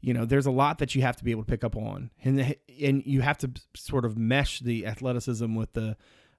you 0.00 0.14
know 0.14 0.24
there's 0.24 0.46
a 0.46 0.50
lot 0.50 0.78
that 0.78 0.94
you 0.94 1.02
have 1.02 1.16
to 1.16 1.24
be 1.24 1.30
able 1.30 1.42
to 1.42 1.50
pick 1.50 1.64
up 1.64 1.76
on. 1.76 2.10
And 2.24 2.56
and 2.82 3.02
you 3.04 3.20
have 3.20 3.38
to 3.38 3.50
sort 3.76 4.06
of 4.06 4.16
mesh 4.16 4.60
the 4.60 4.86
athleticism 4.86 5.54
with 5.54 5.74
the 5.74 5.96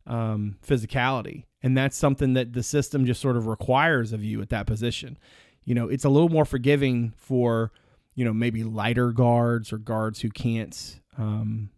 um, 0.07 0.57
physicality. 0.65 1.45
And 1.63 1.77
that's 1.77 1.97
something 1.97 2.33
that 2.33 2.53
the 2.53 2.63
system 2.63 3.05
just 3.05 3.21
sort 3.21 3.37
of 3.37 3.47
requires 3.47 4.13
of 4.13 4.23
you 4.23 4.41
at 4.41 4.49
that 4.49 4.65
position. 4.65 5.17
You 5.65 5.75
know 5.75 5.87
it's 5.87 6.05
a 6.05 6.09
little 6.09 6.29
more 6.29 6.45
forgiving 6.45 7.13
for 7.15 7.71
you 8.15 8.25
know 8.25 8.33
maybe 8.33 8.63
lighter 8.63 9.11
guards 9.11 9.71
or 9.71 9.77
guards 9.77 10.21
who 10.21 10.29
can't 10.31 10.99
um, 11.17 11.69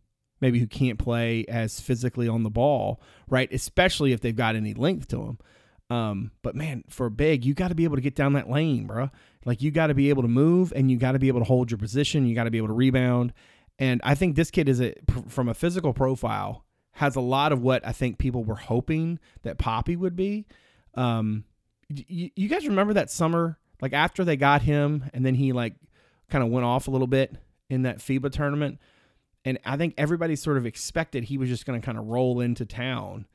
maybe 0.42 0.60
who 0.60 0.68
can't 0.68 1.00
play 1.00 1.46
as 1.48 1.80
physically 1.80 2.28
on 2.28 2.44
the 2.44 2.50
ball 2.50 3.02
right 3.28 3.52
especially 3.52 4.12
if 4.12 4.22
they've 4.22 4.36
got 4.36 4.56
any 4.56 4.74
length 4.74 5.08
to 5.08 5.18
them 5.18 5.38
um, 5.90 6.32
but 6.42 6.56
man, 6.56 6.84
for 6.90 7.10
big, 7.10 7.46
you 7.46 7.54
got 7.54 7.70
to 7.70 7.76
be 7.76 7.86
able 7.86 7.96
to 7.96 8.02
get 8.02 8.16
down 8.16 8.34
that 8.34 8.50
lane, 8.50 8.88
bro. 8.88 9.10
Like 9.46 9.62
you 9.62 9.72
got 9.72 9.88
to 9.88 9.94
be 9.94 10.10
able 10.10 10.24
to 10.24 10.28
move 10.28 10.74
and 10.76 10.92
you 10.92 10.98
got 10.98 11.14
to 11.14 11.20
be 11.20 11.30
able 11.30 11.40
to 11.40 11.46
hold 11.46 11.72
your 11.72 11.78
position. 11.78 12.26
You 12.26 12.36
got 12.36 12.44
to 12.44 12.52
be 12.52 12.58
able 12.58 12.68
to 12.68 12.74
rebound. 12.74 13.34
And 13.80 14.02
I 14.04 14.16
think 14.16 14.36
this 14.36 14.52
kid 14.52 14.68
is 14.68 14.82
a 14.82 14.94
from 15.30 15.48
a 15.48 15.54
physical 15.54 15.94
profile 15.94 16.66
has 16.94 17.16
a 17.16 17.22
lot 17.22 17.52
of 17.52 17.62
what 17.62 17.86
I 17.86 17.92
think 17.92 18.18
people 18.18 18.44
were 18.44 18.56
hoping 18.56 19.20
that 19.44 19.60
Poppy 19.60 19.96
would 19.96 20.16
be. 20.16 20.48
Um, 20.96 21.44
you, 21.90 22.32
you 22.36 22.50
guys 22.50 22.68
remember 22.68 22.94
that 22.94 23.12
summer, 23.12 23.60
like 23.82 23.94
after 23.94 24.26
they 24.26 24.36
got 24.36 24.64
him, 24.64 25.06
and 25.14 25.24
then 25.24 25.36
he 25.36 25.54
like 25.54 25.76
kind 26.30 26.44
of 26.44 26.50
went 26.50 26.66
off 26.66 26.88
a 26.88 26.92
little 26.92 27.08
bit 27.08 27.38
in 27.70 27.84
that 27.84 28.00
FIBA 28.00 28.32
tournament, 28.32 28.80
and 29.48 29.58
I 29.64 29.78
think 29.78 29.94
everybody 29.98 30.36
sort 30.36 30.58
of 30.58 30.66
expected 30.66 31.24
he 31.24 31.38
was 31.38 31.48
just 31.48 31.66
going 31.66 31.80
to 31.80 31.86
kind 31.86 31.98
of 31.98 32.08
roll 32.08 32.42
into 32.42 32.66
town. 32.66 33.26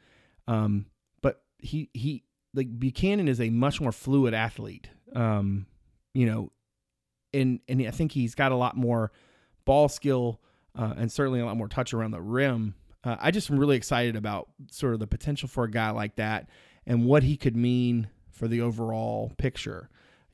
Um, 0.47 0.85
but 1.23 1.41
he 1.57 1.89
he 1.95 2.25
like 2.53 2.79
Buchanan 2.79 3.29
is 3.29 3.41
a 3.41 3.49
much 3.49 3.81
more 3.81 3.93
fluid 3.93 4.35
athlete. 4.35 4.91
Um, 5.17 5.65
you 6.13 6.27
know, 6.27 6.53
and 7.33 7.61
and 7.67 7.81
I 7.87 7.93
think 7.93 8.13
he's 8.13 8.35
got 8.35 8.53
a 8.53 8.57
lot 8.57 8.77
more 8.77 9.11
ball 9.65 9.89
skill 9.89 10.43
uh, 10.79 10.93
and 10.99 11.11
certainly 11.11 11.41
a 11.41 11.47
lot 11.47 11.57
more 11.57 11.67
touch 11.67 11.95
around 11.95 12.11
the 12.11 12.21
rim. 12.21 12.75
Uh, 13.03 13.17
I 13.19 13.31
just 13.31 13.51
am 13.51 13.59
really 13.59 13.79
excited 13.79 14.15
about 14.15 14.51
sort 14.71 14.93
of 14.93 15.01
the 15.01 15.07
potential 15.07 15.49
for 15.49 15.65
a 15.65 15.71
guy 15.71 15.93
like 15.93 16.17
that 16.17 16.47
and 16.87 17.07
what 17.07 17.23
he 17.23 17.39
could 17.39 17.57
mean 17.57 18.11
for 18.31 18.49
the 18.49 18.61
overall 18.61 19.33
picture. 19.39 19.89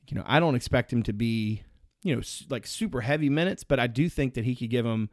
You 0.09 0.15
know, 0.15 0.25
I 0.27 0.41
don't 0.41 0.55
expect 0.55 0.91
him 0.91 1.03
to 1.03 1.13
be, 1.13 1.63
you 2.03 2.17
know, 2.17 2.21
like 2.49 2.67
super 2.67 2.99
heavy 2.99 3.29
minutes, 3.29 3.63
but 3.63 3.79
I 3.79 3.87
do 3.87 4.09
think 4.09 4.33
that 4.33 4.43
he 4.43 4.57
could 4.57 4.69
give 4.69 4.85
him 4.85 5.09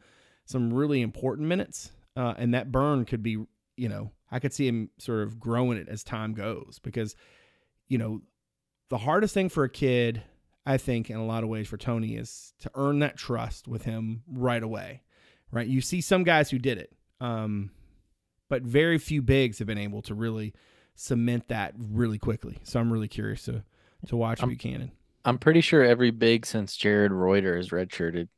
some 0.46 0.72
really 0.72 1.02
important 1.02 1.48
minutes, 1.48 1.92
uh, 2.16 2.32
and 2.38 2.54
that 2.54 2.72
burn 2.72 3.04
could 3.04 3.22
be, 3.22 3.36
you 3.76 3.88
know, 3.88 4.10
I 4.30 4.38
could 4.38 4.52
see 4.52 4.66
him 4.66 4.90
sort 4.98 5.22
of 5.22 5.38
growing 5.38 5.76
it 5.76 5.88
as 5.88 6.02
time 6.02 6.32
goes 6.32 6.80
because, 6.82 7.14
you 7.88 7.98
know, 7.98 8.22
the 8.88 8.98
hardest 8.98 9.34
thing 9.34 9.48
for 9.48 9.64
a 9.64 9.68
kid, 9.68 10.22
I 10.64 10.78
think, 10.78 11.10
in 11.10 11.16
a 11.16 11.26
lot 11.26 11.42
of 11.44 11.48
ways 11.48 11.68
for 11.68 11.76
Tony 11.76 12.16
is 12.16 12.54
to 12.60 12.70
earn 12.74 13.00
that 13.00 13.16
trust 13.16 13.68
with 13.68 13.84
him 13.84 14.22
right 14.26 14.62
away, 14.62 15.02
right? 15.50 15.66
You 15.66 15.80
see 15.80 16.00
some 16.00 16.24
guys 16.24 16.50
who 16.50 16.58
did 16.58 16.78
it, 16.78 16.92
um, 17.20 17.70
but 18.48 18.62
very 18.62 18.98
few 18.98 19.22
bigs 19.22 19.58
have 19.58 19.66
been 19.66 19.78
able 19.78 20.02
to 20.02 20.14
really 20.14 20.54
cement 20.94 21.48
that 21.48 21.74
really 21.76 22.18
quickly. 22.18 22.58
So 22.62 22.80
I'm 22.80 22.92
really 22.92 23.08
curious 23.08 23.44
to 23.44 23.62
to 24.06 24.16
watch 24.16 24.40
I'm- 24.40 24.48
Buchanan. 24.50 24.92
I'm 25.24 25.38
pretty 25.38 25.60
sure 25.60 25.82
every 25.82 26.12
big 26.12 26.46
since 26.46 26.76
Jared 26.76 27.10
Reuter 27.10 27.58
is 27.58 27.70
redshirted. 27.70 28.28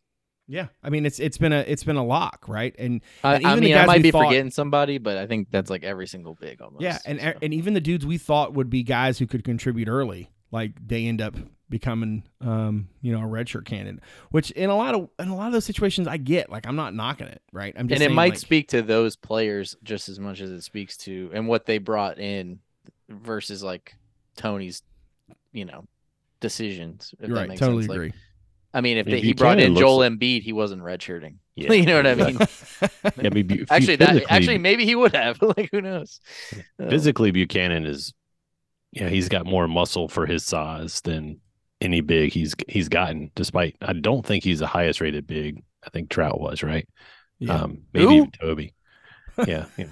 Yeah, 0.51 0.68
I 0.82 0.88
mean 0.88 1.05
it's 1.05 1.20
it's 1.20 1.36
been 1.36 1.53
a 1.53 1.61
it's 1.61 1.84
been 1.84 1.96
a 1.96 2.05
lock, 2.05 2.46
right? 2.49 2.74
And 2.78 3.03
I, 3.22 3.34
And 3.36 3.46
I 3.46 3.57
mean, 3.57 3.76
I 3.76 3.84
might 3.84 4.03
be 4.03 4.11
thought- 4.11 4.28
forgetting 4.28 4.51
somebody, 4.51 4.96
but 4.96 5.18
I 5.18 5.26
think 5.26 5.49
that's 5.51 5.68
like 5.68 5.84
every 5.84 6.07
single 6.07 6.34
big 6.34 6.62
almost. 6.62 6.82
Yeah, 6.82 6.99
and 7.05 7.20
so. 7.20 7.34
and 7.42 7.53
even 7.53 7.74
the 7.74 7.80
dudes 7.82 8.07
we 8.07 8.16
thought 8.16 8.55
would 8.55 8.70
be 8.70 8.82
guys 8.82 9.18
who 9.18 9.26
could 9.26 9.44
contribute 9.44 9.88
early, 9.88 10.30
like 10.51 10.72
they 10.84 11.05
end 11.07 11.20
up 11.20 11.34
becoming 11.68 12.22
um, 12.40 12.88
you 13.03 13.12
know 13.12 13.18
a 13.18 13.28
redshirt 13.28 13.66
candidate. 13.66 14.01
Which 14.30 14.51
in 14.53 14.70
a 14.70 14.76
lot 14.76 14.94
of 14.94 15.11
in 15.18 15.28
a 15.28 15.36
lot 15.36 15.49
of 15.49 15.53
those 15.53 15.66
situations 15.66 16.09
I 16.09 16.16
get. 16.16 16.49
Like 16.49 16.66
I'm 16.66 16.76
not 16.76 16.94
knocking 16.94 17.26
it, 17.26 17.42
right? 17.53 17.74
I'm 17.76 17.86
just 17.86 18.01
and 18.01 18.11
it 18.11 18.14
might 18.14 18.30
like, 18.30 18.38
speak 18.38 18.68
to 18.68 18.80
those 18.80 19.16
players 19.16 19.76
just 19.82 20.09
as 20.09 20.18
much 20.18 20.40
as 20.40 20.51
it 20.51 20.62
speaks 20.62 20.96
to 20.99 21.30
and 21.34 21.46
what 21.46 21.66
they 21.66 21.76
brought 21.76 22.18
in 22.18 22.61
versus 23.11 23.62
like 23.62 23.96
Tony's, 24.36 24.82
you 25.53 25.66
know, 25.66 25.84
decisions. 26.40 27.14
If 27.20 27.28
You're 27.28 27.34
that 27.34 27.40
right. 27.42 27.49
makes 27.51 27.61
Totally 27.61 27.82
sense. 27.82 27.90
Like, 27.90 27.96
agree. 27.96 28.12
I 28.75 28.81
mean, 28.81 28.99
if 28.99 29.07
I 29.07 29.11
mean, 29.11 29.16
they, 29.16 29.21
he 29.23 29.33
brought 29.33 29.59
in 29.61 29.75
Joel 29.75 29.99
looks 29.99 30.14
Embiid, 30.14 30.43
he 30.43 30.53
wasn't 30.53 30.83
redshirting. 30.83 31.37
Yeah. 31.59 31.73
you 31.73 31.87
know 31.87 31.97
what 31.97 32.07
I 32.07 32.14
mean? 32.14 32.39
Yeah, 33.21 33.31
but 33.31 33.49
Bu- 33.49 33.64
actually, 33.69 33.97
that 33.97 34.23
actually 34.29 34.59
maybe 34.59 34.85
he 34.85 34.95
would 34.95 35.12
have. 35.12 35.43
like, 35.57 35.71
who 35.73 35.81
knows? 35.81 36.21
Physically 36.79 37.33
Buchanan 37.33 37.85
is 37.85 38.14
yeah, 38.93 39.09
he's 39.09 39.29
got 39.29 39.45
more 39.45 39.66
muscle 39.66 40.07
for 40.09 40.25
his 40.25 40.45
size 40.47 41.01
than 41.01 41.41
any 41.81 42.01
big 42.01 42.33
he's 42.33 42.55
he's 42.69 42.89
gotten, 42.89 43.33
despite 43.35 43.75
I 43.83 43.93
don't 43.93 44.25
think 44.25 44.45
he's 44.45 44.61
the 44.61 44.69
highest 44.69 45.01
rated 45.01 45.27
big. 45.27 45.64
I 45.85 45.91
think 45.91 46.11
Traudt 46.11 46.41
was, 46.41 46.62
right? 46.62 46.89
Yeah. 47.41 47.55
Um 47.55 47.83
maybe 47.93 48.07
Who? 48.07 48.14
even 48.19 48.31
Toby. 48.31 48.75
Yeah, 49.45 49.66
yeah. 49.77 49.87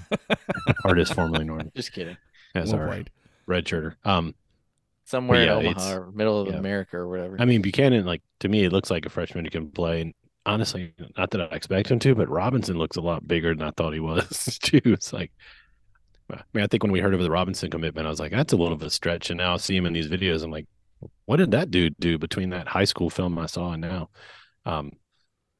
Artist 0.84 1.14
formerly 1.14 1.44
known. 1.44 1.72
just 1.74 1.92
kidding. 1.92 2.16
That's 2.54 2.70
well 2.70 2.80
all 2.82 2.86
right. 2.86 3.10
played. 3.46 3.64
Redshirter. 3.64 3.94
Um 4.04 4.36
Somewhere 5.06 5.44
yeah, 5.44 5.58
in 5.58 5.66
Omaha 5.68 5.94
or 5.94 6.12
middle 6.12 6.40
of 6.40 6.48
yeah. 6.48 6.58
America 6.58 6.96
or 6.96 7.08
whatever. 7.08 7.36
I 7.38 7.44
mean 7.44 7.62
Buchanan, 7.62 8.04
like 8.04 8.22
to 8.40 8.48
me, 8.48 8.64
it 8.64 8.72
looks 8.72 8.90
like 8.90 9.06
a 9.06 9.08
freshman 9.08 9.44
who 9.44 9.50
can 9.50 9.70
play. 9.70 10.00
And 10.02 10.14
honestly, 10.44 10.92
not 11.16 11.30
that 11.30 11.40
I 11.40 11.54
expect 11.54 11.90
him 11.90 11.98
to, 12.00 12.14
but 12.14 12.28
Robinson 12.28 12.76
looks 12.76 12.96
a 12.96 13.00
lot 13.00 13.26
bigger 13.26 13.54
than 13.54 13.66
I 13.66 13.70
thought 13.70 13.94
he 13.94 14.00
was 14.00 14.58
too. 14.62 14.80
It's 14.84 15.12
like 15.12 15.30
I 16.30 16.42
mean, 16.52 16.64
I 16.64 16.66
think 16.66 16.82
when 16.82 16.92
we 16.92 17.00
heard 17.00 17.14
of 17.14 17.22
the 17.22 17.30
Robinson 17.30 17.70
commitment, 17.70 18.06
I 18.06 18.10
was 18.10 18.20
like, 18.20 18.32
that's 18.32 18.52
a 18.52 18.56
little 18.56 18.76
bit 18.76 18.86
of 18.86 18.88
a 18.88 18.90
stretch. 18.90 19.30
And 19.30 19.38
now 19.38 19.54
I 19.54 19.56
see 19.58 19.76
him 19.76 19.86
in 19.86 19.92
these 19.92 20.08
videos. 20.08 20.42
I'm 20.42 20.50
like, 20.50 20.66
what 21.26 21.36
did 21.36 21.52
that 21.52 21.70
dude 21.70 21.96
do 21.98 22.18
between 22.18 22.50
that 22.50 22.68
high 22.68 22.84
school 22.84 23.10
film 23.10 23.38
I 23.38 23.46
saw 23.46 23.72
and 23.72 23.82
now? 23.82 24.10
Um, 24.64 24.92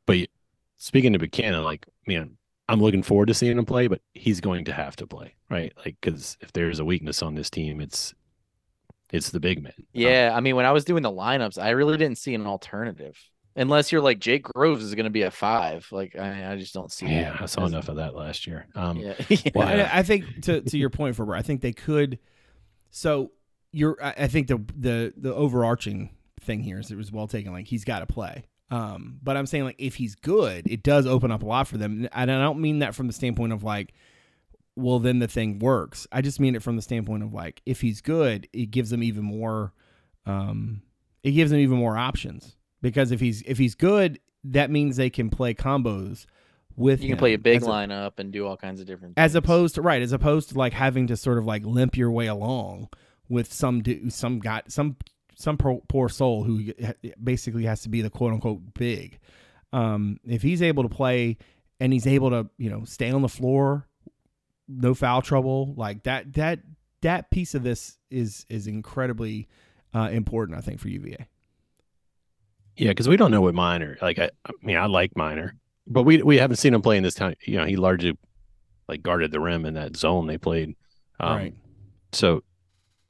but 0.07 0.29
speaking 0.77 1.13
to 1.13 1.19
Buchanan, 1.19 1.63
like, 1.63 1.87
man, 2.07 2.37
I'm 2.69 2.81
looking 2.81 3.03
forward 3.03 3.27
to 3.27 3.35
seeing 3.35 3.59
him 3.59 3.65
play, 3.65 3.87
but 3.87 4.01
he's 4.15 4.41
going 4.41 4.65
to 4.65 4.73
have 4.73 4.97
to 4.97 5.07
play, 5.07 5.35
right? 5.49 5.73
Like, 5.77 5.97
because 6.01 6.37
if 6.41 6.53
there's 6.53 6.81
a 6.81 6.85
weakness 6.85 7.23
on 7.23 7.35
this 7.35 7.51
team, 7.51 7.81
it's 7.81 8.15
it's 9.13 9.31
the 9.31 9.41
big 9.41 9.63
man. 9.63 9.73
Um, 9.79 9.85
Yeah, 9.93 10.33
I 10.35 10.41
mean, 10.41 10.57
when 10.57 10.67
I 10.67 10.73
was 10.73 10.85
doing 10.85 11.03
the 11.03 11.11
lineups, 11.13 11.63
I 11.63 11.71
really 11.71 11.97
didn't 11.97 12.19
see 12.19 12.35
an 12.35 12.47
alternative. 12.47 13.17
Unless 13.59 13.91
you're 13.91 14.03
like 14.03 14.19
Jake 14.19 14.43
Groves 14.43 14.85
is 14.85 14.95
going 14.95 15.05
to 15.05 15.11
be 15.11 15.23
a 15.23 15.31
five. 15.31 15.87
Like 15.91 16.15
I, 16.15 16.53
I 16.53 16.57
just 16.57 16.75
don't 16.75 16.93
see. 16.93 17.07
yeah, 17.07 17.33
that. 17.33 17.43
I 17.43 17.47
saw 17.47 17.65
As- 17.65 17.73
enough 17.73 17.89
of 17.89 17.97
that 17.97 18.15
last 18.15 18.47
year. 18.47 18.67
Um, 18.75 18.99
Yeah. 18.99 19.15
Well, 19.55 19.67
I, 19.67 19.89
I 19.91 20.03
think 20.03 20.43
to 20.43 20.61
to 20.61 20.77
your 20.77 20.91
point, 20.91 21.17
Ferber, 21.17 21.35
I 21.35 21.41
think 21.43 21.63
they 21.63 21.73
could. 21.73 22.19
So 22.91 23.33
you're, 23.73 23.97
I 24.03 24.15
I 24.19 24.27
think 24.29 24.49
the 24.49 24.59
the 24.77 25.15
the 25.17 25.35
overarching 25.35 26.11
thing 26.43 26.61
here 26.61 26.79
is 26.79 26.91
it 26.91 26.97
was 26.97 27.11
well 27.11 27.27
taken. 27.29 27.53
Like 27.53 27.67
he's 27.67 27.85
got 27.85 28.01
to 28.01 28.07
play. 28.07 28.45
Um, 28.71 29.21
but 29.23 29.37
I'm 29.37 29.47
saying 29.47 29.65
like 29.65 29.77
if 29.79 29.95
he's 29.95 30.17
good, 30.17 30.67
it 30.71 30.83
does 30.83 31.07
open 31.07 31.31
up 31.31 31.43
a 31.43 31.47
lot 31.47 31.67
for 31.69 31.79
them. 31.79 32.09
And 32.13 32.31
I 32.31 32.43
don't 32.43 32.61
mean 32.61 32.81
that 32.81 32.95
from 32.95 33.07
the 33.07 33.13
standpoint 33.15 33.53
of 33.53 33.63
like, 33.63 33.95
well, 34.77 34.99
then 34.99 35.19
the 35.19 35.29
thing 35.29 35.59
works. 35.59 36.07
I 36.13 36.21
just 36.21 36.39
mean 36.39 36.55
it 36.55 36.63
from 36.63 36.77
the 36.77 36.83
standpoint 36.83 37.23
of 37.23 37.33
like, 37.33 37.63
if 37.67 37.81
he's 37.81 38.01
good, 38.01 38.49
it 38.53 38.71
gives 38.71 38.91
them 38.91 39.03
even 39.03 39.25
more. 39.25 39.73
Um, 40.27 40.83
it 41.23 41.33
gives 41.33 41.51
them 41.51 41.61
even 41.61 41.79
more 41.79 41.97
options 41.97 42.57
because 42.83 43.11
if 43.11 43.21
he's 43.21 43.43
if 43.43 43.59
he's 43.59 43.75
good, 43.75 44.21
that 44.45 44.71
means 44.71 44.97
they 44.97 45.11
can 45.11 45.31
play 45.31 45.55
combos 45.55 46.27
with. 46.77 47.03
you 47.03 47.09
can 47.09 47.19
play 47.19 47.35
a 47.35 47.39
big 47.39 47.63
lineup 47.63 48.19
and 48.19 48.33
do 48.33 48.47
all 48.47 48.57
kinds 48.57 48.81
of 48.81 48.87
different. 48.87 49.15
as 49.17 49.35
opposed 49.35 49.75
to 49.77 49.83
right 49.83 50.03
as 50.03 50.13
opposed 50.13 50.51
to 50.51 50.59
like 50.59 50.73
having 50.73 51.07
to 51.09 51.17
sort 51.17 51.39
of 51.39 51.47
like 51.47 51.65
limp 51.65 51.97
your 51.97 52.11
way 52.11 52.27
along 52.27 52.89
with 53.29 53.53
some 53.53 53.83
do 53.83 54.11
some 54.11 54.39
got 54.39 54.71
some 54.71 54.97
some 55.37 55.57
poor, 55.57 55.81
poor 55.89 56.09
soul 56.09 56.45
who 56.45 56.73
basically 57.23 57.65
has 57.65 57.83
to 57.83 57.89
be 57.89 58.03
the 58.03 58.11
quote 58.11 58.33
unquote 58.33 58.75
big 58.75 59.19
um 59.73 60.19
if 60.25 60.43
he's 60.43 60.63
able 60.63 60.83
to 60.83 60.89
play 60.89 61.37
and 61.81 61.93
he's 61.93 62.07
able 62.07 62.31
to 62.31 62.49
you 62.59 62.71
know 62.71 62.85
stay 62.85 63.11
on 63.11 63.23
the 63.23 63.29
floor 63.29 63.87
no 64.69 64.95
foul 64.95 65.23
trouble 65.23 65.75
like 65.77 66.03
that 66.05 66.33
that 66.33 66.61
that 67.03 67.31
piece 67.31 67.55
of 67.55 67.63
this 67.63 67.99
is 68.11 68.45
is 68.49 68.67
incredibly 68.67 69.49
uh, 69.95 70.09
important 70.13 70.59
i 70.59 70.61
think 70.61 70.81
for 70.81 70.89
uva 70.89 71.27
Yeah, 72.77 72.91
because 72.91 73.09
we 73.09 73.17
don't 73.17 73.31
know 73.31 73.41
what 73.41 73.55
Minor 73.55 73.97
like. 74.03 74.19
I, 74.19 74.31
I 74.45 74.51
mean, 74.63 74.77
I 74.77 74.85
like 74.87 75.17
Minor, 75.17 75.57
but 75.87 76.03
we 76.03 76.23
we 76.23 76.37
haven't 76.37 76.57
seen 76.57 76.75
him 76.75 76.83
play 76.83 76.99
in 76.99 77.03
this 77.03 77.15
town. 77.15 77.35
You 77.47 77.57
know, 77.57 77.65
he 77.65 77.77
largely 77.77 78.19
like 78.87 79.03
guarded 79.03 79.33
the 79.33 79.41
rim 79.41 79.65
in 79.65 79.75
that 79.75 79.97
zone 79.97 80.27
they 80.27 80.37
played. 80.37 80.75
Um, 81.19 81.37
right 81.37 81.55
So, 82.13 82.43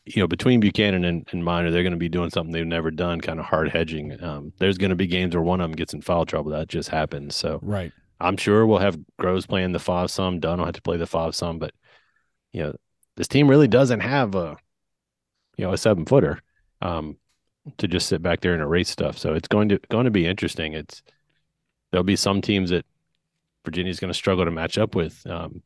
you 0.04 0.22
know, 0.22 0.28
between 0.28 0.60
Buchanan 0.60 1.04
and, 1.04 1.26
and 1.32 1.44
Minor, 1.44 1.72
they're 1.72 1.82
going 1.82 1.90
to 1.90 1.98
be 1.98 2.08
doing 2.08 2.30
something 2.30 2.52
they've 2.52 2.64
never 2.64 2.92
done, 2.92 3.20
kind 3.20 3.40
of 3.40 3.46
hard 3.46 3.68
hedging. 3.70 4.22
Um, 4.22 4.52
there's 4.58 4.78
going 4.78 4.90
to 4.90 4.96
be 4.96 5.08
games 5.08 5.34
where 5.34 5.42
one 5.42 5.60
of 5.60 5.68
them 5.68 5.74
gets 5.76 5.92
in 5.94 6.00
foul 6.00 6.24
trouble. 6.26 6.52
That 6.52 6.68
just 6.68 6.88
happens. 6.90 7.34
So 7.34 7.58
right 7.62 7.92
I'm 8.20 8.36
sure 8.36 8.66
we'll 8.66 8.78
have 8.78 8.98
Groves 9.18 9.46
playing 9.46 9.72
the 9.72 9.78
five 9.78 10.10
some. 10.10 10.40
Dunn 10.40 10.58
will 10.58 10.66
have 10.66 10.74
to 10.74 10.82
play 10.82 10.96
the 10.96 11.06
five 11.06 11.34
some, 11.34 11.58
but 11.58 11.72
you 12.52 12.62
know, 12.62 12.76
this 13.16 13.28
team 13.28 13.48
really 13.48 13.68
doesn't 13.68 14.00
have 14.00 14.34
a 14.34 14.56
you 15.56 15.64
know 15.64 15.72
a 15.72 15.78
seven 15.78 16.04
footer 16.06 16.40
um, 16.82 17.16
to 17.78 17.88
just 17.88 18.08
sit 18.08 18.22
back 18.22 18.40
there 18.40 18.52
and 18.52 18.62
erase 18.62 18.88
stuff. 18.88 19.18
So 19.18 19.34
it's 19.34 19.48
going 19.48 19.68
to 19.70 19.80
going 19.90 20.04
to 20.04 20.10
be 20.10 20.26
interesting. 20.26 20.72
It's 20.72 21.02
there'll 21.90 22.04
be 22.04 22.16
some 22.16 22.40
teams 22.40 22.70
that 22.70 22.86
Virginia's 23.64 24.00
going 24.00 24.12
to 24.12 24.14
struggle 24.14 24.44
to 24.44 24.50
match 24.50 24.78
up 24.78 24.94
with. 24.94 25.26
Um, 25.26 25.62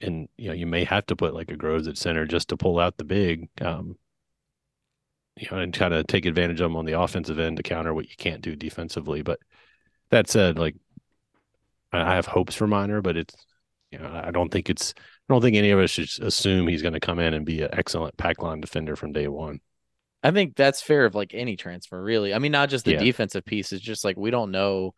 and 0.00 0.28
you 0.36 0.48
know, 0.48 0.54
you 0.54 0.66
may 0.66 0.84
have 0.84 1.06
to 1.06 1.16
put 1.16 1.34
like 1.34 1.50
a 1.50 1.56
Groves 1.56 1.88
at 1.88 1.98
center 1.98 2.26
just 2.26 2.48
to 2.48 2.56
pull 2.56 2.78
out 2.78 2.96
the 2.96 3.04
big, 3.04 3.48
um, 3.60 3.96
you 5.36 5.48
know, 5.50 5.58
and 5.58 5.72
kind 5.72 5.94
of 5.94 6.06
take 6.06 6.26
advantage 6.26 6.60
of 6.60 6.66
them 6.66 6.76
on 6.76 6.86
the 6.86 7.00
offensive 7.00 7.38
end 7.38 7.56
to 7.56 7.62
counter 7.62 7.92
what 7.92 8.08
you 8.08 8.16
can't 8.16 8.42
do 8.42 8.56
defensively. 8.56 9.22
But 9.22 9.40
that 10.10 10.28
said, 10.28 10.58
like 10.58 10.76
I 11.92 12.14
have 12.14 12.26
hopes 12.26 12.54
for 12.54 12.66
Minor, 12.66 13.00
but 13.02 13.16
it's 13.16 13.34
you 13.90 13.98
know 13.98 14.08
I 14.24 14.30
don't 14.30 14.50
think 14.50 14.70
it's 14.70 14.94
I 14.96 15.32
don't 15.32 15.42
think 15.42 15.56
any 15.56 15.70
of 15.70 15.78
us 15.78 15.90
should 15.90 16.10
assume 16.24 16.68
he's 16.68 16.82
going 16.82 16.94
to 16.94 17.00
come 17.00 17.18
in 17.18 17.34
and 17.34 17.44
be 17.46 17.62
an 17.62 17.70
excellent 17.72 18.16
pack 18.16 18.42
line 18.42 18.60
defender 18.60 18.96
from 18.96 19.12
day 19.12 19.28
one. 19.28 19.60
I 20.22 20.30
think 20.32 20.54
that's 20.54 20.82
fair 20.82 21.06
of 21.06 21.14
like 21.14 21.32
any 21.34 21.56
transfer, 21.56 22.00
really. 22.02 22.34
I 22.34 22.38
mean, 22.38 22.52
not 22.52 22.68
just 22.68 22.84
the 22.84 22.92
Yeah. 22.92 22.98
defensive 22.98 23.44
piece. 23.44 23.72
It's 23.72 23.82
just 23.82 24.04
like 24.04 24.16
we 24.16 24.30
don't 24.30 24.50
know. 24.50 24.94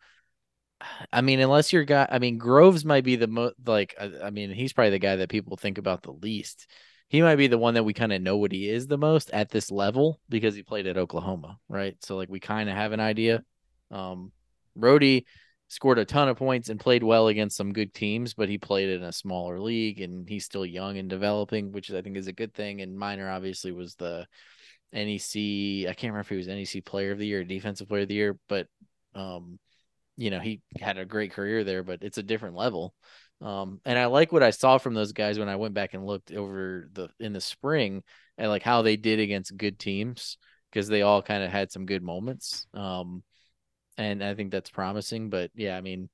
I 1.11 1.21
mean, 1.21 1.39
unless 1.39 1.71
your 1.71 1.85
guy, 1.85 2.07
I 2.09 2.19
mean, 2.19 2.37
Groves 2.37 2.83
might 2.83 3.03
be 3.03 3.15
the 3.15 3.27
most 3.27 3.55
like. 3.65 3.95
I, 3.99 4.11
I 4.25 4.29
mean, 4.31 4.51
he's 4.51 4.73
probably 4.73 4.91
the 4.91 4.99
guy 4.99 5.15
that 5.17 5.29
people 5.29 5.57
think 5.57 5.77
about 5.77 6.03
the 6.03 6.11
least. 6.11 6.67
He 7.07 7.21
might 7.21 7.35
be 7.35 7.47
the 7.47 7.57
one 7.57 7.75
that 7.75 7.83
we 7.83 7.93
kind 7.93 8.11
of 8.11 8.21
know 8.21 8.37
what 8.37 8.51
he 8.51 8.67
is 8.69 8.87
the 8.87 8.97
most 8.97 9.29
at 9.31 9.49
this 9.49 9.69
level 9.71 10.19
because 10.29 10.55
he 10.55 10.63
played 10.63 10.87
at 10.87 10.97
Oklahoma, 10.97 11.57
right? 11.69 11.95
So 12.03 12.17
like 12.17 12.29
we 12.29 12.39
kind 12.39 12.69
of 12.69 12.75
have 12.75 12.91
an 12.91 12.99
idea. 12.99 13.43
Um, 13.91 14.31
Rohde 14.77 15.23
scored 15.73 15.97
a 15.97 16.05
ton 16.05 16.29
of 16.29 16.37
points 16.37 16.69
and 16.69 16.79
played 16.79 17.03
well 17.03 17.27
against 17.27 17.57
some 17.57 17.73
good 17.73 17.93
teams, 17.93 18.33
but 18.33 18.47
he 18.47 18.57
played 18.57 18.89
in 18.89 19.03
a 19.03 19.11
smaller 19.11 19.59
league 19.59 20.01
and 20.01 20.29
he's 20.29 20.45
still 20.45 20.65
young 20.65 20.97
and 20.97 21.09
developing, 21.09 21.71
which 21.71 21.91
I 21.91 22.01
think 22.01 22.15
is 22.15 22.27
a 22.27 22.33
good 22.33 22.53
thing. 22.53 22.81
And 22.81 22.97
Minor 22.97 23.29
obviously 23.29 23.71
was 23.71 23.95
the 23.95 24.27
NEC. 24.93 25.89
I 25.89 25.93
can't 25.93 26.13
remember 26.13 26.19
if 26.21 26.29
he 26.29 26.35
was 26.35 26.47
NEC 26.47 26.85
Player 26.85 27.11
of 27.11 27.17
the 27.17 27.25
Year, 27.25 27.43
Defensive 27.43 27.89
Player 27.89 28.03
of 28.03 28.07
the 28.07 28.13
Year, 28.13 28.37
but 28.47 28.67
um, 29.15 29.59
you 30.15 30.29
know, 30.29 30.39
he 30.39 30.61
had 30.79 30.97
a 30.97 31.05
great 31.05 31.33
career 31.33 31.63
there. 31.63 31.83
But 31.83 32.03
it's 32.03 32.19
a 32.19 32.23
different 32.23 32.55
level. 32.55 32.93
Um, 33.41 33.81
and 33.83 33.97
I 33.97 34.05
like 34.05 34.31
what 34.31 34.43
I 34.43 34.51
saw 34.51 34.77
from 34.77 34.93
those 34.93 35.11
guys 35.11 35.37
when 35.39 35.49
I 35.49 35.55
went 35.55 35.73
back 35.73 35.93
and 35.93 36.05
looked 36.05 36.31
over 36.31 36.87
the 36.93 37.09
in 37.19 37.33
the 37.33 37.41
spring 37.41 38.03
and 38.37 38.49
like 38.49 38.63
how 38.63 38.83
they 38.83 38.95
did 38.95 39.19
against 39.19 39.57
good 39.57 39.79
teams 39.79 40.37
because 40.71 40.87
they 40.87 41.01
all 41.01 41.21
kind 41.21 41.43
of 41.43 41.51
had 41.51 41.71
some 41.71 41.85
good 41.85 42.03
moments. 42.03 42.67
Um, 42.73 43.23
and 43.97 44.23
I 44.23 44.35
think 44.35 44.51
that's 44.51 44.69
promising. 44.69 45.29
But 45.29 45.51
yeah, 45.55 45.77
I 45.77 45.81
mean, 45.81 46.09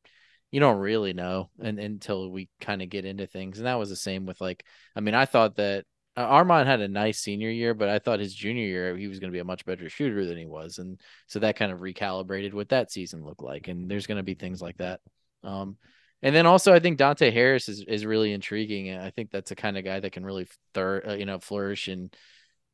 you 0.52 0.60
don't 0.60 0.80
really 0.80 1.14
know 1.14 1.50
and 1.62 1.80
until 1.80 2.30
we 2.30 2.50
kind 2.60 2.82
of 2.82 2.90
get 2.90 3.06
into 3.06 3.28
things. 3.28 3.58
And 3.58 3.68
that 3.68 3.80
was 3.80 3.90
the 3.90 3.96
same 3.96 4.26
with 4.26 4.42
like, 4.42 4.64
I 4.96 5.00
mean, 5.02 5.16
I 5.16 5.26
thought 5.26 5.56
that 5.58 5.86
uh, 6.16 6.28
Armaan 6.28 6.66
had 6.66 6.82
a 6.82 6.88
nice 6.88 7.20
senior 7.20 7.50
year, 7.50 7.74
but 7.74 7.88
I 7.88 8.00
thought 8.00 8.20
his 8.20 8.34
junior 8.34 8.66
year 8.66 8.98
he 8.98 9.08
was 9.08 9.20
going 9.20 9.32
to 9.32 9.36
be 9.36 9.40
a 9.40 9.46
much 9.46 9.66
better 9.66 9.90
shooter 9.90 10.26
than 10.26 10.38
he 10.38 10.46
was, 10.46 10.80
and 10.80 11.00
so 11.28 11.40
that 11.40 11.56
kind 11.56 11.72
of 11.72 11.80
recalibrated 11.80 12.54
what 12.54 12.70
that 12.70 12.92
season 12.92 13.24
looked 13.24 13.44
like. 13.44 13.68
And 13.68 13.90
there's 13.90 14.08
going 14.08 14.18
to 14.18 14.24
be 14.24 14.34
things 14.34 14.62
like 14.62 14.78
that. 14.78 15.00
Um, 15.44 15.78
and 16.22 16.36
then 16.36 16.46
also 16.46 16.74
I 16.74 16.80
think 16.80 16.98
Dante 16.98 17.32
Harris 17.32 17.70
is 17.70 17.86
is 17.88 18.06
really 18.06 18.34
intriguing. 18.34 18.94
I 18.98 19.12
think 19.12 19.32
that's 19.32 19.50
the 19.50 19.56
kind 19.56 19.78
of 19.78 19.86
guy 19.86 20.00
that 20.00 20.12
can 20.12 20.26
really 20.26 20.48
thir- 20.74 21.04
uh, 21.08 21.14
you 21.14 21.26
know 21.26 21.40
flourish 21.40 21.88
in 21.88 22.12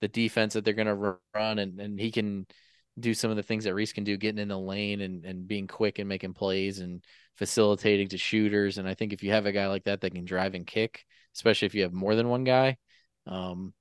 the 0.02 0.08
defense 0.08 0.54
that 0.54 0.66
they're 0.66 0.74
going 0.74 0.88
to 0.88 1.18
run, 1.36 1.60
and 1.60 1.80
and 1.80 2.00
he 2.00 2.12
can 2.12 2.48
do 3.00 3.14
some 3.14 3.30
of 3.30 3.38
the 3.38 3.44
things 3.44 3.66
that 3.66 3.74
Reece 3.74 3.94
can 3.94 4.04
do, 4.04 4.18
getting 4.18 4.40
in 4.40 4.48
the 4.48 4.60
lane 4.60 5.02
and 5.02 5.26
and 5.26 5.48
being 5.48 5.68
quick 5.68 6.00
and 6.00 6.08
making 6.08 6.34
plays 6.34 6.80
and 6.80 7.04
facilitating 7.36 8.08
to 8.10 8.18
shooters. 8.18 8.78
And 8.78 8.88
I 8.88 8.94
think 8.94 9.14
if 9.14 9.24
you 9.24 9.32
have 9.32 9.46
a 9.46 9.52
guy 9.52 9.68
like 9.68 9.84
that 9.86 10.02
that 10.02 10.14
can 10.14 10.26
drive 10.26 10.56
and 10.56 10.66
kick, 10.66 11.06
especially 11.34 11.66
if 11.66 11.76
you 11.76 11.84
have 11.84 11.94
more 11.94 12.16
than 12.16 12.30
one 12.30 12.44
guy, 12.44 12.78
um, 13.28 13.74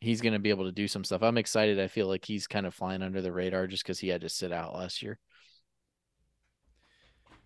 he's 0.00 0.20
going 0.20 0.32
to 0.32 0.38
be 0.38 0.50
able 0.50 0.64
to 0.64 0.72
do 0.72 0.88
some 0.88 1.04
stuff. 1.04 1.22
I'm 1.22 1.38
excited. 1.38 1.78
I 1.78 1.88
feel 1.88 2.06
like 2.06 2.24
he's 2.24 2.46
kind 2.46 2.66
of 2.66 2.74
flying 2.74 3.02
under 3.02 3.20
the 3.20 3.32
radar 3.32 3.66
just 3.66 3.82
because 3.82 3.98
he 3.98 4.08
had 4.08 4.22
to 4.22 4.28
sit 4.28 4.52
out 4.52 4.74
last 4.74 5.02
year. 5.02 5.18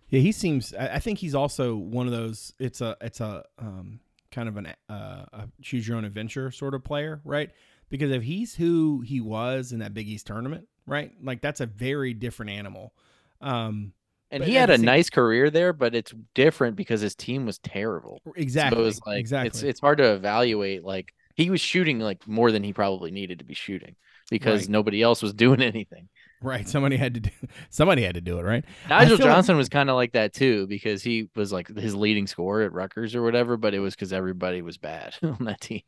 Yeah, 0.09 0.19
he 0.19 0.31
seems. 0.31 0.73
I 0.73 0.99
think 0.99 1.19
he's 1.19 1.35
also 1.35 1.75
one 1.75 2.05
of 2.05 2.11
those. 2.11 2.53
It's 2.59 2.81
a 2.81 2.97
it's 3.01 3.19
a 3.19 3.43
um, 3.59 3.99
kind 4.31 4.47
of 4.47 4.57
an 4.57 4.67
uh, 4.89 5.25
a 5.33 5.49
choose 5.61 5.87
your 5.87 5.97
own 5.97 6.05
adventure 6.05 6.51
sort 6.51 6.73
of 6.73 6.83
player, 6.83 7.21
right? 7.25 7.49
because 7.91 8.09
if 8.09 8.23
he's 8.23 8.55
who 8.55 9.01
he 9.01 9.21
was 9.21 9.73
in 9.73 9.79
that 9.79 9.93
Big 9.93 10.07
East 10.07 10.25
tournament, 10.25 10.67
right? 10.91 11.11
Like 11.23 11.41
that's 11.41 11.61
a 11.61 11.65
very 11.65 12.13
different 12.13 12.51
animal. 12.51 12.93
Um, 13.41 13.93
And 14.29 14.43
he 14.43 14.53
had 14.53 14.69
a 14.69 14.75
same- 14.77 14.85
nice 14.85 15.09
career 15.09 15.49
there, 15.49 15.73
but 15.73 15.95
it's 15.95 16.13
different 16.35 16.75
because 16.75 17.01
his 17.01 17.15
team 17.15 17.45
was 17.45 17.57
terrible. 17.59 18.21
exactly. 18.35 18.77
So 18.77 18.81
it 18.83 18.85
was 18.85 18.99
like 19.05 19.19
exactly. 19.19 19.47
it's 19.47 19.63
it's 19.63 19.79
hard 19.79 19.97
to 19.97 20.13
evaluate. 20.13 20.83
Like 20.83 21.13
he 21.35 21.49
was 21.49 21.61
shooting 21.61 21.99
like 21.99 22.27
more 22.27 22.51
than 22.51 22.63
he 22.63 22.73
probably 22.73 23.09
needed 23.11 23.39
to 23.39 23.45
be 23.45 23.53
shooting 23.55 23.95
because 24.29 24.61
Right. 24.61 24.69
nobody 24.69 25.01
else 25.01 25.21
was 25.23 25.33
doing 25.45 25.61
anything. 25.61 26.07
right. 26.41 26.67
Somebody 26.67 26.97
had 26.97 27.13
to 27.15 27.19
do. 27.21 27.29
Somebody 27.69 28.03
had 28.03 28.15
to 28.15 28.21
do 28.21 28.37
it, 28.39 28.43
right? 28.43 28.63
Nigel 28.89 29.17
feel 29.17 29.25
like- 29.27 29.35
Johnson 29.35 29.57
was 29.57 29.69
kind 29.69 29.89
of 29.89 29.95
like 29.95 30.11
that 30.13 30.33
too 30.33 30.67
because 30.67 31.01
he 31.03 31.29
was 31.35 31.51
like 31.51 31.67
his 31.75 31.95
leading 31.95 32.27
scorer 32.27 32.63
at 32.63 32.73
Rutgers 32.73 33.15
or 33.15 33.21
whatever, 33.23 33.57
but 33.57 33.73
it 33.73 33.79
was 33.79 33.95
because 33.95 34.13
everybody 34.13 34.61
was 34.61 34.77
bad 34.77 35.15
on 35.23 35.45
that 35.45 35.61
team. 35.61 35.81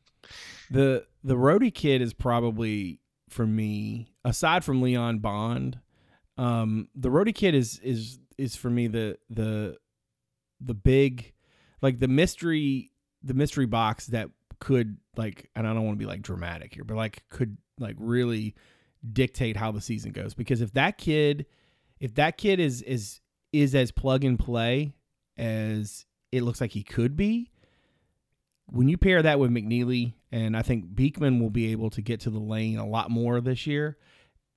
The 0.72 1.06
the 1.24 1.36
Rohde 1.36 1.74
kid 1.74 2.02
is 2.02 2.14
probably 2.14 3.00
for 3.34 3.46
me, 3.46 4.14
aside 4.24 4.64
from 4.64 4.82
Leon 4.82 5.20
Bond, 5.20 5.80
um, 6.38 6.88
the 6.96 7.10
Rohde 7.10 7.36
kid 7.36 7.56
is 7.56 7.80
is 7.80 8.20
is 8.38 8.56
for 8.56 8.70
me 8.70 8.88
the 8.88 9.18
the 9.30 9.78
the 10.62 10.74
big 10.74 11.34
like 11.82 12.00
the 12.00 12.08
mystery 12.08 12.92
the 13.22 13.34
mystery 13.34 13.66
box 13.66 14.08
that 14.08 14.30
could 14.60 14.98
like 15.18 15.50
and 15.56 15.68
I 15.68 15.74
don't 15.74 15.84
want 15.84 15.98
to 15.98 16.04
be 16.04 16.10
like 16.10 16.22
dramatic 16.22 16.74
here, 16.74 16.84
but 16.84 16.96
like 16.96 17.24
could 17.30 17.58
like 17.80 17.96
really 18.00 18.56
dictate 19.12 19.58
how 19.58 19.72
the 19.72 19.82
season 19.82 20.12
goes. 20.12 20.34
Because 20.34 20.62
if 20.62 20.72
that 20.74 20.98
kid 20.98 21.46
if 22.00 22.16
that 22.16 22.38
kid 22.38 22.60
is 22.60 22.82
is 22.84 23.20
is 23.52 23.76
as 23.76 23.92
plug 23.92 24.24
and 24.24 24.40
play 24.40 24.96
as 25.38 26.06
it 26.32 26.44
looks 26.44 26.62
like 26.62 26.72
he 26.72 26.84
could 26.84 27.16
be, 27.16 27.52
when 28.68 28.88
you 28.88 28.98
pair 28.98 29.22
that 29.22 29.40
with 29.40 29.52
McNeely, 29.52 30.14
and 30.34 30.58
I 30.58 30.64
think 30.64 30.94
Beekman 30.96 31.40
will 31.40 31.50
be 31.52 31.72
able 31.72 31.90
to 31.92 32.02
get 32.02 32.22
to 32.22 32.30
the 32.30 32.40
lane 32.40 32.78
a 32.80 32.86
lot 32.88 33.10
more 33.12 33.40
this 33.40 33.68
year. 33.68 33.98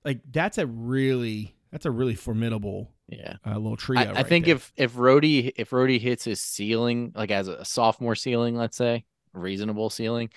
Like 0.04 0.20
that's 0.32 0.58
a 0.58 0.66
really 0.66 1.54
that's 1.70 1.84
a 1.86 1.90
really 1.90 2.14
formidable 2.14 2.92
Yeah. 3.08 3.36
uh, 3.46 3.54
little 3.58 3.76
trio. 3.76 4.00
I, 4.00 4.04
I 4.04 4.12
right 4.12 4.26
think 4.26 4.46
there. 4.46 4.56
if 4.56 4.72
if 4.76 4.94
Rohde 4.94 5.52
if 5.56 5.70
Rohde 5.70 6.00
hits 6.00 6.24
his 6.24 6.40
ceiling 6.40 7.12
like 7.14 7.30
as 7.30 7.48
a 7.48 7.64
sophomore 7.64 8.14
ceiling, 8.14 8.56
let's 8.56 8.76
say 8.76 9.04
reasonable 9.32 9.90
ceiling, 9.90 10.30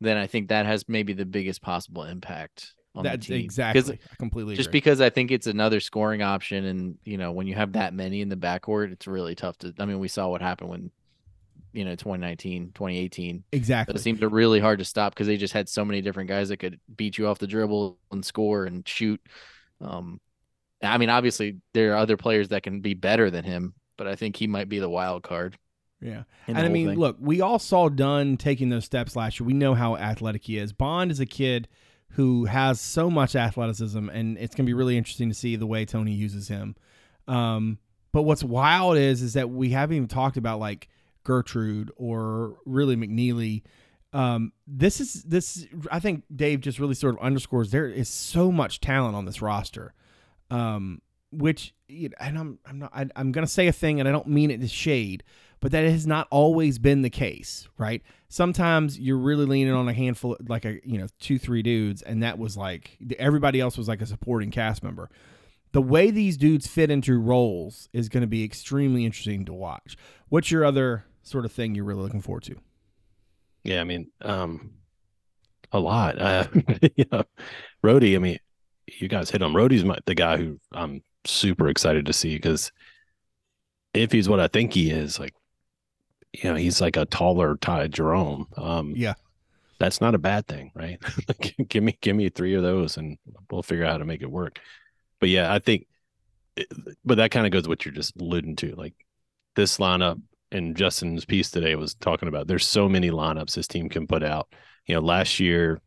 then 0.00 0.16
I 0.16 0.26
think 0.26 0.48
that 0.48 0.66
has 0.66 0.88
maybe 0.88 1.12
the 1.12 1.24
biggest 1.26 1.62
possible 1.62 2.02
impact 2.04 2.74
on 2.94 3.04
that's 3.04 3.26
the 3.26 3.34
team. 3.34 3.48
'Cause 3.48 3.58
exactly, 3.58 3.98
I 4.10 4.16
completely 4.16 4.56
Just 4.56 4.68
agree. 4.70 4.80
because 4.80 5.00
I 5.00 5.10
think 5.10 5.30
it's 5.30 5.46
another 5.46 5.78
scoring 5.80 6.22
option, 6.22 6.64
and 6.64 6.98
you 7.04 7.18
know 7.18 7.32
when 7.32 7.46
you 7.46 7.54
have 7.54 7.72
that 7.74 7.94
many 7.94 8.20
in 8.20 8.28
the 8.28 8.36
backcourt, 8.36 8.90
it's 8.92 9.06
really 9.06 9.34
tough 9.34 9.56
to. 9.58 9.72
I 9.78 9.84
mean, 9.84 9.98
we 10.00 10.08
saw 10.08 10.28
what 10.28 10.42
happened 10.42 10.70
when, 10.70 10.90
you 11.72 11.84
know, 11.84 11.92
2019, 11.92 12.72
2018. 12.74 13.44
exactly. 13.52 13.94
It 13.94 13.98
seemed 13.98 14.22
really 14.22 14.60
hard 14.60 14.78
to 14.78 14.84
stop 14.84 15.14
because 15.14 15.26
they 15.26 15.36
just 15.36 15.54
had 15.54 15.68
so 15.68 15.84
many 15.84 16.00
different 16.00 16.28
guys 16.28 16.48
that 16.48 16.58
could 16.58 16.78
beat 16.96 17.18
you 17.18 17.26
off 17.26 17.38
the 17.38 17.46
dribble 17.46 17.98
and 18.10 18.24
score 18.24 18.64
and 18.64 18.86
shoot. 18.86 19.20
Um, 19.80 20.20
I 20.82 20.98
mean, 20.98 21.10
obviously 21.10 21.58
there 21.74 21.92
are 21.92 21.96
other 21.96 22.16
players 22.16 22.48
that 22.48 22.62
can 22.62 22.80
be 22.80 22.94
better 22.94 23.30
than 23.30 23.44
him, 23.44 23.74
but 23.96 24.06
I 24.06 24.16
think 24.16 24.36
he 24.36 24.46
might 24.46 24.68
be 24.68 24.78
the 24.78 24.88
wild 24.88 25.22
card. 25.22 25.56
yeah. 26.00 26.24
And 26.46 26.58
I 26.58 26.68
mean, 26.68 26.88
thing. 26.88 26.98
look, 26.98 27.16
we 27.20 27.40
all 27.40 27.58
saw 27.58 27.88
Dunn 27.88 28.36
taking 28.36 28.68
those 28.68 28.84
steps 28.84 29.16
last 29.16 29.38
year. 29.38 29.46
We 29.46 29.54
know 29.54 29.74
how 29.74 29.96
athletic 29.96 30.44
he 30.44 30.58
is. 30.58 30.72
Bond 30.72 31.10
is 31.10 31.20
a 31.20 31.26
kid 31.26 31.68
who 32.10 32.44
has 32.44 32.80
so 32.80 33.08
much 33.08 33.34
athleticism, 33.36 34.08
and 34.10 34.36
it's 34.38 34.54
going 34.54 34.66
to 34.66 34.68
be 34.70 34.74
really 34.74 34.98
interesting 34.98 35.28
to 35.28 35.34
see 35.34 35.56
the 35.56 35.66
way 35.66 35.84
Tony 35.84 36.12
uses 36.12 36.48
him. 36.48 36.76
Um, 37.26 37.78
but 38.12 38.22
what's 38.22 38.44
wild 38.44 38.98
is 38.98 39.22
is 39.22 39.34
that 39.34 39.48
we 39.48 39.70
haven't 39.70 39.96
even 39.96 40.08
talked 40.08 40.36
about 40.36 40.60
like 40.60 40.88
Gertrude 41.24 41.90
or 41.96 42.56
really 42.66 42.96
McNeely. 42.96 43.62
Um, 44.12 44.52
this 44.66 45.00
is 45.00 45.22
this. 45.22 45.66
I 45.90 46.00
think 46.00 46.24
Dave 46.34 46.60
just 46.60 46.78
really 46.78 46.94
sort 46.94 47.14
of 47.14 47.20
underscores 47.20 47.70
there 47.70 47.88
is 47.88 48.08
so 48.08 48.52
much 48.52 48.80
talent 48.80 49.14
on 49.14 49.24
this 49.24 49.40
roster. 49.40 49.94
Um, 50.50 51.00
which 51.32 51.74
and 51.88 52.38
I'm 52.38 52.58
I'm 52.66 52.78
not 52.78 52.92
I, 52.94 53.06
I'm 53.16 53.32
gonna 53.32 53.46
say 53.46 53.66
a 53.66 53.72
thing 53.72 53.98
and 53.98 54.08
I 54.08 54.12
don't 54.12 54.28
mean 54.28 54.50
it 54.50 54.60
to 54.60 54.68
shade, 54.68 55.24
but 55.60 55.72
that 55.72 55.84
has 55.84 56.06
not 56.06 56.28
always 56.30 56.78
been 56.78 57.02
the 57.02 57.10
case, 57.10 57.68
right? 57.78 58.02
Sometimes 58.28 58.98
you're 58.98 59.18
really 59.18 59.46
leaning 59.46 59.72
on 59.72 59.88
a 59.88 59.92
handful, 59.92 60.36
like 60.46 60.64
a 60.64 60.80
you 60.84 60.98
know 60.98 61.06
two 61.18 61.38
three 61.38 61.62
dudes, 61.62 62.02
and 62.02 62.22
that 62.22 62.38
was 62.38 62.56
like 62.56 62.98
everybody 63.18 63.60
else 63.60 63.78
was 63.78 63.88
like 63.88 64.02
a 64.02 64.06
supporting 64.06 64.50
cast 64.50 64.82
member. 64.82 65.10
The 65.72 65.82
way 65.82 66.10
these 66.10 66.36
dudes 66.36 66.66
fit 66.66 66.90
into 66.90 67.18
roles 67.18 67.88
is 67.94 68.10
going 68.10 68.20
to 68.20 68.26
be 68.26 68.44
extremely 68.44 69.06
interesting 69.06 69.46
to 69.46 69.54
watch. 69.54 69.96
What's 70.28 70.50
your 70.50 70.66
other 70.66 71.06
sort 71.22 71.44
of 71.44 71.52
thing 71.52 71.74
you're 71.74 71.84
really 71.84 72.02
looking 72.02 72.20
forward 72.20 72.44
to? 72.44 72.56
Yeah, 73.64 73.80
I 73.80 73.84
mean, 73.84 74.10
um, 74.22 74.72
a 75.70 75.78
lot. 75.78 76.20
Uh, 76.20 76.46
you 76.96 77.04
know, 77.12 77.24
Rohde. 77.84 78.14
I 78.14 78.18
mean, 78.18 78.38
you 78.86 79.08
guys 79.08 79.30
hit 79.30 79.42
him. 79.42 79.52
Rohde's 79.52 79.84
my, 79.84 79.98
the 80.06 80.14
guy 80.14 80.36
who 80.36 80.58
I'm 80.72 81.02
super 81.24 81.68
excited 81.68 82.06
to 82.06 82.12
see 82.12 82.34
because 82.34 82.72
if 83.94 84.10
he's 84.12 84.28
what 84.28 84.40
I 84.40 84.48
think 84.48 84.72
he 84.72 84.90
is, 84.90 85.20
like, 85.20 85.34
you 86.32 86.48
know, 86.50 86.56
he's 86.56 86.80
like 86.80 86.96
a 86.96 87.04
taller 87.04 87.56
Ty 87.56 87.88
Jerome. 87.88 88.46
Um, 88.56 88.94
Yeah. 88.96 89.14
that's 89.78 90.00
not 90.00 90.14
a 90.14 90.18
bad 90.18 90.46
thing, 90.46 90.72
right? 90.74 90.98
Give 91.68 91.82
me, 91.84 91.96
give 92.00 92.16
me 92.16 92.28
three 92.30 92.54
of 92.54 92.62
those, 92.62 92.96
and 92.96 93.18
we'll 93.50 93.62
figure 93.62 93.84
out 93.84 93.92
how 93.92 93.98
to 93.98 94.04
make 94.04 94.22
it 94.22 94.30
work. 94.30 94.58
But 95.20 95.28
yeah, 95.28 95.52
I 95.52 95.58
think, 95.58 95.86
but 97.04 97.16
that 97.16 97.30
kind 97.30 97.46
of 97.46 97.52
goes 97.52 97.68
what 97.68 97.84
you're 97.84 97.94
just 97.94 98.16
alluding 98.20 98.56
to, 98.56 98.74
like 98.74 98.94
this 99.56 99.78
lineup 99.78 100.20
and 100.52 100.76
Justin's 100.76 101.24
piece 101.24 101.50
today 101.50 101.74
was 101.74 101.94
talking 101.94 102.28
about 102.28 102.46
there's 102.46 102.66
so 102.66 102.88
many 102.88 103.10
lineups 103.10 103.54
this 103.54 103.66
team 103.68 103.88
can 103.88 104.06
put 104.06 104.22
out. 104.22 104.52
You 104.86 104.94
know, 104.94 105.00
last 105.00 105.40
year, 105.40 105.80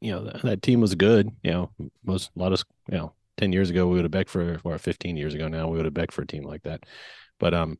you 0.00 0.12
know, 0.12 0.30
that, 0.44 0.62
team 0.62 0.80
was 0.80 0.94
good. 0.94 1.30
You 1.42 1.50
know, 1.50 1.70
most 2.04 2.30
a 2.36 2.38
lot 2.38 2.52
of 2.52 2.64
you 2.90 2.98
know, 2.98 3.12
ten 3.36 3.52
years 3.52 3.70
ago 3.70 3.86
we 3.86 3.96
would 3.96 4.04
have 4.04 4.10
begged 4.10 4.30
for 4.30 4.60
or 4.64 4.78
fifteen 4.78 5.16
years 5.16 5.34
ago 5.34 5.48
now 5.48 5.68
we 5.68 5.76
would 5.76 5.84
have 5.84 5.94
begged 5.94 6.12
for 6.12 6.22
a 6.22 6.26
team 6.26 6.44
like 6.44 6.62
that. 6.62 6.84
But 7.38 7.54
um 7.54 7.78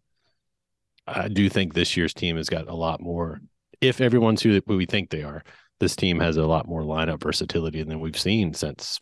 I 1.07 1.29
do 1.29 1.49
think 1.49 1.73
this 1.73 1.97
year's 1.97 2.13
team 2.13 2.37
has 2.37 2.51
got 2.51 2.69
a 2.69 2.75
lot 2.75 3.01
more 3.01 3.41
if 3.81 4.01
everyone's 4.01 4.43
who 4.43 4.61
we 4.67 4.87
think 4.87 5.11
they 5.11 5.23
are, 5.23 5.43
this 5.81 5.97
team 5.97 6.19
has 6.21 6.37
a 6.37 6.47
lot 6.47 6.67
more 6.67 6.83
lineup 6.83 7.23
versatility 7.23 7.83
than 7.83 8.01
we've 8.01 8.19
seen 8.19 8.53
since 8.55 9.01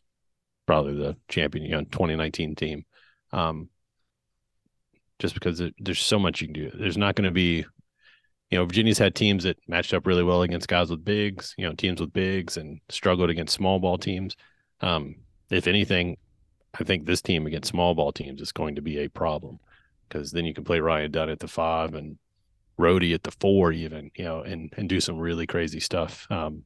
probably 0.67 0.95
the 0.95 1.17
champion, 1.29 1.65
you 1.65 1.71
know, 1.73 1.83
2019 1.85 2.55
team. 2.55 2.85
Um, 3.33 3.71
just 5.19 5.35
because 5.35 5.63
there's 5.79 6.01
so 6.01 6.19
much 6.19 6.41
you 6.41 6.49
can 6.49 6.55
do. 6.55 6.71
There's 6.75 6.99
not 6.99 7.15
going 7.15 7.25
to 7.25 7.31
be, 7.31 7.65
you 8.51 8.59
know, 8.59 8.65
Virginia's 8.65 8.99
had 8.99 9.15
teams 9.15 9.45
that 9.45 9.59
matched 9.67 9.95
up 9.95 10.07
really 10.07 10.23
well 10.23 10.43
against 10.43 10.69
guys 10.69 10.91
with 10.91 11.05
bigs, 11.05 11.55
you 11.57 11.67
know, 11.67 11.75
teams 11.75 12.01
with 12.01 12.13
bigs 12.13 12.57
and 12.57 12.81
struggled 12.89 13.31
against 13.31 13.55
small 13.55 13.79
ball 13.79 13.99
teams. 13.99 14.37
Um, 14.81 15.17
if 15.51 15.67
anything, 15.67 16.17
I 16.79 16.85
think 16.85 17.07
this 17.07 17.23
team 17.23 17.47
against 17.47 17.71
small 17.71 17.95
ball 17.95 18.13
teams 18.13 18.41
is 18.41 18.53
going 18.53 18.75
to 18.77 18.83
be 18.83 18.99
a 18.99 19.09
problem 19.09 19.59
because 20.09 20.33
then 20.33 20.45
you 20.45 20.55
can 20.55 20.65
play 20.65 20.81
Ryan 20.81 21.11
Dunn 21.11 21.31
at 21.31 21.41
the 21.41 21.49
five 21.49 21.95
and 21.95 22.19
Rohde 22.79 23.15
at 23.15 23.23
the 23.23 23.31
four, 23.41 23.73
even, 23.73 24.11
you 24.15 24.25
know, 24.25 24.43
and 24.43 24.73
and 24.77 24.89
do 24.89 25.01
some 25.01 25.19
really 25.19 25.47
crazy 25.47 25.81
stuff. 25.81 26.27
Um, 26.31 26.65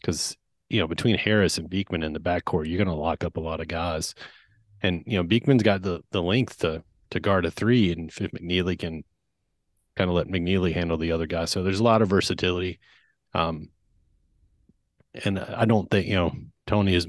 because 0.00 0.36
you 0.68 0.80
know 0.80 0.86
between 0.86 1.18
Harris 1.18 1.58
and 1.58 1.70
Beekman 1.70 2.02
in 2.02 2.12
the 2.12 2.20
backcourt, 2.20 2.66
you're 2.66 2.78
going 2.82 2.88
to 2.88 2.94
lock 2.94 3.24
up 3.24 3.36
a 3.36 3.40
lot 3.40 3.60
of 3.60 3.68
guys, 3.68 4.14
and 4.82 5.02
you 5.06 5.16
know 5.16 5.24
Beekman's 5.24 5.62
got 5.62 5.82
the 5.82 6.02
the 6.10 6.22
length 6.22 6.58
to 6.58 6.82
to 7.10 7.20
guard 7.20 7.46
a 7.46 7.50
three, 7.50 7.92
and 7.92 8.10
if 8.10 8.30
McNeely 8.32 8.78
can 8.78 9.04
kind 9.96 10.10
of 10.10 10.16
let 10.16 10.28
McNeely 10.28 10.72
handle 10.72 10.98
the 10.98 11.12
other 11.12 11.26
guy, 11.26 11.44
so 11.44 11.62
there's 11.62 11.80
a 11.80 11.84
lot 11.84 12.02
of 12.02 12.08
versatility. 12.08 12.78
Um, 13.34 13.70
and 15.24 15.38
I 15.38 15.64
don't 15.64 15.90
think 15.90 16.06
you 16.06 16.14
know 16.14 16.32
Tony 16.66 16.94
is. 16.94 17.06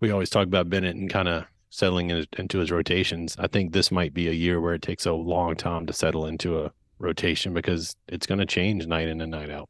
We 0.00 0.10
always 0.10 0.30
talk 0.30 0.46
about 0.46 0.68
Bennett 0.68 0.96
and 0.96 1.08
kind 1.08 1.28
of 1.28 1.44
settling 1.70 2.10
in, 2.10 2.26
into 2.38 2.58
his 2.58 2.70
rotations. 2.70 3.36
I 3.38 3.46
think 3.46 3.72
this 3.72 3.90
might 3.90 4.12
be 4.12 4.28
a 4.28 4.32
year 4.32 4.60
where 4.60 4.74
it 4.74 4.82
takes 4.82 5.06
a 5.06 5.12
long 5.12 5.56
time 5.56 5.86
to 5.86 5.92
settle 5.92 6.26
into 6.26 6.62
a 6.62 6.72
rotation 6.98 7.54
because 7.54 7.96
it's 8.06 8.26
going 8.26 8.38
to 8.38 8.46
change 8.46 8.86
night 8.86 9.08
in 9.08 9.20
and 9.20 9.30
night 9.30 9.50
out. 9.50 9.68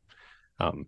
Um, 0.58 0.86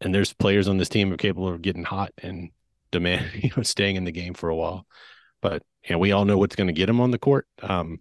and 0.00 0.14
there's 0.14 0.32
players 0.32 0.68
on 0.68 0.76
this 0.76 0.88
team 0.90 1.12
are 1.12 1.16
capable 1.16 1.48
of 1.48 1.62
getting 1.62 1.84
hot 1.84 2.12
and 2.18 2.50
demand, 2.90 3.30
you 3.34 3.50
know, 3.56 3.62
staying 3.62 3.96
in 3.96 4.04
the 4.04 4.12
game 4.12 4.34
for 4.34 4.48
a 4.48 4.56
while. 4.56 4.86
But 5.40 5.62
know, 5.92 5.98
we 5.98 6.12
all 6.12 6.24
know 6.24 6.38
what's 6.38 6.56
going 6.56 6.66
to 6.68 6.72
get 6.72 6.86
them 6.86 7.00
on 7.00 7.10
the 7.10 7.18
court. 7.18 7.46
Um, 7.62 8.00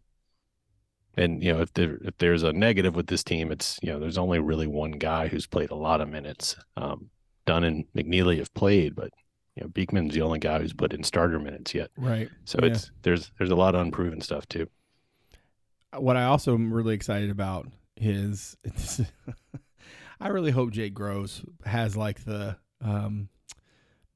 and 1.15 1.43
you 1.43 1.53
know, 1.53 1.61
if 1.61 1.73
there 1.73 1.97
if 2.03 2.17
there's 2.17 2.43
a 2.43 2.53
negative 2.53 2.95
with 2.95 3.07
this 3.07 3.23
team, 3.23 3.51
it's 3.51 3.77
you 3.83 3.91
know, 3.91 3.99
there's 3.99 4.17
only 4.17 4.39
really 4.39 4.67
one 4.67 4.91
guy 4.91 5.27
who's 5.27 5.45
played 5.45 5.69
a 5.71 5.75
lot 5.75 6.01
of 6.01 6.09
minutes. 6.09 6.55
Um, 6.77 7.09
Dunn 7.45 7.63
and 7.63 7.85
McNeely 7.95 8.37
have 8.39 8.53
played, 8.53 8.95
but 8.95 9.11
you 9.55 9.61
know, 9.63 9.69
Beekman's 9.69 10.13
the 10.15 10.21
only 10.21 10.39
guy 10.39 10.59
who's 10.59 10.73
put 10.73 10.93
in 10.93 11.03
starter 11.03 11.39
minutes 11.39 11.75
yet. 11.75 11.91
Right. 11.97 12.29
So 12.45 12.59
Yeah. 12.61 12.69
it's 12.69 12.91
there's 13.03 13.31
there's 13.37 13.51
a 13.51 13.55
lot 13.55 13.75
of 13.75 13.81
unproven 13.81 14.21
stuff 14.21 14.47
too. 14.47 14.67
what 15.95 16.17
I 16.17 16.23
also 16.23 16.55
am 16.55 16.73
really 16.73 16.95
excited 16.95 17.29
about 17.29 17.67
is 17.97 18.57
I 20.19 20.29
really 20.29 20.51
hope 20.51 20.71
Jake 20.71 20.93
Groves 20.95 21.43
has 21.65 21.95
like 21.95 22.23
the 22.23 22.57
um 22.81 23.29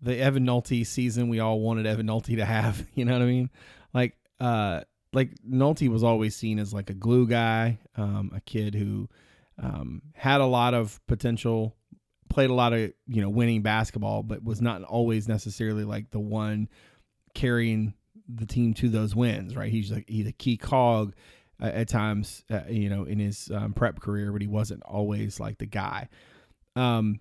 the 0.01 0.17
Evan 0.17 0.45
Nolte 0.45 0.85
season 0.85 1.29
we 1.29 1.39
all 1.39 1.59
wanted 1.59 1.85
Evan 1.85 2.07
Nolte 2.07 2.35
to 2.35 2.45
have. 2.45 2.85
You 2.95 3.05
know 3.05 3.13
what 3.13 3.21
I 3.21 3.25
mean? 3.25 3.49
Like 3.93 4.17
uh 4.39 4.81
like 5.13 5.31
Nolte 5.47 5.89
was 5.89 6.03
always 6.03 6.35
seen 6.35 6.59
as 6.59 6.73
like 6.73 6.89
a 6.89 6.93
glue 6.93 7.27
guy, 7.27 7.79
um, 7.95 8.31
a 8.35 8.41
kid 8.41 8.75
who 8.75 9.09
um, 9.61 10.01
had 10.13 10.41
a 10.41 10.45
lot 10.45 10.73
of 10.73 10.99
potential 11.07 11.75
played 12.29 12.49
a 12.49 12.53
lot 12.53 12.73
of 12.73 12.91
you 13.07 13.21
know 13.21 13.29
winning 13.29 13.61
basketball, 13.61 14.23
but 14.23 14.43
was 14.43 14.61
not 14.61 14.83
always 14.83 15.27
necessarily 15.27 15.83
like 15.83 16.11
the 16.11 16.19
one 16.19 16.67
carrying 17.33 17.93
the 18.27 18.45
team 18.45 18.73
to 18.75 18.89
those 18.89 19.15
wins. 19.15 19.55
Right? 19.55 19.71
He's 19.71 19.91
like 19.91 20.05
he's 20.07 20.27
a 20.27 20.33
key 20.33 20.57
cog 20.57 21.15
at 21.59 21.87
times, 21.87 22.43
uh, 22.51 22.61
you 22.69 22.89
know, 22.89 23.03
in 23.03 23.19
his 23.19 23.49
um, 23.53 23.73
prep 23.73 23.99
career, 23.99 24.31
but 24.31 24.41
he 24.41 24.47
wasn't 24.47 24.83
always 24.83 25.39
like 25.39 25.57
the 25.57 25.65
guy. 25.65 26.09
Um, 26.75 27.19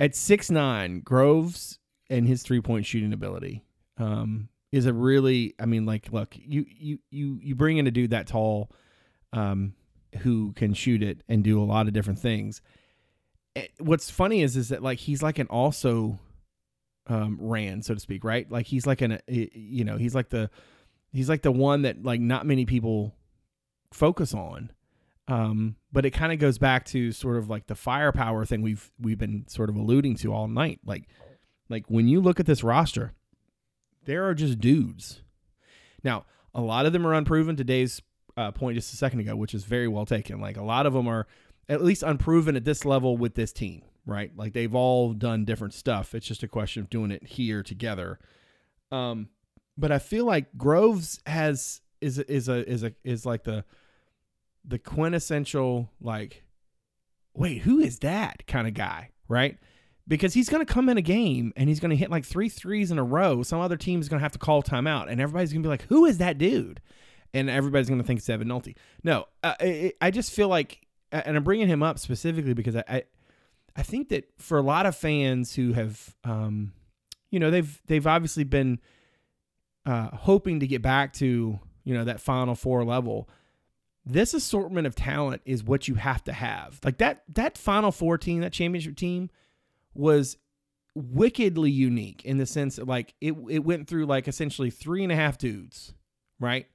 at 0.00 0.14
six 0.14 0.50
nine, 0.50 1.00
Groves 1.00 1.77
and 2.10 2.26
his 2.26 2.42
three 2.42 2.60
point 2.60 2.86
shooting 2.86 3.12
ability 3.12 3.64
um, 3.98 4.48
is 4.72 4.86
a 4.86 4.92
really, 4.92 5.54
I 5.58 5.66
mean, 5.66 5.86
like, 5.86 6.12
look, 6.12 6.34
you 6.36 6.64
you 6.68 6.98
you 7.10 7.38
you 7.42 7.54
bring 7.54 7.78
in 7.78 7.86
a 7.86 7.90
dude 7.90 8.10
that 8.10 8.26
tall, 8.26 8.70
um, 9.32 9.74
who 10.20 10.52
can 10.52 10.74
shoot 10.74 11.02
it 11.02 11.22
and 11.28 11.44
do 11.44 11.60
a 11.60 11.64
lot 11.64 11.86
of 11.86 11.92
different 11.92 12.18
things. 12.18 12.62
Eh, 13.56 13.66
What's 13.78 14.10
funny 14.10 14.42
is 14.42 14.56
is 14.56 14.70
that 14.70 14.82
like 14.82 14.98
he's 14.98 15.22
like 15.22 15.38
an 15.38 15.48
also 15.48 16.18
um, 17.06 17.38
ran 17.40 17.82
so 17.82 17.94
to 17.94 18.00
speak, 18.00 18.24
right? 18.24 18.50
Like 18.50 18.66
he's 18.66 18.86
like 18.86 19.00
an 19.00 19.12
uh, 19.12 19.18
you 19.26 19.84
know 19.84 19.96
he's 19.96 20.14
like 20.14 20.30
the 20.30 20.50
he's 21.12 21.28
like 21.28 21.42
the 21.42 21.52
one 21.52 21.82
that 21.82 22.02
like 22.02 22.20
not 22.20 22.46
many 22.46 22.66
people 22.66 23.14
focus 23.92 24.34
on. 24.34 24.70
Um, 25.26 25.76
but 25.92 26.06
it 26.06 26.12
kind 26.12 26.32
of 26.32 26.38
goes 26.38 26.56
back 26.56 26.86
to 26.86 27.12
sort 27.12 27.36
of 27.36 27.50
like 27.50 27.66
the 27.66 27.74
firepower 27.74 28.46
thing 28.46 28.62
we've 28.62 28.90
we've 28.98 29.18
been 29.18 29.46
sort 29.48 29.68
of 29.68 29.76
alluding 29.76 30.16
to 30.16 30.32
all 30.32 30.48
night. 30.48 30.80
Like 30.84 31.04
like 31.68 31.84
when 31.88 32.08
you 32.08 32.20
look 32.20 32.40
at 32.40 32.46
this 32.46 32.62
roster, 32.62 33.12
there 34.04 34.26
are 34.26 34.34
just 34.34 34.58
dudes. 34.58 35.22
Now, 36.02 36.24
a 36.54 36.60
lot 36.60 36.86
of 36.86 36.92
them 36.92 37.06
are 37.06 37.14
unproven. 37.14 37.56
Today's 37.56 38.00
uh, 38.36 38.52
point 38.52 38.76
just 38.76 38.92
a 38.92 38.96
second 38.96 39.20
ago, 39.20 39.36
which 39.36 39.54
is 39.54 39.64
very 39.64 39.88
well 39.88 40.06
taken. 40.06 40.40
Like 40.40 40.56
a 40.56 40.62
lot 40.62 40.86
of 40.86 40.92
them 40.92 41.08
are 41.08 41.26
at 41.68 41.82
least 41.82 42.02
unproven 42.02 42.56
at 42.56 42.64
this 42.64 42.84
level 42.84 43.16
with 43.16 43.34
this 43.34 43.52
team, 43.52 43.82
right? 44.06 44.30
Like 44.36 44.52
they've 44.52 44.74
all 44.74 45.12
done 45.12 45.44
different 45.44 45.74
stuff. 45.74 46.14
It's 46.14 46.26
just 46.26 46.42
a 46.42 46.48
question 46.48 46.82
of 46.82 46.90
doing 46.90 47.10
it 47.10 47.24
here 47.24 47.62
together. 47.62 48.18
Um, 48.90 49.28
but 49.76 49.92
I 49.92 49.98
feel 49.98 50.24
like 50.24 50.56
Groves 50.56 51.20
has 51.26 51.80
is 52.00 52.18
is 52.18 52.48
a 52.48 52.68
is 52.68 52.82
a 52.84 52.92
is 53.04 53.26
like 53.26 53.44
the 53.44 53.64
the 54.64 54.78
quintessential 54.78 55.90
like 56.00 56.44
wait 57.34 57.62
who 57.62 57.78
is 57.78 58.00
that 58.00 58.46
kind 58.46 58.68
of 58.68 58.74
guy 58.74 59.10
right 59.28 59.58
because 60.08 60.34
he's 60.34 60.48
going 60.48 60.64
to 60.64 60.72
come 60.72 60.88
in 60.88 60.96
a 60.96 61.02
game 61.02 61.52
and 61.54 61.68
he's 61.68 61.78
going 61.78 61.90
to 61.90 61.96
hit 61.96 62.10
like 62.10 62.24
three 62.24 62.48
threes 62.48 62.90
in 62.90 62.98
a 62.98 63.04
row 63.04 63.42
some 63.42 63.60
other 63.60 63.76
team's 63.76 64.08
going 64.08 64.18
to 64.18 64.22
have 64.24 64.32
to 64.32 64.38
call 64.38 64.62
timeout 64.62 65.08
and 65.08 65.20
everybody's 65.20 65.52
going 65.52 65.62
to 65.62 65.66
be 65.66 65.70
like 65.70 65.82
who 65.82 66.04
is 66.04 66.18
that 66.18 66.38
dude 66.38 66.80
and 67.34 67.50
everybody's 67.50 67.88
going 67.88 68.00
to 68.00 68.06
think 68.06 68.18
it's 68.18 68.28
Evan 68.28 68.48
Nolte. 68.48 68.74
No, 69.02 69.26
uh, 69.42 69.54
I, 69.60 69.92
I 70.00 70.10
just 70.10 70.32
feel 70.32 70.48
like, 70.48 70.86
and 71.12 71.36
I'm 71.36 71.44
bringing 71.44 71.68
him 71.68 71.82
up 71.82 71.98
specifically 71.98 72.54
because 72.54 72.76
I, 72.76 72.84
I, 72.88 73.02
I 73.76 73.82
think 73.82 74.08
that 74.10 74.28
for 74.38 74.58
a 74.58 74.62
lot 74.62 74.86
of 74.86 74.96
fans 74.96 75.54
who 75.54 75.72
have, 75.72 76.16
um, 76.24 76.72
you 77.30 77.38
know, 77.38 77.50
they've 77.50 77.80
they've 77.86 78.06
obviously 78.06 78.44
been 78.44 78.80
uh, 79.86 80.08
hoping 80.12 80.60
to 80.60 80.66
get 80.66 80.82
back 80.82 81.12
to 81.14 81.60
you 81.84 81.94
know 81.94 82.04
that 82.04 82.20
Final 82.20 82.54
Four 82.54 82.84
level. 82.84 83.28
This 84.04 84.32
assortment 84.32 84.86
of 84.86 84.94
talent 84.94 85.42
is 85.44 85.62
what 85.62 85.86
you 85.86 85.96
have 85.96 86.24
to 86.24 86.32
have. 86.32 86.80
Like 86.82 86.98
that 86.98 87.22
that 87.34 87.56
Final 87.56 87.92
Four 87.92 88.18
team, 88.18 88.40
that 88.40 88.52
championship 88.52 88.96
team, 88.96 89.30
was 89.98 90.36
wickedly 90.94 91.70
unique 91.70 92.24
in 92.24 92.38
the 92.38 92.46
sense 92.46 92.76
that 92.76 92.86
like 92.86 93.14
it 93.20 93.34
it 93.50 93.60
went 93.60 93.88
through 93.88 94.06
like 94.06 94.28
essentially 94.28 94.70
three 94.70 95.02
and 95.02 95.12
a 95.12 95.16
half 95.16 95.36
dudes, 95.36 95.92
right? 96.40 96.66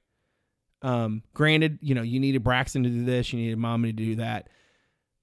Um, 0.82 1.22
granted, 1.32 1.78
you 1.80 1.94
know, 1.94 2.02
you 2.02 2.20
needed 2.20 2.44
Braxton 2.44 2.82
to 2.84 2.90
do 2.90 3.04
this, 3.04 3.32
you 3.32 3.40
needed 3.40 3.58
Mommy 3.58 3.92
to 3.92 3.96
do 3.96 4.16
that. 4.16 4.48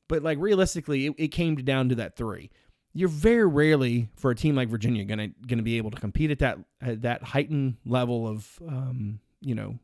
But 0.10 0.24
like 0.24 0.40
realistically, 0.40 1.06
it, 1.06 1.14
it 1.18 1.28
came 1.30 1.56
down 1.56 1.90
to 1.90 1.96
that 1.96 2.18
three. 2.18 2.50
You're 2.94 3.08
very 3.08 3.48
rarely 3.48 4.10
for 4.18 4.32
a 4.32 4.36
team 4.36 4.56
like 4.56 4.68
Virginia 4.68 5.06
gonna 5.06 5.30
gonna 5.48 5.62
be 5.62 5.78
able 5.78 5.92
to 5.92 6.00
compete 6.00 6.32
at 6.32 6.40
that 6.40 6.58
at 6.82 7.04
that 7.04 7.24
heightened 7.24 7.78
level 7.86 8.28
of 8.28 8.60
um, 8.68 9.20
you 9.40 9.56
know 9.56 9.80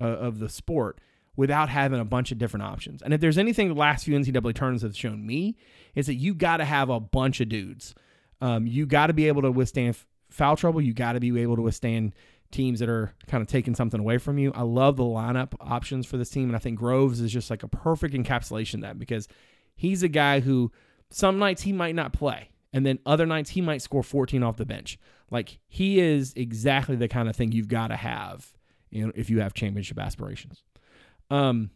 uh, 0.00 0.06
of 0.06 0.38
the 0.38 0.48
sport 0.48 0.98
without 1.40 1.70
having 1.70 1.98
a 1.98 2.04
bunch 2.04 2.30
of 2.30 2.36
different 2.36 2.64
options. 2.64 3.00
And 3.00 3.14
if 3.14 3.20
there's 3.22 3.38
anything 3.38 3.68
the 3.68 3.74
last 3.74 4.04
few 4.04 4.14
NCAA 4.14 4.54
tournaments 4.54 4.82
have 4.82 4.94
shown 4.94 5.26
me, 5.26 5.56
is 5.94 6.04
that 6.04 6.16
you 6.16 6.34
got 6.34 6.58
to 6.58 6.66
have 6.66 6.90
a 6.90 7.00
bunch 7.00 7.40
of 7.40 7.48
dudes. 7.48 7.94
Um, 8.42 8.66
you 8.66 8.84
got 8.84 9.06
to 9.06 9.14
be 9.14 9.26
able 9.26 9.40
to 9.40 9.50
withstand 9.50 9.96
foul 10.28 10.54
trouble. 10.54 10.82
You 10.82 10.92
got 10.92 11.14
to 11.14 11.20
be 11.20 11.40
able 11.40 11.56
to 11.56 11.62
withstand 11.62 12.12
teams 12.50 12.80
that 12.80 12.90
are 12.90 13.14
kind 13.26 13.40
of 13.40 13.48
taking 13.48 13.74
something 13.74 13.98
away 13.98 14.18
from 14.18 14.36
you. 14.36 14.52
I 14.54 14.60
love 14.64 14.98
the 14.98 15.02
lineup 15.02 15.54
options 15.60 16.04
for 16.04 16.18
this 16.18 16.28
team, 16.28 16.50
and 16.50 16.56
I 16.56 16.58
think 16.58 16.78
Groves 16.78 17.22
is 17.22 17.32
just 17.32 17.48
like 17.48 17.62
a 17.62 17.68
perfect 17.68 18.12
encapsulation 18.14 18.74
of 18.74 18.80
that 18.82 18.98
because 18.98 19.26
he's 19.74 20.02
a 20.02 20.08
guy 20.08 20.40
who 20.40 20.70
some 21.08 21.38
nights 21.38 21.62
he 21.62 21.72
might 21.72 21.94
not 21.94 22.12
play, 22.12 22.50
and 22.70 22.84
then 22.84 22.98
other 23.06 23.24
nights 23.24 23.48
he 23.48 23.62
might 23.62 23.80
score 23.80 24.02
14 24.02 24.42
off 24.42 24.58
the 24.58 24.66
bench. 24.66 24.98
Like 25.30 25.58
he 25.68 26.00
is 26.00 26.34
exactly 26.36 26.96
the 26.96 27.08
kind 27.08 27.30
of 27.30 27.34
thing 27.34 27.50
you've 27.52 27.68
got 27.68 27.88
to 27.88 27.96
have, 27.96 28.52
you 28.90 29.06
know, 29.06 29.12
if 29.14 29.30
you 29.30 29.40
have 29.40 29.54
championship 29.54 29.98
aspirations. 29.98 30.62
Um, 31.30 31.70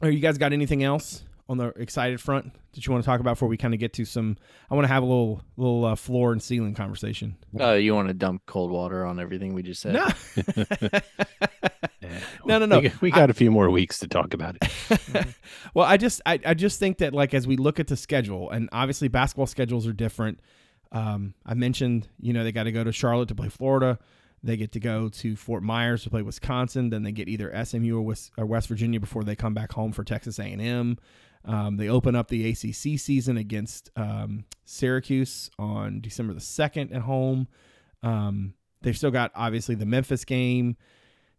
are 0.00 0.10
you 0.10 0.20
guys 0.20 0.38
got 0.38 0.52
anything 0.52 0.82
else 0.84 1.22
on 1.48 1.58
the 1.58 1.68
excited 1.68 2.20
front 2.20 2.52
that 2.72 2.86
you 2.86 2.92
want 2.92 3.02
to 3.02 3.06
talk 3.06 3.20
about 3.20 3.32
before 3.32 3.48
we 3.48 3.56
kind 3.56 3.74
of 3.74 3.80
get 3.80 3.92
to 3.94 4.04
some? 4.04 4.36
I 4.70 4.74
want 4.74 4.84
to 4.86 4.92
have 4.92 5.02
a 5.02 5.06
little 5.06 5.42
little 5.56 5.84
uh, 5.84 5.94
floor 5.96 6.32
and 6.32 6.42
ceiling 6.42 6.74
conversation. 6.74 7.36
Oh, 7.58 7.74
you 7.74 7.94
want 7.94 8.08
to 8.08 8.14
dump 8.14 8.42
cold 8.46 8.70
water 8.70 9.04
on 9.04 9.18
everything 9.18 9.54
we 9.54 9.62
just 9.62 9.80
said? 9.82 9.94
No. 9.94 10.08
Yeah. 12.00 12.20
No, 12.46 12.58
no, 12.58 12.66
no. 12.66 12.80
We, 12.80 12.92
we 13.00 13.10
got 13.10 13.28
a 13.28 13.34
few 13.34 13.50
more 13.50 13.70
weeks 13.70 13.98
to 13.98 14.06
talk 14.08 14.32
about 14.32 14.56
it. 14.60 15.26
well, 15.74 15.84
I 15.84 15.96
just 15.96 16.20
I, 16.24 16.38
I 16.46 16.54
just 16.54 16.78
think 16.78 16.98
that 16.98 17.12
like 17.12 17.34
as 17.34 17.46
we 17.46 17.56
look 17.56 17.80
at 17.80 17.88
the 17.88 17.96
schedule, 17.96 18.50
and 18.50 18.68
obviously 18.72 19.08
basketball 19.08 19.46
schedules 19.46 19.86
are 19.86 19.92
different. 19.92 20.40
Um, 20.90 21.34
I 21.44 21.54
mentioned 21.54 22.08
you 22.20 22.32
know 22.32 22.44
they 22.44 22.52
got 22.52 22.64
to 22.64 22.72
go 22.72 22.84
to 22.84 22.92
Charlotte 22.92 23.28
to 23.28 23.34
play 23.34 23.48
Florida. 23.48 23.98
They 24.42 24.56
get 24.56 24.72
to 24.72 24.80
go 24.80 25.08
to 25.08 25.36
Fort 25.36 25.62
Myers 25.62 26.04
to 26.04 26.10
play 26.10 26.22
Wisconsin. 26.22 26.90
Then 26.90 27.02
they 27.02 27.12
get 27.12 27.28
either 27.28 27.52
SMU 27.64 27.96
or 27.96 28.02
West, 28.02 28.32
or 28.38 28.46
West 28.46 28.68
Virginia 28.68 29.00
before 29.00 29.24
they 29.24 29.34
come 29.34 29.54
back 29.54 29.72
home 29.72 29.92
for 29.92 30.04
Texas 30.04 30.38
A&M. 30.38 30.96
Um, 31.44 31.76
they 31.76 31.88
open 31.88 32.14
up 32.14 32.28
the 32.28 32.48
ACC 32.50 32.98
season 32.98 33.36
against 33.36 33.90
um, 33.96 34.44
Syracuse 34.64 35.50
on 35.58 36.00
December 36.00 36.34
the 36.34 36.40
second 36.40 36.92
at 36.92 37.02
home. 37.02 37.48
Um, 38.02 38.54
they've 38.82 38.96
still 38.96 39.10
got 39.10 39.32
obviously 39.34 39.74
the 39.74 39.86
Memphis 39.86 40.24
game. 40.24 40.76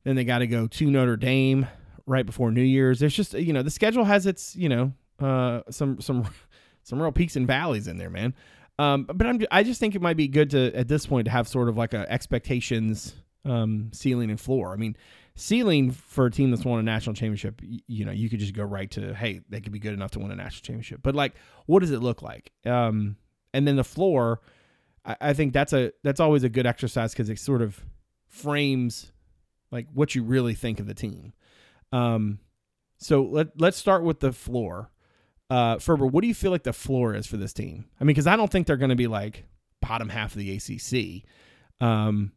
Then 0.03 0.15
they 0.15 0.23
got 0.23 0.39
to 0.39 0.47
go 0.47 0.67
to 0.67 0.89
Notre 0.89 1.17
Dame 1.17 1.67
right 2.05 2.25
before 2.25 2.51
New 2.51 2.61
Year's. 2.61 2.99
There's 2.99 3.13
just 3.13 3.33
you 3.33 3.53
know 3.53 3.61
the 3.61 3.69
schedule 3.69 4.05
has 4.05 4.25
its 4.25 4.55
you 4.55 4.69
know 4.69 4.93
uh, 5.19 5.61
some 5.69 6.01
some 6.01 6.27
some 6.83 7.01
real 7.01 7.11
peaks 7.11 7.35
and 7.35 7.45
valleys 7.45 7.87
in 7.87 7.97
there, 7.97 8.09
man. 8.09 8.33
Um, 8.79 9.03
but 9.03 9.27
I'm 9.27 9.41
I 9.51 9.63
just 9.63 9.79
think 9.79 9.93
it 9.93 10.01
might 10.01 10.15
be 10.15 10.29
good 10.29 10.51
to 10.51 10.73
at 10.73 10.87
this 10.87 11.05
point 11.05 11.25
to 11.25 11.31
have 11.31 11.49
sort 11.49 11.67
of 11.67 11.75
like 11.75 11.93
a 11.93 12.09
expectations 12.09 13.13
um, 13.43 13.91
ceiling 13.93 14.29
and 14.29 14.39
floor. 14.39 14.71
I 14.71 14.77
mean, 14.77 14.95
ceiling 15.35 15.91
for 15.91 16.27
a 16.27 16.31
team 16.31 16.49
that's 16.49 16.63
won 16.63 16.79
a 16.79 16.83
national 16.83 17.13
championship, 17.13 17.61
y- 17.61 17.79
you 17.87 18.05
know, 18.05 18.11
you 18.13 18.29
could 18.29 18.39
just 18.39 18.53
go 18.53 18.63
right 18.63 18.89
to 18.91 19.13
hey, 19.13 19.41
they 19.49 19.59
could 19.59 19.73
be 19.73 19.79
good 19.79 19.93
enough 19.93 20.11
to 20.11 20.19
win 20.19 20.31
a 20.31 20.35
national 20.35 20.61
championship. 20.61 21.01
But 21.03 21.13
like, 21.13 21.33
what 21.65 21.79
does 21.81 21.91
it 21.91 21.99
look 21.99 22.21
like? 22.21 22.53
Um, 22.65 23.17
and 23.53 23.67
then 23.67 23.75
the 23.75 23.83
floor, 23.83 24.39
I, 25.03 25.17
I 25.19 25.33
think 25.33 25.51
that's 25.51 25.73
a 25.73 25.91
that's 26.03 26.21
always 26.21 26.45
a 26.45 26.49
good 26.49 26.65
exercise 26.65 27.11
because 27.11 27.29
it 27.29 27.37
sort 27.37 27.61
of 27.61 27.83
frames 28.27 29.11
like 29.71 29.87
what 29.93 30.15
you 30.15 30.23
really 30.23 30.53
think 30.53 30.79
of 30.79 30.87
the 30.87 30.93
team. 30.93 31.33
Um, 31.91 32.39
so 32.97 33.23
let 33.23 33.59
let's 33.59 33.77
start 33.77 34.03
with 34.03 34.21
the 34.21 34.31
floor. 34.31 34.89
Uh, 35.49 35.79
Ferber, 35.79 36.05
what 36.05 36.21
do 36.21 36.27
you 36.27 36.35
feel 36.35 36.51
like 36.51 36.63
the 36.63 36.73
floor 36.73 37.15
is 37.15 37.25
for 37.25 37.37
this 37.37 37.53
team? 37.53 37.85
I 37.99 38.03
mean, 38.03 38.13
because 38.13 38.27
I 38.27 38.35
don't 38.35 38.51
think 38.51 38.67
they're 38.67 38.77
going 38.77 38.89
to 38.89 38.95
be 38.95 39.07
like 39.07 39.45
bottom 39.81 40.09
half 40.09 40.35
of 40.35 40.39
the 40.39 40.55
ACC. 40.55 41.23
Um, 41.81 42.33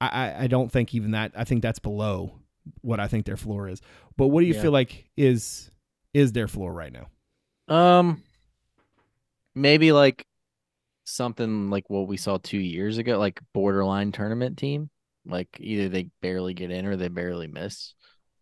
I, 0.00 0.44
I 0.44 0.46
don't 0.46 0.70
think 0.70 0.94
even 0.94 1.10
that. 1.10 1.32
I 1.36 1.44
think 1.44 1.62
that's 1.62 1.80
below 1.80 2.32
what 2.82 3.00
I 3.00 3.08
think 3.08 3.26
their 3.26 3.36
floor 3.36 3.68
is. 3.68 3.80
But 4.16 4.28
what 4.28 4.40
do 4.40 4.46
you 4.46 4.54
Yeah. 4.54 4.62
feel 4.62 4.70
like 4.70 5.08
is 5.16 5.70
is 6.14 6.32
their 6.32 6.48
floor 6.48 6.72
right 6.72 6.92
now? 6.92 7.08
Um, 7.68 8.22
maybe 9.54 9.92
like 9.92 10.26
something 11.04 11.70
like 11.70 11.88
what 11.90 12.06
we 12.08 12.16
saw 12.16 12.38
two 12.38 12.58
years 12.58 12.98
ago, 12.98 13.18
like 13.18 13.40
borderline 13.52 14.12
tournament 14.12 14.56
team. 14.58 14.90
Like 15.26 15.48
either 15.60 15.88
they 15.88 16.10
barely 16.22 16.54
get 16.54 16.70
in 16.70 16.86
or 16.86 16.96
they 16.96 17.08
barely 17.08 17.48
miss. 17.48 17.94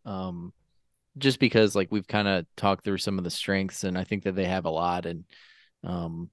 Um, 0.05 0.53
just 1.19 1.39
because 1.39 1.75
like 1.75 1.89
we've 1.91 2.07
kind 2.07 2.29
of 2.29 2.47
talked 2.57 2.85
through 2.85 2.99
some 2.99 3.19
of 3.19 3.25
the 3.25 3.31
strengths, 3.31 3.85
and 3.85 3.97
I 3.97 4.05
think 4.05 4.25
that 4.25 4.37
they 4.37 4.45
have 4.45 4.65
a 4.65 4.71
lot, 4.71 5.07
and 5.07 5.25
um, 5.85 6.31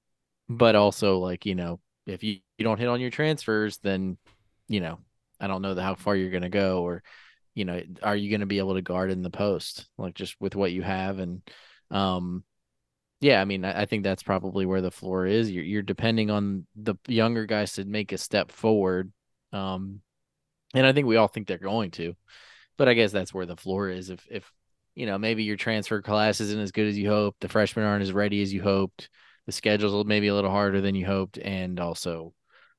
but 0.48 0.74
also 0.76 1.18
like 1.18 1.46
you 1.46 1.54
know 1.54 1.80
if 2.06 2.22
you, 2.22 2.38
you 2.58 2.64
don't 2.64 2.78
hit 2.78 2.88
on 2.88 3.00
your 3.00 3.10
transfers, 3.10 3.78
then 3.78 4.18
you 4.68 4.80
know 4.80 4.98
I 5.40 5.46
don't 5.46 5.62
know 5.62 5.74
the, 5.74 5.82
how 5.82 5.94
far 5.94 6.16
you're 6.16 6.30
gonna 6.30 6.48
go, 6.48 6.82
or 6.82 7.02
you 7.54 7.64
know 7.64 7.80
are 8.02 8.16
you 8.16 8.30
gonna 8.30 8.46
be 8.46 8.58
able 8.58 8.74
to 8.74 8.82
guard 8.82 9.10
in 9.10 9.22
the 9.22 9.30
post 9.30 9.86
like 9.96 10.14
just 10.14 10.34
with 10.40 10.56
what 10.56 10.72
you 10.72 10.82
have 10.82 11.20
and 11.20 11.40
um 11.92 12.42
yeah, 13.24 13.40
I 13.40 13.46
mean, 13.46 13.64
I, 13.64 13.82
I 13.82 13.86
think 13.86 14.04
that's 14.04 14.22
probably 14.22 14.66
where 14.66 14.82
the 14.82 14.90
floor 14.90 15.24
is. 15.24 15.50
You're 15.50 15.64
you're 15.64 15.82
depending 15.82 16.30
on 16.30 16.66
the 16.76 16.96
younger 17.08 17.46
guys 17.46 17.72
to 17.74 17.84
make 17.86 18.12
a 18.12 18.18
step 18.18 18.52
forward, 18.52 19.12
um, 19.50 20.02
and 20.74 20.86
I 20.86 20.92
think 20.92 21.06
we 21.06 21.16
all 21.16 21.28
think 21.28 21.46
they're 21.46 21.56
going 21.56 21.90
to, 21.92 22.16
but 22.76 22.86
I 22.86 22.92
guess 22.92 23.12
that's 23.12 23.32
where 23.32 23.46
the 23.46 23.56
floor 23.56 23.88
is. 23.88 24.10
If 24.10 24.26
if 24.30 24.52
you 24.94 25.06
know 25.06 25.18
maybe 25.18 25.44
your 25.44 25.56
transfer 25.56 26.02
class 26.02 26.40
isn't 26.40 26.60
as 26.60 26.72
good 26.72 26.86
as 26.86 26.98
you 26.98 27.08
hoped, 27.08 27.40
the 27.40 27.48
freshmen 27.48 27.84
aren't 27.84 28.02
as 28.02 28.12
ready 28.12 28.42
as 28.42 28.52
you 28.52 28.62
hoped, 28.62 29.08
the 29.46 29.52
schedule's 29.52 30.06
maybe 30.06 30.28
a 30.28 30.34
little 30.34 30.50
harder 30.50 30.80
than 30.80 30.94
you 30.94 31.06
hoped, 31.06 31.38
and 31.38 31.80
also, 31.80 32.32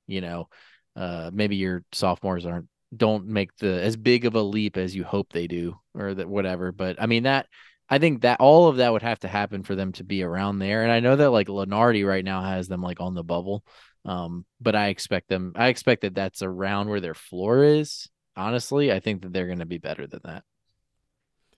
you 0.07 0.21
know, 0.21 0.49
uh, 0.95 1.31
maybe 1.33 1.55
your 1.55 1.83
sophomores 1.91 2.45
aren't 2.45 2.67
don't 2.95 3.27
make 3.27 3.55
the 3.57 3.81
as 3.81 3.97
big 3.97 4.25
of 4.25 4.35
a 4.35 4.41
leap 4.41 4.77
as 4.77 4.95
you 4.95 5.03
hope 5.03 5.31
they 5.31 5.47
do, 5.47 5.77
or 5.93 6.13
that 6.13 6.29
whatever. 6.29 6.71
But 6.71 7.01
I 7.01 7.07
mean 7.07 7.23
that 7.23 7.47
I 7.89 7.99
think 7.99 8.21
that 8.21 8.39
all 8.39 8.67
of 8.67 8.77
that 8.77 8.91
would 8.91 9.03
have 9.03 9.19
to 9.19 9.27
happen 9.27 9.63
for 9.63 9.75
them 9.75 9.91
to 9.93 10.03
be 10.03 10.23
around 10.23 10.59
there. 10.59 10.83
And 10.83 10.91
I 10.91 10.99
know 10.99 11.15
that 11.15 11.29
like 11.29 11.47
Lunardi 11.47 12.05
right 12.05 12.25
now 12.25 12.41
has 12.41 12.67
them 12.67 12.81
like 12.81 12.99
on 12.99 13.13
the 13.13 13.23
bubble. 13.23 13.63
Um, 14.05 14.45
but 14.61 14.75
I 14.75 14.87
expect 14.87 15.29
them, 15.29 15.53
I 15.55 15.67
expect 15.67 16.01
that 16.01 16.15
that's 16.15 16.41
around 16.41 16.89
where 16.89 17.01
their 17.01 17.13
floor 17.13 17.63
is. 17.63 18.07
Honestly, 18.35 18.91
I 18.91 18.99
think 18.99 19.21
that 19.21 19.33
they're 19.33 19.47
going 19.47 19.59
to 19.59 19.65
be 19.65 19.77
better 19.77 20.07
than 20.07 20.21
that. 20.25 20.43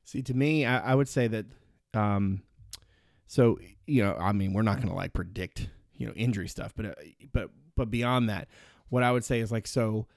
See, 0.08 0.22
to 0.22 0.34
me, 0.34 0.66
I, 0.66 0.92
I 0.92 0.96
would 0.96 1.10
say 1.10 1.28
that, 1.28 1.46
um, 1.94 2.42
so 3.28 3.60
you 3.86 4.02
know, 4.02 4.16
I 4.18 4.32
mean, 4.32 4.54
we're 4.54 4.62
not 4.62 4.78
going 4.78 4.88
to 4.88 4.96
like 4.96 5.12
predict, 5.12 5.70
you 5.98 6.08
know, 6.08 6.14
injury 6.14 6.48
stuff, 6.48 6.74
but 6.74 6.86
uh, 6.86 6.94
but 7.34 7.50
but 7.76 7.92
beyond 7.92 8.30
that, 8.30 8.48
what 8.88 9.04
I 9.04 9.12
would 9.12 9.26
say 9.26 9.42
is 9.42 9.52
like 9.52 9.68
so. 9.68 10.08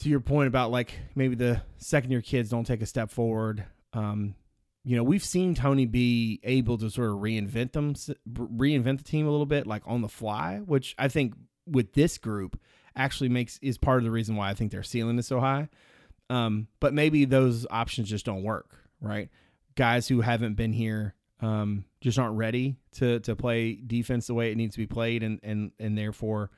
To 0.00 0.08
your 0.08 0.20
point 0.20 0.48
about 0.48 0.70
like 0.70 0.94
maybe 1.14 1.34
the 1.34 1.60
second 1.76 2.10
year 2.10 2.22
kids 2.22 2.48
don't 2.48 2.64
take 2.64 2.80
a 2.80 2.86
step 2.86 3.10
forward. 3.10 3.64
Um, 3.92 4.34
you 4.82 4.96
know, 4.96 5.02
we've 5.02 5.24
seen 5.24 5.54
Tony 5.54 5.84
be 5.84 6.40
able 6.42 6.78
to 6.78 6.88
sort 6.88 7.10
of 7.10 7.16
reinvent 7.16 7.72
them, 7.72 7.94
reinvent 7.94 8.96
the 8.98 9.04
team 9.04 9.26
a 9.26 9.30
little 9.30 9.44
bit, 9.44 9.66
like 9.66 9.82
on 9.84 10.00
the 10.00 10.08
fly, 10.08 10.62
which 10.64 10.94
I 10.98 11.08
think 11.08 11.34
with 11.66 11.92
this 11.92 12.16
group 12.16 12.58
actually 12.96 13.28
makes 13.28 13.58
is 13.60 13.76
part 13.76 13.98
of 13.98 14.04
the 14.04 14.10
reason 14.10 14.36
why 14.36 14.48
I 14.48 14.54
think 14.54 14.70
their 14.72 14.82
ceiling 14.82 15.18
is 15.18 15.26
so 15.26 15.38
high. 15.38 15.68
Um, 16.30 16.68
but 16.78 16.94
maybe 16.94 17.24
those 17.26 17.66
options 17.70 18.08
just 18.08 18.24
don't 18.24 18.44
work, 18.44 18.78
right? 19.00 19.28
Guys 19.74 20.06
who 20.06 20.20
haven't 20.20 20.54
been 20.54 20.72
here 20.72 21.14
um, 21.40 21.84
just 22.00 22.18
aren't 22.18 22.36
ready 22.36 22.76
to 22.92 23.18
to 23.20 23.34
play 23.34 23.74
defense 23.74 24.28
the 24.28 24.34
way 24.34 24.52
it 24.52 24.56
needs 24.56 24.74
to 24.74 24.78
be 24.78 24.86
played, 24.86 25.22
and 25.22 25.40
and 25.42 25.72
and 25.80 25.98
therefore 25.98 26.50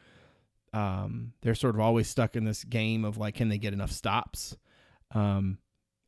um, 0.75 1.33
they're 1.41 1.55
sort 1.55 1.75
of 1.75 1.81
always 1.81 2.09
stuck 2.09 2.37
in 2.37 2.45
this 2.45 2.65
game 2.65 3.05
of 3.05 3.17
like, 3.17 3.35
can 3.35 3.49
they 3.49 3.59
get 3.59 3.73
enough 3.73 3.91
stops? 3.91 4.57
Um, 5.15 5.59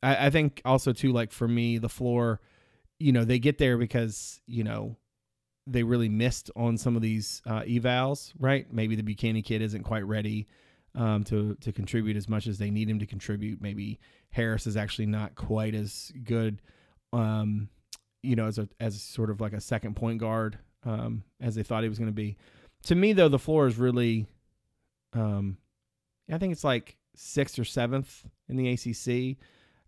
I, 0.03 0.27
I 0.27 0.29
think 0.29 0.61
also 0.63 0.93
too, 0.93 1.11
like 1.11 1.31
for 1.31 1.47
me, 1.47 1.79
the 1.79 1.89
floor, 1.89 2.41
you 2.99 3.11
know, 3.11 3.25
they 3.25 3.39
get 3.39 3.57
there 3.57 3.77
because 3.77 4.41
you 4.45 4.63
know 4.63 4.95
they 5.65 5.81
really 5.81 6.09
missed 6.09 6.51
on 6.55 6.77
some 6.77 6.95
of 6.95 7.01
these 7.01 7.41
uh, 7.47 7.61
evals, 7.61 8.31
right? 8.39 8.71
Maybe 8.71 8.95
the 8.95 9.01
Buchanan 9.01 9.41
kid 9.41 9.63
isn't 9.63 9.83
quite 9.83 10.05
ready 10.05 10.47
um, 10.95 11.23
to 11.25 11.55
to 11.61 11.71
contribute 11.71 12.17
as 12.17 12.29
much 12.29 12.47
as 12.47 12.57
they 12.57 12.69
need 12.69 12.89
him 12.89 12.99
to 12.99 13.05
contribute. 13.05 13.61
Maybe 13.61 13.99
Harris 14.31 14.67
is 14.67 14.77
actually 14.77 15.07
not 15.07 15.35
quite 15.35 15.75
as 15.75 16.11
good, 16.23 16.61
um, 17.13 17.69
you 18.23 18.35
know, 18.35 18.45
as 18.45 18.57
a 18.57 18.67
as 18.79 19.01
sort 19.01 19.29
of 19.29 19.41
like 19.41 19.53
a 19.53 19.61
second 19.61 19.95
point 19.95 20.19
guard 20.19 20.57
um, 20.83 21.23
as 21.41 21.55
they 21.55 21.63
thought 21.63 21.83
he 21.83 21.89
was 21.89 21.99
going 21.99 22.09
to 22.09 22.13
be. 22.13 22.37
To 22.83 22.95
me, 22.95 23.13
though, 23.13 23.29
the 23.29 23.39
floor 23.39 23.67
is 23.67 23.77
really, 23.77 24.27
um, 25.13 25.57
I 26.31 26.37
think 26.37 26.51
it's 26.51 26.63
like 26.63 26.97
sixth 27.15 27.57
or 27.57 27.65
seventh 27.65 28.25
in 28.47 28.57
the 28.57 28.69
ACC 28.69 29.37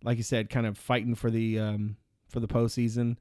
like 0.04 0.18
you 0.18 0.24
said, 0.24 0.50
kind 0.50 0.66
of 0.66 0.78
fighting 0.78 1.16
for 1.16 1.30
the 1.30 1.60
um, 1.60 1.98
for 2.30 2.40
the 2.40 2.48
postseason. 2.48 3.18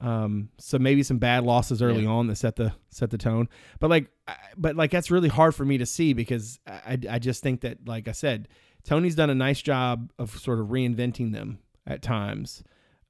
Um, 0.00 0.50
so 0.58 0.78
maybe 0.78 1.02
some 1.02 1.16
bad 1.18 1.44
losses 1.44 1.80
early 1.80 2.02
Yeah. 2.02 2.10
on 2.10 2.26
that 2.26 2.36
set 2.36 2.56
the 2.56 2.74
set 2.90 3.10
the 3.10 3.16
tone. 3.18 3.48
But 3.80 3.88
like, 3.90 4.10
I- 4.28 4.36
but 4.56 4.76
like 4.76 4.90
that's 4.90 5.10
really 5.10 5.28
hard 5.30 5.54
for 5.54 5.64
me 5.64 5.78
to 5.78 5.86
see 5.86 6.12
because 6.12 6.58
I 6.66 6.98
I 7.10 7.18
just 7.18 7.42
think 7.42 7.62
that 7.62 7.86
like 7.88 8.06
I 8.08 8.12
said, 8.12 8.48
Tony's 8.84 9.14
done 9.14 9.30
a 9.30 9.34
nice 9.34 9.62
job 9.62 10.12
of 10.18 10.36
sort 10.38 10.58
of 10.60 10.66
reinventing 10.68 11.32
them 11.32 11.58
at 11.86 12.02
times. 12.02 12.62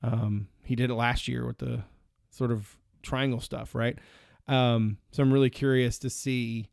Um, 0.02 0.48
he 0.62 0.76
did 0.76 0.90
it 0.90 0.94
last 0.94 1.26
year 1.26 1.44
with 1.46 1.58
the 1.58 1.82
sort 2.30 2.52
of 2.52 2.76
triangle 3.02 3.40
stuff, 3.40 3.74
right? 3.74 3.98
Um, 4.46 4.98
so 5.10 5.22
I'm 5.24 5.32
really 5.32 5.50
curious 5.50 5.98
to 6.00 6.10
see 6.10 6.68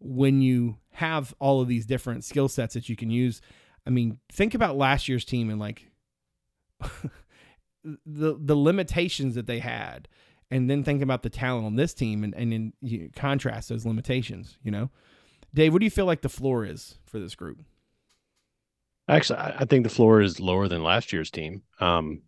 when 0.00 0.40
you 0.40 0.78
have 0.92 1.34
all 1.40 1.60
of 1.60 1.68
these 1.68 1.84
different 1.84 2.24
skill 2.24 2.48
sets 2.48 2.72
that 2.74 2.88
you 2.88 2.96
can 2.96 3.10
use. 3.10 3.42
I 3.86 3.90
mean, 3.90 4.18
think 4.32 4.54
about 4.54 4.76
last 4.78 5.08
year's 5.08 5.24
team 5.26 5.50
and 5.50 5.60
like 5.60 5.90
the 8.06 8.36
the 8.38 8.56
limitations 8.56 9.34
that 9.34 9.46
they 9.46 9.58
had, 9.58 10.08
and 10.50 10.68
then 10.68 10.82
think 10.84 11.02
about 11.02 11.22
the 11.22 11.30
talent 11.30 11.66
on 11.66 11.76
this 11.76 11.94
team 11.94 12.24
and 12.24 12.34
and 12.34 12.52
then 12.52 12.72
you 12.80 13.10
contrast 13.14 13.68
those 13.68 13.86
limitations. 13.86 14.58
You 14.62 14.70
know, 14.70 14.90
Dave, 15.54 15.72
what 15.72 15.80
do 15.80 15.86
you 15.86 15.90
feel 15.90 16.06
like 16.06 16.22
the 16.22 16.28
floor 16.28 16.64
is 16.64 16.98
for 17.04 17.18
this 17.18 17.34
group? 17.34 17.60
Actually, 19.08 19.38
I 19.38 19.56
I 19.60 19.64
think 19.64 19.84
the 19.84 19.90
floor 19.90 20.20
is 20.20 20.40
lower 20.40 20.68
than 20.68 20.82
last 20.82 21.12
year's 21.12 21.30
team. 21.30 21.62
Um, 21.80 22.22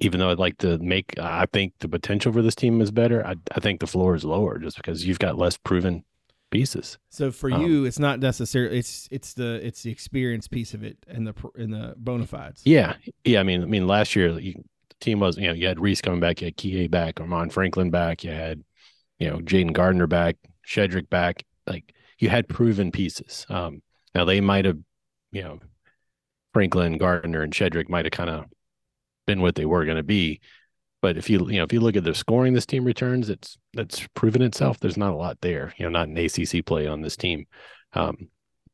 even 0.00 0.20
though 0.20 0.30
I'd 0.30 0.38
like 0.38 0.58
to 0.58 0.78
make, 0.78 1.18
I 1.18 1.46
think 1.52 1.74
the 1.80 1.88
potential 1.88 2.32
for 2.32 2.42
this 2.42 2.54
team 2.54 2.80
is 2.80 2.90
better. 2.90 3.26
I, 3.26 3.34
I 3.52 3.60
think 3.60 3.80
the 3.80 3.86
floor 3.86 4.14
is 4.14 4.24
lower 4.24 4.58
just 4.58 4.76
because 4.76 5.04
you've 5.04 5.18
got 5.18 5.36
less 5.36 5.56
proven 5.56 6.04
pieces. 6.50 6.98
So 7.10 7.30
for 7.30 7.52
Um, 7.52 7.62
you, 7.62 7.84
it's 7.84 7.98
not 7.98 8.20
necessarily 8.20 8.78
it's 8.78 9.08
it's 9.10 9.34
the 9.34 9.64
it's 9.66 9.82
the 9.82 9.90
experience 9.90 10.48
piece 10.48 10.74
of 10.74 10.82
it 10.82 10.96
and 11.06 11.26
the 11.26 11.34
and 11.56 11.72
the 11.72 11.94
bona 11.96 12.26
fides. 12.26 12.62
Yeah, 12.64 12.94
yeah. 13.24 13.40
I 13.40 13.42
mean, 13.42 13.62
I 13.62 13.66
mean, 13.66 13.86
last 13.86 14.16
year 14.16 14.38
you, 14.38 14.54
the 14.54 14.96
team 15.00 15.20
was, 15.20 15.36
you 15.36 15.48
know, 15.48 15.52
you 15.52 15.66
had 15.66 15.80
Reece 15.80 16.00
coming 16.00 16.20
back, 16.20 16.40
you 16.40 16.46
had 16.46 16.56
Kie 16.56 16.88
back, 16.90 17.16
Armaan 17.16 17.52
Franklin 17.52 17.90
back, 17.90 18.24
you 18.24 18.30
had, 18.30 18.62
you 19.18 19.28
know, 19.28 19.38
Jayden 19.38 19.72
Gardner 19.72 20.06
back, 20.06 20.36
Shedrick 20.66 21.08
back. 21.10 21.44
Like 21.66 21.94
you 22.18 22.28
had 22.28 22.48
proven 22.48 22.90
pieces. 22.90 23.46
Um, 23.48 23.82
now 24.14 24.24
they 24.24 24.40
might 24.40 24.64
have, 24.64 24.78
you 25.32 25.42
know, 25.42 25.60
Franklin, 26.54 26.98
Gardner, 26.98 27.42
and 27.42 27.52
Shedrick 27.52 27.88
might 27.88 28.06
have 28.06 28.12
kind 28.12 28.30
of 28.30 28.46
been 29.26 29.42
what 29.42 29.54
they 29.54 29.66
were 29.66 29.84
going 29.84 29.98
to 29.98 30.02
be. 30.02 30.40
But 31.00 31.16
if 31.16 31.30
you, 31.30 31.48
you 31.48 31.58
know, 31.58 31.64
if 31.64 31.72
you 31.72 31.80
look 31.80 31.96
at 31.96 32.04
the 32.04 32.14
scoring 32.14 32.54
this 32.54 32.66
team 32.66 32.84
returns, 32.84 33.30
it's 33.30 33.56
that's 33.74 34.06
proven 34.14 34.42
itself. 34.42 34.80
There's 34.80 34.96
not 34.96 35.12
a 35.12 35.16
lot 35.16 35.38
there, 35.40 35.72
you 35.76 35.84
know, 35.84 35.90
not 35.90 36.08
an 36.08 36.18
ACC 36.18 36.64
play 36.66 36.86
on 36.86 37.02
this 37.02 37.16
team. 37.16 37.46
Um, 37.92 38.28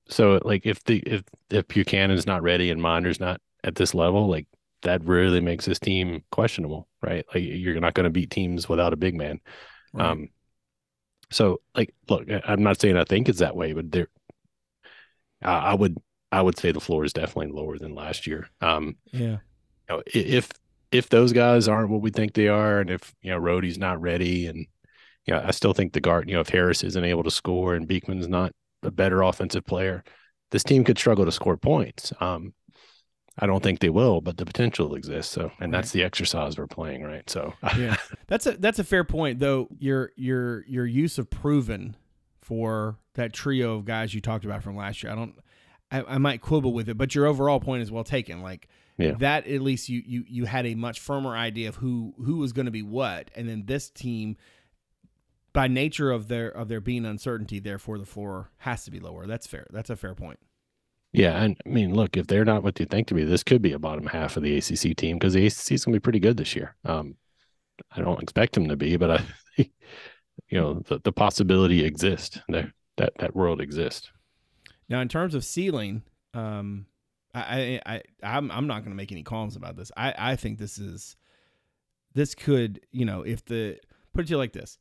so 0.08 0.40
like 0.44 0.66
if 0.66 0.82
the 0.84 0.98
if 1.00 1.22
if 1.50 1.68
Buchanan's 1.68 2.26
not 2.26 2.42
ready 2.42 2.70
and 2.70 2.80
Minor's 2.80 3.20
not 3.20 3.40
at 3.62 3.74
this 3.74 3.94
level, 3.94 4.28
like 4.28 4.46
that 4.82 5.04
really 5.04 5.40
makes 5.40 5.64
this 5.64 5.78
team 5.78 6.22
questionable, 6.30 6.88
right? 7.02 7.24
Like 7.34 7.42
you're 7.42 7.80
not 7.80 7.94
going 7.94 8.04
to 8.04 8.10
beat 8.10 8.30
teams 8.30 8.68
without 8.68 8.92
a 8.92 8.98
big 8.98 9.14
man. 9.14 9.40
Right. 9.92 10.06
Um, 10.06 10.28
so 11.30 11.60
like, 11.74 11.94
look, 12.08 12.26
I'm 12.46 12.62
not 12.62 12.80
saying 12.80 12.96
I 12.96 13.04
think 13.04 13.28
it's 13.28 13.40
that 13.40 13.56
way, 13.56 13.72
but 13.72 13.90
there, 13.90 14.08
I 15.42 15.52
I 15.52 15.74
would 15.74 15.98
I 16.30 16.42
would 16.42 16.58
say 16.58 16.72
the 16.72 16.80
floor 16.80 17.04
is 17.04 17.12
definitely 17.12 17.52
lower 17.52 17.78
than 17.78 17.94
last 17.94 18.26
year. 18.26 18.48
Um, 18.60 18.96
yeah. 19.12 19.20
you 19.20 19.38
know, 19.88 20.02
if 20.06 20.50
if 20.94 21.08
those 21.08 21.32
guys 21.32 21.66
aren't 21.66 21.90
what 21.90 22.02
we 22.02 22.10
think 22.10 22.34
they 22.34 22.46
are, 22.46 22.78
and 22.78 22.88
if 22.88 23.12
you 23.20 23.30
know 23.30 23.40
Rohde's 23.40 23.78
not 23.78 24.00
ready, 24.00 24.46
and 24.46 24.66
you 25.26 25.34
know, 25.34 25.42
I 25.44 25.50
still 25.50 25.72
think 25.72 25.92
the 25.92 26.00
guard, 26.00 26.28
you 26.28 26.36
know, 26.36 26.40
if 26.40 26.48
Harris 26.48 26.84
isn't 26.84 27.04
able 27.04 27.24
to 27.24 27.32
score 27.32 27.74
and 27.74 27.88
Beekman's 27.88 28.28
not 28.28 28.52
a 28.84 28.92
better 28.92 29.22
offensive 29.22 29.66
player, 29.66 30.04
this 30.52 30.62
team 30.62 30.84
could 30.84 30.96
struggle 30.96 31.24
to 31.24 31.32
score 31.32 31.56
points. 31.56 32.12
Um, 32.20 32.54
I 33.36 33.46
don't 33.46 33.62
think 33.62 33.80
they 33.80 33.88
will, 33.88 34.20
but 34.20 34.36
the 34.36 34.46
potential 34.46 34.94
exists. 34.94 35.32
So, 35.32 35.50
and 35.58 35.74
that's 35.74 35.90
the 35.90 36.04
exercise 36.04 36.56
we're 36.56 36.68
playing, 36.68 37.02
right? 37.02 37.28
So, 37.28 37.52
yeah, 37.76 37.96
that's 38.28 38.46
a 38.46 38.52
that's 38.52 38.78
a 38.78 38.84
fair 38.84 39.02
point 39.02 39.40
though. 39.40 39.66
Your 39.80 40.12
your 40.14 40.64
your 40.68 40.86
use 40.86 41.18
of 41.18 41.28
proven 41.28 41.96
for 42.40 42.98
that 43.14 43.32
trio 43.32 43.74
of 43.74 43.84
guys 43.84 44.14
you 44.14 44.20
talked 44.20 44.44
about 44.44 44.62
from 44.62 44.76
last 44.76 45.02
year. 45.02 45.10
I 45.10 45.16
don't. 45.16 45.34
I, 45.90 46.04
I 46.14 46.18
might 46.18 46.40
quibble 46.40 46.72
with 46.72 46.88
it, 46.88 46.96
but 46.96 47.16
your 47.16 47.26
overall 47.26 47.58
point 47.58 47.82
is 47.82 47.90
well 47.90 48.04
taken. 48.04 48.42
Like 48.42 48.68
Yeah. 48.96 49.12
that, 49.18 49.46
at 49.46 49.60
least 49.60 49.88
you 49.88 50.02
you 50.06 50.24
you 50.28 50.44
had 50.44 50.66
a 50.66 50.74
much 50.74 51.00
firmer 51.00 51.36
idea 51.36 51.68
of 51.68 51.76
who 51.76 52.14
who 52.24 52.36
was 52.36 52.52
going 52.52 52.66
to 52.66 52.72
be 52.72 52.82
what, 52.82 53.30
and 53.34 53.48
then 53.48 53.64
this 53.66 53.90
team, 53.90 54.36
by 55.52 55.66
nature 55.68 56.10
of 56.12 56.28
their 56.28 56.48
of 56.48 56.68
there 56.68 56.80
being 56.80 57.04
uncertainty, 57.04 57.58
therefore 57.58 57.98
the 57.98 58.06
floor 58.06 58.50
has 58.58 58.84
to 58.84 58.90
be 58.90 59.00
lower. 59.00 59.26
That's 59.26 59.46
fair. 59.46 59.66
That's 59.70 59.90
a 59.90 59.96
fair 59.96 60.14
point. 60.14 60.38
yeah, 61.12 61.42
and 61.42 61.56
I 61.66 61.68
mean, 61.68 61.94
look, 61.94 62.16
if 62.16 62.26
they're 62.26 62.44
not 62.44 62.62
what 62.62 62.78
you 62.78 62.86
think 62.86 63.08
to 63.08 63.14
be, 63.14 63.24
this 63.24 63.42
could 63.42 63.62
be 63.62 63.72
a 63.72 63.78
bottom 63.78 64.06
half 64.06 64.36
of 64.36 64.42
the 64.42 64.56
ACC 64.56 64.96
team 64.96 65.16
because 65.18 65.34
the 65.34 65.46
ACC 65.46 65.72
is 65.72 65.84
going 65.84 65.92
to 65.94 66.00
be 66.00 66.00
pretty 66.00 66.20
good 66.20 66.36
this 66.36 66.54
year. 66.54 66.76
Um, 66.84 67.16
I 67.90 68.00
don't 68.00 68.22
expect 68.22 68.54
them 68.54 68.68
to 68.68 68.76
be, 68.76 68.96
but 68.96 69.10
I, 69.10 69.24
you 69.56 70.60
know, 70.60 70.74
the, 70.86 71.00
the 71.02 71.12
possibility 71.12 71.84
exists. 71.84 72.38
There, 72.48 72.72
that 72.96 73.12
that 73.18 73.34
world 73.34 73.60
exists. 73.60 74.10
Now, 74.88 75.00
in 75.00 75.08
terms 75.08 75.34
of 75.34 75.44
ceiling, 75.44 76.02
um, 76.34 76.86
I, 77.34 77.80
I, 77.84 77.94
I 77.94 78.02
I'm, 78.22 78.50
I'm 78.50 78.66
not 78.66 78.80
going 78.80 78.92
to 78.92 78.96
make 78.96 79.12
any 79.12 79.22
calls 79.22 79.56
about 79.56 79.76
this. 79.76 79.90
I, 79.96 80.14
I 80.16 80.36
think 80.36 80.58
this 80.58 80.78
is, 80.78 81.16
this 82.14 82.34
could, 82.34 82.80
you 82.92 83.04
know, 83.04 83.22
if 83.22 83.44
the 83.44 83.78
put 84.12 84.24
it 84.24 84.26
to 84.28 84.30
you 84.32 84.36
like 84.38 84.52
this, 84.52 84.78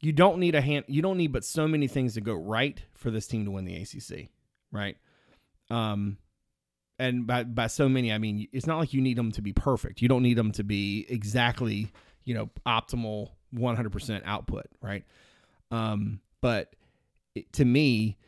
you 0.00 0.12
don't 0.12 0.38
need 0.38 0.54
a 0.54 0.60
hand, 0.60 0.84
you 0.86 1.00
don't 1.00 1.16
need 1.16 1.32
but 1.32 1.44
so 1.44 1.66
many 1.66 1.88
things 1.88 2.14
to 2.14 2.20
go 2.20 2.34
right 2.34 2.82
for 2.94 3.10
this 3.10 3.26
team 3.26 3.44
to 3.46 3.50
win 3.50 3.64
the 3.64 3.76
ACC, 3.76 4.28
right? 4.70 4.96
Um, 5.70 6.18
and 6.98 7.26
by 7.26 7.44
by 7.44 7.66
so 7.66 7.88
many, 7.88 8.12
I 8.12 8.18
mean 8.18 8.46
it's 8.52 8.66
not 8.66 8.78
like 8.78 8.92
you 8.92 9.00
need 9.00 9.16
them 9.16 9.32
to 9.32 9.42
be 9.42 9.52
perfect. 9.52 10.02
You 10.02 10.08
don't 10.08 10.22
need 10.22 10.36
them 10.36 10.52
to 10.52 10.62
be 10.64 11.06
exactly, 11.08 11.90
you 12.24 12.34
know, 12.34 12.50
optimal 12.66 13.30
100% 13.54 14.22
output, 14.24 14.66
right? 14.82 15.04
Um, 15.70 16.20
but 16.40 16.74
it, 17.34 17.52
to 17.54 17.64
me, 17.64 18.18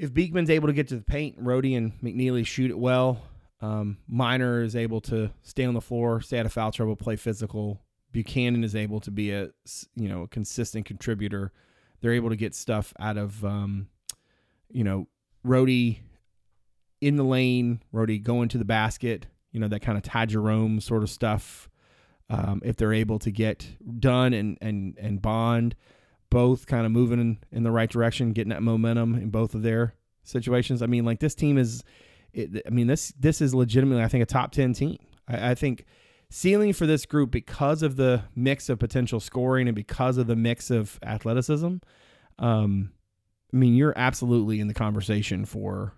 if 0.00 0.14
Beekman's 0.14 0.48
able 0.48 0.66
to 0.66 0.72
get 0.72 0.88
to 0.88 0.96
the 0.96 1.02
paint, 1.02 1.38
Rohde 1.38 1.76
and 1.76 1.92
McNeely 2.00 2.46
shoot 2.46 2.70
it 2.70 2.78
well. 2.78 3.20
Um, 3.60 3.98
Minor 4.08 4.62
is 4.62 4.74
able 4.74 5.02
to 5.02 5.30
stay 5.42 5.66
on 5.66 5.74
the 5.74 5.82
floor, 5.82 6.22
stay 6.22 6.38
out 6.38 6.46
of 6.46 6.52
foul 6.54 6.72
trouble, 6.72 6.96
play 6.96 7.16
physical. 7.16 7.82
Buchanan 8.10 8.64
is 8.64 8.74
able 8.74 9.00
to 9.00 9.10
be 9.10 9.30
a 9.30 9.50
you 9.94 10.08
know 10.08 10.22
a 10.22 10.28
consistent 10.28 10.86
contributor. 10.86 11.52
They're 12.00 12.14
able 12.14 12.30
to 12.30 12.36
get 12.36 12.54
stuff 12.54 12.94
out 12.98 13.18
of 13.18 13.44
um, 13.44 13.88
you 14.70 14.84
know 14.84 15.06
Rohde 15.46 15.98
in 17.02 17.16
the 17.16 17.22
lane, 17.22 17.82
Rohde 17.92 18.22
going 18.22 18.48
to 18.48 18.58
the 18.58 18.64
basket. 18.64 19.26
You 19.52 19.60
know 19.60 19.68
that 19.68 19.80
kind 19.80 19.98
of 19.98 20.02
Ty 20.02 20.26
Jerome 20.26 20.80
sort 20.80 21.02
of 21.02 21.10
stuff. 21.10 21.68
Um, 22.30 22.62
if 22.64 22.76
they're 22.76 22.94
able 22.94 23.18
to 23.18 23.30
get 23.30 23.68
Dunn 24.00 24.32
and 24.32 24.56
and 24.62 24.96
and 24.98 25.20
Bond 25.20 25.76
both 26.30 26.66
kind 26.66 26.86
of 26.86 26.92
moving 26.92 27.20
in, 27.20 27.38
in 27.52 27.62
the 27.62 27.70
right 27.70 27.90
direction, 27.90 28.32
getting 28.32 28.50
that 28.50 28.62
momentum 28.62 29.14
in 29.16 29.30
both 29.30 29.54
of 29.54 29.62
their 29.62 29.94
situations. 30.22 30.82
I 30.82 30.86
mean, 30.86 31.04
like 31.04 31.20
this 31.20 31.34
team 31.34 31.58
is, 31.58 31.82
it, 32.32 32.62
I 32.66 32.70
mean 32.70 32.86
this 32.86 33.12
this 33.18 33.40
is 33.40 33.54
legitimately 33.54 34.04
I 34.04 34.08
think 34.08 34.22
a 34.22 34.26
top 34.26 34.52
ten 34.52 34.72
team. 34.72 34.98
I, 35.28 35.50
I 35.50 35.54
think 35.54 35.84
ceiling 36.30 36.72
for 36.72 36.86
this 36.86 37.04
group 37.06 37.30
because 37.30 37.82
of 37.82 37.96
the 37.96 38.22
mix 38.36 38.68
of 38.68 38.78
potential 38.78 39.18
scoring 39.18 39.66
and 39.66 39.74
because 39.74 40.16
of 40.16 40.28
the 40.28 40.36
mix 40.36 40.70
of 40.70 40.98
athleticism. 41.02 41.76
Um, 42.38 42.92
I 43.52 43.56
mean, 43.56 43.74
you're 43.74 43.94
absolutely 43.96 44.60
in 44.60 44.68
the 44.68 44.74
conversation 44.74 45.44
for, 45.44 45.92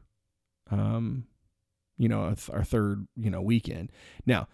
um, 0.71 1.27
you 1.99 2.09
know, 2.09 2.35
our 2.51 2.65
third 2.65 3.07
you 3.17 3.31
know 3.31 3.43
weekend 3.43 3.93
now 4.27 4.49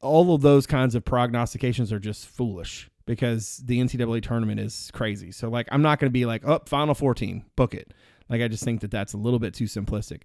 all 0.00 0.34
of 0.34 0.42
those 0.42 0.66
kinds 0.66 0.94
of 0.94 1.04
prognostications 1.04 1.92
are 1.92 1.98
just 1.98 2.26
foolish 2.26 2.88
because 3.06 3.62
the 3.64 3.80
NCAA 3.80 4.22
tournament 4.22 4.60
is 4.60 4.90
crazy. 4.92 5.32
So 5.32 5.48
like 5.48 5.68
I'm 5.70 5.82
not 5.82 5.98
going 5.98 6.10
to 6.10 6.12
be 6.12 6.26
like, 6.26 6.42
"Oh, 6.44 6.60
Final 6.66 6.94
14, 6.94 7.44
book 7.56 7.74
it." 7.74 7.92
Like 8.28 8.40
I 8.40 8.48
just 8.48 8.64
think 8.64 8.80
that 8.80 8.90
that's 8.90 9.12
a 9.12 9.18
little 9.18 9.38
bit 9.38 9.54
too 9.54 9.64
simplistic. 9.64 10.22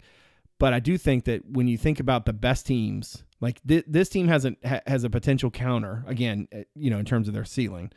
But 0.60 0.74
I 0.74 0.80
do 0.80 0.98
think 0.98 1.26
that 1.26 1.48
when 1.50 1.68
you 1.68 1.78
think 1.78 2.00
about 2.00 2.26
the 2.26 2.34
best 2.34 2.66
teams, 2.66 3.24
like 3.40 3.62
th- 3.68 3.86
this 3.88 4.10
team 4.10 4.28
has 4.28 4.46
a 4.46 4.56
ha- 4.66 4.82
has 4.88 5.04
a 5.04 5.10
potential 5.10 5.52
counter 5.52 6.04
again, 6.08 6.48
uh, 6.54 6.60
you 6.76 6.90
know, 6.90 6.98
in 6.98 7.06
terms 7.06 7.28
of 7.28 7.34
their 7.34 7.46
ceiling. 7.46 7.92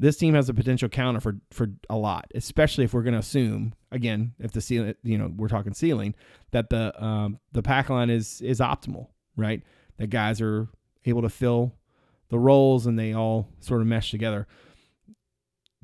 This 0.00 0.16
team 0.16 0.34
has 0.34 0.48
a 0.48 0.54
potential 0.54 0.88
counter 0.88 1.20
for 1.20 1.36
for 1.50 1.68
a 1.90 1.96
lot, 1.96 2.30
especially 2.34 2.84
if 2.84 2.94
we're 2.94 3.02
going 3.02 3.14
to 3.14 3.18
assume 3.20 3.74
again, 3.90 4.32
if 4.38 4.52
the 4.52 4.60
ceiling, 4.60 4.94
you 5.02 5.18
know, 5.18 5.32
we're 5.36 5.48
talking 5.48 5.74
ceiling, 5.74 6.14
that 6.52 6.70
the 6.70 7.04
um, 7.04 7.40
the 7.52 7.62
pack 7.62 7.90
line 7.90 8.08
is 8.08 8.40
is 8.40 8.60
optimal, 8.60 9.08
right? 9.36 9.62
That 9.98 10.08
guys 10.08 10.40
are 10.40 10.68
able 11.04 11.22
to 11.22 11.28
fill 11.28 11.74
the 12.30 12.38
roles 12.38 12.86
and 12.86 12.98
they 12.98 13.14
all 13.14 13.48
sort 13.60 13.80
of 13.80 13.86
mesh 13.86 14.10
together. 14.10 14.46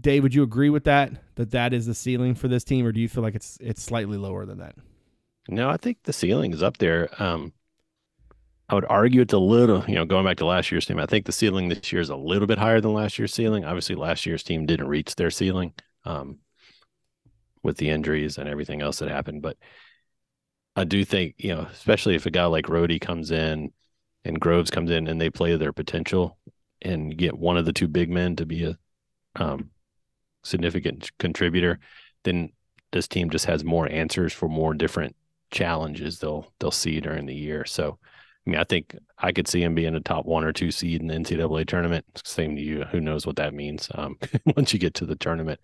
Dave, 0.01 0.23
would 0.23 0.35
you 0.35 0.43
agree 0.43 0.71
with 0.71 0.85
that? 0.85 1.13
That 1.37 1.53
that 1.53 1.73
is 1.73 1.87
the 1.87 1.95
ceiling 1.95 2.35
for 2.35 2.49
this 2.49 2.65
team, 2.65 2.87
or 2.87 2.93
do 2.93 3.01
you 3.01 3.09
feel 3.09 3.23
like 3.23 3.35
it's 3.35 3.57
it's 3.61 3.83
slightly 3.83 4.17
lower 4.17 4.45
than 4.45 4.59
that? 4.59 4.75
No, 5.49 5.69
I 5.69 5.77
think 5.77 5.99
the 6.05 6.13
ceiling 6.13 6.53
is 6.53 6.63
up 6.63 6.79
there. 6.79 7.09
Um, 7.23 7.53
I 8.69 8.75
would 8.75 8.87
argue 8.87 9.21
it's 9.21 9.35
a 9.35 9.39
little, 9.39 9.85
you 9.87 9.95
know, 9.95 10.07
going 10.07 10.25
back 10.25 10.39
to 10.39 10.47
last 10.47 10.71
year's 10.71 10.87
team. 10.87 10.99
I 10.99 11.07
think 11.07 11.27
the 11.27 11.33
ceiling 11.33 11.69
this 11.69 11.93
year 11.93 12.01
is 12.01 12.09
a 12.09 12.17
little 12.17 12.47
bit 12.47 12.59
higher 12.59 12.81
than 12.81 12.95
last 12.95 13.19
year's 13.19 13.35
ceiling. 13.35 13.65
Obviously, 13.65 13.95
last 13.95 14.25
year's 14.25 14.43
team 14.43 14.65
didn't 14.65 14.89
reach 14.89 15.17
their 15.17 15.31
ceiling 15.31 15.75
um, 16.05 16.39
with 17.63 17.77
the 17.77 17.91
injuries 17.91 18.39
and 18.39 18.49
everything 18.49 18.81
else 18.81 18.99
that 18.99 19.11
happened. 19.11 19.43
But 19.43 19.59
I 20.77 20.85
do 20.85 21.05
think, 21.05 21.35
you 21.39 21.55
know, 21.55 21.63
especially 21.73 22.15
if 22.15 22.25
a 22.27 22.31
guy 22.31 22.47
like 22.47 22.67
Rohde 22.67 23.01
comes 23.01 23.31
in 23.31 23.71
and 24.25 24.41
Groves 24.41 24.71
comes 24.71 24.91
in 24.91 25.07
and 25.07 25.21
they 25.21 25.31
play 25.31 25.57
their 25.57 25.73
potential 25.73 26.39
and 26.83 27.17
get 27.17 27.39
one 27.39 27.57
of 27.57 27.65
the 27.65 27.73
two 27.73 27.89
big 27.89 28.11
men 28.11 28.37
to 28.37 28.47
be 28.47 28.65
a 28.65 28.79
um, 29.37 29.71
significant 30.43 31.11
contributor, 31.19 31.79
then 32.25 32.51
this 32.93 33.09
team 33.09 33.31
just 33.31 33.47
has 33.47 33.65
more 33.65 33.91
answers 33.91 34.33
for 34.33 34.49
more 34.49 34.75
different 34.75 35.17
challenges 35.51 36.19
they'll 36.19 36.53
they'll 36.59 36.71
see 36.71 37.01
during 37.01 37.27
the 37.27 37.35
year. 37.35 37.65
So, 37.65 37.99
I 38.47 38.51
mean, 38.51 38.61
I 38.61 38.65
think 38.65 38.97
I 39.19 39.33
could 39.33 39.49
see 39.49 39.63
him 39.63 39.75
being 39.75 39.95
a 39.95 40.01
top 40.01 40.27
one 40.27 40.45
or 40.45 40.53
two 40.53 40.71
seed 40.71 41.01
in 41.01 41.09
the 41.09 41.15
NCAA 41.15 41.67
tournament. 41.67 42.05
Same 42.25 42.57
to 42.57 42.63
you. 42.63 42.85
Who 42.85 43.01
knows 43.01 43.27
what 43.27 43.37
that 43.37 43.55
means 43.55 43.89
um, 43.95 44.19
once 44.57 44.73
you 44.73 44.79
get 44.79 44.95
to 44.95 45.07
the 45.07 45.17
tournament? 45.17 45.61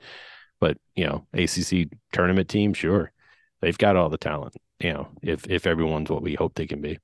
But 0.60 0.78
you 0.96 1.06
know, 1.06 1.26
ACC 1.32 1.88
tournament 2.12 2.48
team, 2.48 2.74
sure, 2.74 3.12
they've 3.60 3.78
got 3.78 3.96
all 3.96 4.08
the 4.08 4.18
talent. 4.18 4.56
You 4.80 4.92
know, 4.92 5.08
if 5.22 5.48
if 5.48 5.66
everyone's 5.66 6.10
what 6.10 6.22
we 6.22 6.34
hope 6.34 6.54
they 6.54 6.66
can 6.66 6.80
be. 6.80 6.98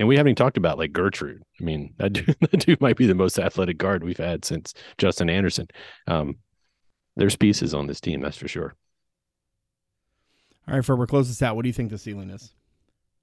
And 0.00 0.08
we 0.08 0.16
haven't 0.16 0.30
even 0.30 0.36
talked 0.36 0.56
about 0.56 0.78
like 0.78 0.94
Gertrude. 0.94 1.42
I 1.60 1.62
mean, 1.62 1.92
that 1.98 2.14
dude, 2.14 2.34
that 2.40 2.58
dude 2.58 2.80
might 2.80 2.96
be 2.96 3.06
the 3.06 3.14
most 3.14 3.38
athletic 3.38 3.76
guard 3.76 4.02
we've 4.02 4.16
had 4.16 4.46
since 4.46 4.72
Justin 4.96 5.28
Anderson. 5.28 5.68
Um, 6.08 6.38
there's 7.16 7.36
pieces 7.36 7.74
on 7.74 7.86
this 7.86 8.00
team, 8.00 8.22
that's 8.22 8.38
for 8.38 8.48
sure. 8.48 8.74
All 10.66 10.74
right, 10.74 10.84
Ferber, 10.84 11.06
close 11.06 11.28
this 11.28 11.42
out. 11.42 11.54
What 11.54 11.62
do 11.62 11.68
you 11.68 11.74
think 11.74 11.90
the 11.90 11.98
ceiling 11.98 12.30
is? 12.30 12.54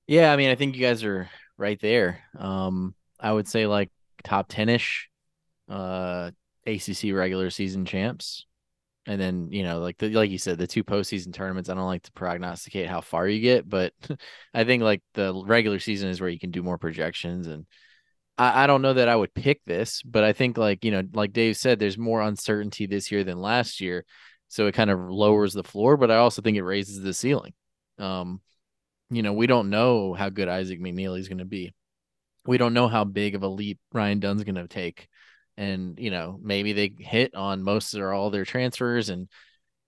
Yeah, 0.06 0.32
I 0.32 0.36
mean, 0.36 0.52
I 0.52 0.56
think 0.56 0.76
you 0.76 0.82
guys 0.82 1.04
are 1.04 1.28
right 1.58 1.80
there. 1.82 2.20
Um, 2.38 2.94
I 3.20 3.32
would 3.32 3.48
say 3.48 3.66
like 3.66 3.90
top 4.24 4.48
ten 4.48 4.70
ish, 4.70 5.10
uh, 5.68 6.30
ACC 6.68 7.12
regular 7.14 7.50
season 7.50 7.86
champs, 7.86 8.46
and 9.08 9.20
then 9.20 9.48
you 9.52 9.64
know, 9.64 9.80
like 9.80 9.98
the, 9.98 10.10
like 10.10 10.30
you 10.30 10.38
said, 10.38 10.58
the 10.58 10.68
two 10.68 10.84
postseason 10.84 11.34
tournaments. 11.34 11.70
I 11.70 11.74
don't 11.74 11.86
like 11.86 12.04
to 12.04 12.12
prognosticate 12.12 12.88
how 12.88 13.00
far 13.00 13.26
you 13.26 13.40
get, 13.40 13.68
but 13.68 13.94
I 14.54 14.66
think 14.66 14.84
like 14.84 15.02
the 15.14 15.34
regular 15.46 15.80
season 15.80 16.10
is 16.10 16.20
where 16.20 16.30
you 16.30 16.38
can 16.38 16.52
do 16.52 16.62
more 16.62 16.78
projections. 16.78 17.48
And 17.48 17.66
I, 18.38 18.66
I 18.66 18.68
don't 18.68 18.82
know 18.82 18.94
that 18.94 19.08
I 19.08 19.16
would 19.16 19.34
pick 19.34 19.62
this, 19.66 20.04
but 20.04 20.26
I 20.26 20.34
think 20.34 20.58
like 20.58 20.84
you 20.84 20.92
know, 20.92 21.04
like 21.14 21.32
Dave 21.32 21.56
said, 21.56 21.80
there's 21.80 21.98
more 21.98 22.22
uncertainty 22.22 22.86
this 22.86 23.10
year 23.10 23.24
than 23.24 23.40
last 23.40 23.80
year, 23.80 24.06
so 24.50 24.68
it 24.68 24.76
kind 24.76 24.90
of 24.90 25.00
lowers 25.00 25.54
the 25.54 25.64
floor. 25.64 25.96
But 25.96 26.12
I 26.12 26.18
also 26.18 26.42
think 26.42 26.58
it 26.58 26.64
raises 26.64 27.02
the 27.02 27.14
ceiling. 27.14 27.54
Um, 27.98 28.42
you 29.10 29.24
know, 29.24 29.32
we 29.32 29.48
don't 29.48 29.70
know 29.70 30.14
how 30.14 30.30
good 30.30 30.50
Isaac 30.50 30.82
McNeely 30.82 31.20
is 31.20 31.30
going 31.30 31.38
to 31.38 31.46
be. 31.46 31.74
We 32.46 32.58
don't 32.58 32.74
know 32.74 32.90
how 32.90 33.06
big 33.06 33.36
of 33.36 33.44
a 33.44 33.48
leap 33.48 33.80
Ryan 33.94 34.20
Dunn's 34.20 34.44
going 34.44 34.56
to 34.56 34.68
take. 34.68 35.08
And, 35.58 36.00
you 36.00 36.12
know, 36.12 36.40
maybe 36.42 36.74
they 36.74 36.94
hit 37.00 37.36
on 37.36 37.64
most 37.64 37.96
or 37.96 38.14
all 38.14 38.30
their 38.30 38.46
transfers 38.46 39.10
and 39.10 39.28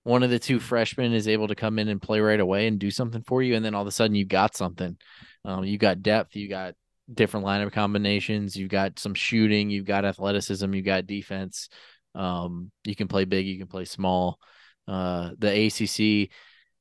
one 0.03 0.23
of 0.23 0.29
the 0.29 0.39
two 0.39 0.59
freshmen 0.59 1.13
is 1.13 1.27
able 1.27 1.47
to 1.47 1.55
come 1.55 1.77
in 1.77 1.89
and 1.89 2.01
play 2.01 2.19
right 2.19 2.39
away 2.39 2.67
and 2.67 2.79
do 2.79 2.89
something 2.89 3.21
for 3.21 3.43
you. 3.43 3.55
And 3.55 3.63
then 3.63 3.75
all 3.75 3.81
of 3.81 3.87
a 3.87 3.91
sudden 3.91 4.15
you 4.15 4.25
got 4.25 4.55
something. 4.55 4.97
Um, 5.45 5.63
you 5.65 5.77
got 5.77 6.01
depth, 6.01 6.35
you 6.35 6.49
got 6.49 6.73
different 7.13 7.45
lineup 7.45 7.71
combinations, 7.71 8.55
you've 8.55 8.69
got 8.69 8.99
some 8.99 9.13
shooting, 9.13 9.69
you've 9.69 9.85
got 9.85 10.05
athleticism, 10.05 10.73
you've 10.73 10.85
got 10.85 11.05
defense. 11.05 11.69
Um, 12.15 12.71
you 12.85 12.95
can 12.95 13.07
play 13.07 13.25
big, 13.25 13.45
you 13.45 13.57
can 13.57 13.67
play 13.67 13.85
small. 13.85 14.39
Uh, 14.87 15.31
the 15.37 15.67
ACC 15.67 16.31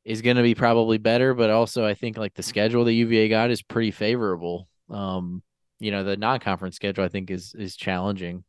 is 0.04 0.22
going 0.22 0.36
to 0.36 0.42
be 0.42 0.54
probably 0.54 0.98
better, 0.98 1.34
but 1.34 1.50
also 1.50 1.84
I 1.84 1.94
think 1.94 2.16
like 2.16 2.34
the 2.34 2.42
schedule 2.42 2.84
that 2.84 2.92
UVA 2.94 3.28
got 3.28 3.50
is 3.50 3.62
pretty 3.62 3.90
favorable. 3.90 4.68
Um, 4.88 5.42
you 5.80 5.90
know, 5.90 6.02
the 6.02 6.16
non-conference 6.16 6.76
schedule 6.76 7.04
I 7.04 7.08
think 7.08 7.30
is 7.30 7.54
is 7.54 7.76
challenging. 7.76 8.44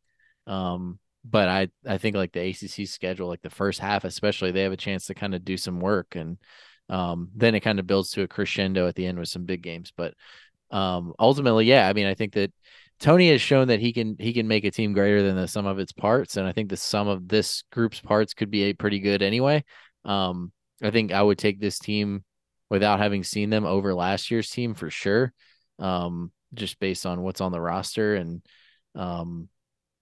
Um, 0.50 0.98
but 1.24 1.48
I 1.48 1.68
I 1.86 1.98
think 1.98 2.16
like 2.16 2.32
the 2.32 2.48
ACC 2.48 2.88
schedule, 2.88 3.28
like 3.28 3.42
the 3.42 3.50
first 3.50 3.78
half 3.78 4.04
especially, 4.04 4.50
they 4.50 4.62
have 4.62 4.72
a 4.72 4.76
chance 4.76 5.06
to 5.06 5.14
kind 5.14 5.34
of 5.34 5.44
do 5.44 5.56
some 5.56 5.80
work, 5.80 6.16
and 6.16 6.38
um, 6.88 7.30
then 7.34 7.54
it 7.54 7.60
kind 7.60 7.78
of 7.78 7.86
builds 7.86 8.10
to 8.12 8.22
a 8.22 8.28
crescendo 8.28 8.88
at 8.88 8.96
the 8.96 9.06
end 9.06 9.18
with 9.18 9.28
some 9.28 9.44
big 9.44 9.62
games. 9.62 9.92
But 9.96 10.14
um, 10.70 11.14
ultimately, 11.18 11.66
yeah, 11.66 11.88
I 11.88 11.92
mean, 11.92 12.06
I 12.06 12.14
think 12.14 12.32
that 12.34 12.52
Tony 12.98 13.30
has 13.30 13.40
shown 13.40 13.68
that 13.68 13.80
he 13.80 13.92
can 13.92 14.16
he 14.18 14.32
can 14.32 14.48
make 14.48 14.64
a 14.64 14.70
team 14.70 14.92
greater 14.92 15.22
than 15.22 15.36
the 15.36 15.46
sum 15.46 15.66
of 15.66 15.78
its 15.78 15.92
parts, 15.92 16.36
and 16.36 16.46
I 16.46 16.52
think 16.52 16.68
the 16.68 16.76
sum 16.76 17.06
of 17.06 17.28
this 17.28 17.62
group's 17.70 18.00
parts 18.00 18.34
could 18.34 18.50
be 18.50 18.64
a 18.64 18.72
pretty 18.72 18.98
good 18.98 19.22
anyway. 19.22 19.64
Um, 20.04 20.52
I 20.82 20.90
think 20.90 21.12
I 21.12 21.22
would 21.22 21.38
take 21.38 21.60
this 21.60 21.78
team 21.78 22.24
without 22.70 22.98
having 23.00 23.24
seen 23.24 23.50
them 23.50 23.66
over 23.66 23.94
last 23.94 24.30
year's 24.30 24.50
team 24.50 24.74
for 24.74 24.90
sure. 24.90 25.32
Um, 25.78 26.32
just 26.54 26.80
based 26.80 27.06
on 27.06 27.22
what's 27.22 27.40
on 27.40 27.52
the 27.52 27.60
roster 27.60 28.16
and 28.16 28.42
um, 28.94 29.48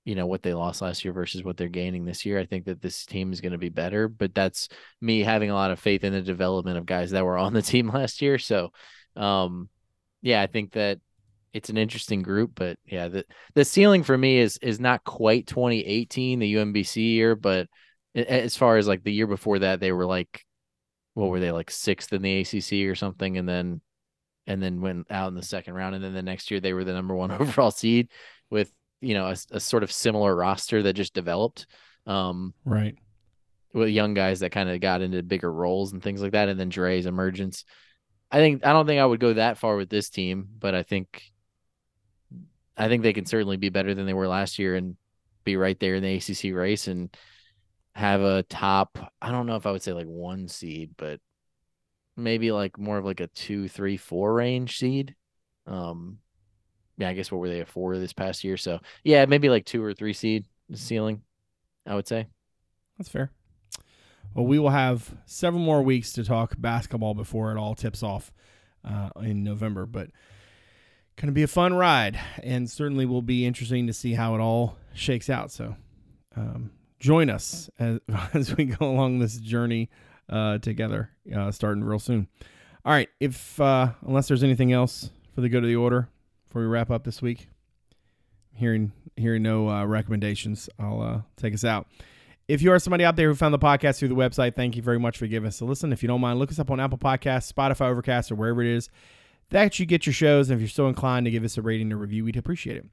you 0.08 0.14
know, 0.14 0.26
what 0.26 0.42
they 0.42 0.54
lost 0.54 0.80
last 0.80 1.04
year 1.04 1.12
versus 1.12 1.44
what 1.44 1.58
they're 1.58 1.68
gaining 1.68 2.06
this 2.06 2.24
year. 2.24 2.38
I 2.38 2.46
think 2.46 2.64
that 2.64 2.80
this 2.80 3.04
team 3.04 3.30
is 3.30 3.42
going 3.42 3.52
to 3.52 3.58
be 3.58 3.68
better, 3.68 4.08
but 4.08 4.34
that's 4.34 4.70
me 5.02 5.20
having 5.20 5.50
a 5.50 5.54
lot 5.54 5.70
of 5.70 5.78
faith 5.78 6.02
in 6.02 6.14
the 6.14 6.22
development 6.22 6.78
of 6.78 6.86
guys 6.86 7.10
that 7.10 7.26
were 7.26 7.36
on 7.36 7.52
the 7.52 7.60
team 7.72 7.88
last 7.88 8.22
year. 8.22 8.38
So 8.38 8.72
um 9.16 9.68
yeah, 10.22 10.40
I 10.40 10.46
think 10.46 10.72
that 10.72 10.98
it's 11.52 11.68
an 11.68 11.76
interesting 11.76 12.22
group, 12.22 12.52
but 12.54 12.78
yeah, 12.86 13.08
the 13.08 13.26
the 13.54 13.66
ceiling 13.66 14.02
for 14.02 14.16
me 14.16 14.38
is 14.38 14.58
is 14.62 14.80
not 14.80 15.04
quite 15.04 15.46
2018, 15.46 16.38
the 16.38 16.54
UMBC 16.54 16.96
year, 16.96 17.36
but 17.36 17.66
as 18.14 18.56
far 18.56 18.78
as 18.78 18.88
like 18.88 19.04
the 19.04 19.12
year 19.12 19.26
before 19.26 19.58
that, 19.58 19.78
they 19.78 19.92
were 19.92 20.06
like 20.06 20.42
what 21.12 21.28
were 21.28 21.40
they 21.40 21.52
like 21.52 21.70
sixth 21.70 22.14
in 22.14 22.22
the 22.22 22.40
ACC 22.40 22.90
or 22.90 22.94
something, 22.94 23.36
and 23.36 23.46
then 23.46 23.82
and 24.46 24.62
then 24.62 24.80
went 24.80 25.06
out 25.10 25.28
in 25.28 25.34
the 25.34 25.42
second 25.42 25.74
round, 25.74 25.94
and 25.94 26.02
then 26.02 26.14
the 26.14 26.22
next 26.22 26.50
year 26.50 26.60
they 26.60 26.72
were 26.72 26.84
the 26.84 26.94
number 26.94 27.14
one 27.14 27.30
overall 27.42 27.70
seed 27.70 28.08
with 28.48 28.72
you 29.00 29.14
know 29.14 29.26
a, 29.26 29.36
a 29.52 29.60
sort 29.60 29.82
of 29.82 29.92
similar 29.92 30.34
roster 30.34 30.82
that 30.82 30.94
just 30.94 31.14
developed. 31.14 31.66
Um, 32.06 32.54
Right. 32.64 32.96
with 33.74 33.90
young 33.90 34.14
guys 34.14 34.40
that 34.40 34.50
kind 34.50 34.70
of 34.70 34.80
got 34.80 35.02
into 35.02 35.22
bigger 35.22 35.52
roles 35.52 35.92
and 35.92 36.02
things 36.02 36.22
like 36.22 36.32
that, 36.32 36.48
and 36.48 36.58
then 36.58 36.70
Dre's 36.70 37.06
emergence. 37.06 37.64
I 38.30 38.38
think 38.38 38.64
I 38.66 38.72
don't 38.72 38.86
think 38.86 39.00
I 39.00 39.06
would 39.06 39.20
go 39.20 39.34
that 39.34 39.58
far 39.58 39.76
with 39.76 39.88
this 39.88 40.10
team, 40.10 40.48
but 40.58 40.74
I 40.74 40.82
think 40.82 41.22
I 42.76 42.88
think 42.88 43.02
they 43.02 43.12
can 43.12 43.26
certainly 43.26 43.56
be 43.56 43.68
better 43.70 43.94
than 43.94 44.06
they 44.06 44.14
were 44.14 44.28
last 44.28 44.58
year 44.58 44.76
and 44.76 44.96
be 45.44 45.56
right 45.56 45.78
there 45.80 45.94
in 45.96 46.02
the 46.02 46.14
ACC 46.16 46.54
race 46.54 46.88
and 46.88 47.14
have 47.94 48.20
a 48.20 48.42
top. 48.44 48.98
I 49.20 49.30
don't 49.30 49.46
know 49.46 49.56
if 49.56 49.66
I 49.66 49.72
would 49.72 49.82
say 49.82 49.92
like 49.92 50.06
one 50.06 50.46
seed, 50.48 50.92
but 50.96 51.20
maybe 52.16 52.52
like 52.52 52.78
more 52.78 52.98
of 52.98 53.04
like 53.04 53.20
a 53.20 53.26
two, 53.28 53.68
three, 53.68 53.96
four 53.96 54.34
range 54.34 54.78
seed. 54.78 55.14
Um, 55.66 56.18
yeah, 56.98 57.08
I 57.08 57.14
guess 57.14 57.30
what 57.30 57.38
were 57.38 57.48
they 57.48 57.60
a 57.60 57.66
four 57.66 57.96
this 57.96 58.12
past 58.12 58.44
year? 58.44 58.56
So 58.56 58.80
yeah, 59.04 59.24
maybe 59.24 59.48
like 59.48 59.64
two 59.64 59.82
or 59.82 59.94
three 59.94 60.12
seed 60.12 60.44
ceiling, 60.74 61.22
I 61.86 61.94
would 61.94 62.08
say. 62.08 62.26
That's 62.98 63.08
fair. 63.08 63.30
Well, 64.34 64.46
we 64.46 64.58
will 64.58 64.70
have 64.70 65.14
several 65.24 65.62
more 65.62 65.80
weeks 65.80 66.12
to 66.14 66.24
talk 66.24 66.54
basketball 66.58 67.14
before 67.14 67.52
it 67.52 67.56
all 67.56 67.74
tips 67.74 68.02
off 68.02 68.32
uh, 68.84 69.10
in 69.22 69.42
November, 69.44 69.86
but 69.86 70.10
going 71.16 71.28
to 71.28 71.32
be 71.32 71.44
a 71.44 71.48
fun 71.48 71.74
ride 71.74 72.18
and 72.42 72.68
certainly 72.68 73.06
will 73.06 73.22
be 73.22 73.46
interesting 73.46 73.86
to 73.86 73.92
see 73.92 74.14
how 74.14 74.34
it 74.34 74.40
all 74.40 74.76
shakes 74.92 75.30
out. 75.30 75.50
So 75.50 75.76
um, 76.36 76.70
join 76.98 77.30
us 77.30 77.70
as, 77.78 78.00
as 78.34 78.56
we 78.56 78.64
go 78.66 78.90
along 78.90 79.20
this 79.20 79.38
journey 79.38 79.88
uh, 80.28 80.58
together, 80.58 81.10
uh, 81.34 81.50
starting 81.52 81.82
real 81.82 81.98
soon. 81.98 82.28
All 82.84 82.92
right. 82.92 83.08
If, 83.20 83.60
uh, 83.60 83.92
unless 84.06 84.28
there's 84.28 84.44
anything 84.44 84.72
else 84.72 85.10
for 85.34 85.40
the 85.40 85.48
good 85.48 85.62
of 85.62 85.68
the 85.68 85.76
order 85.76 86.08
before 86.48 86.62
we 86.62 86.68
wrap 86.68 86.90
up 86.90 87.04
this 87.04 87.22
week, 87.22 87.48
hearing, 88.54 88.92
hearing 89.16 89.42
no 89.42 89.68
uh, 89.68 89.84
recommendations, 89.84 90.68
I'll 90.78 91.00
uh, 91.00 91.20
take 91.36 91.54
us 91.54 91.64
out. 91.64 91.86
If 92.48 92.62
you 92.62 92.72
are 92.72 92.78
somebody 92.78 93.04
out 93.04 93.16
there 93.16 93.28
who 93.28 93.34
found 93.34 93.52
the 93.52 93.58
podcast 93.58 93.98
through 93.98 94.08
the 94.08 94.14
website, 94.14 94.56
thank 94.56 94.74
you 94.74 94.82
very 94.82 94.98
much 94.98 95.18
for 95.18 95.26
giving 95.26 95.46
us 95.46 95.60
a 95.60 95.66
listen. 95.66 95.92
If 95.92 96.02
you 96.02 96.08
don't 96.08 96.20
mind, 96.20 96.38
look 96.38 96.50
us 96.50 96.58
up 96.58 96.70
on 96.70 96.80
Apple 96.80 96.96
Podcasts, 96.96 97.52
Spotify, 97.52 97.90
Overcast, 97.90 98.32
or 98.32 98.36
wherever 98.36 98.62
it 98.62 98.68
is 98.68 98.88
that 99.50 99.78
you 99.78 99.86
get 99.86 100.06
your 100.06 100.12
shows. 100.12 100.50
And 100.50 100.56
if 100.56 100.60
you're 100.60 100.68
so 100.68 100.88
inclined 100.88 101.26
to 101.26 101.30
give 101.30 101.44
us 101.44 101.56
a 101.56 101.62
rating 101.62 101.92
or 101.92 101.96
review, 101.96 102.24
we'd 102.24 102.36
appreciate 102.36 102.76
it. 102.76 102.86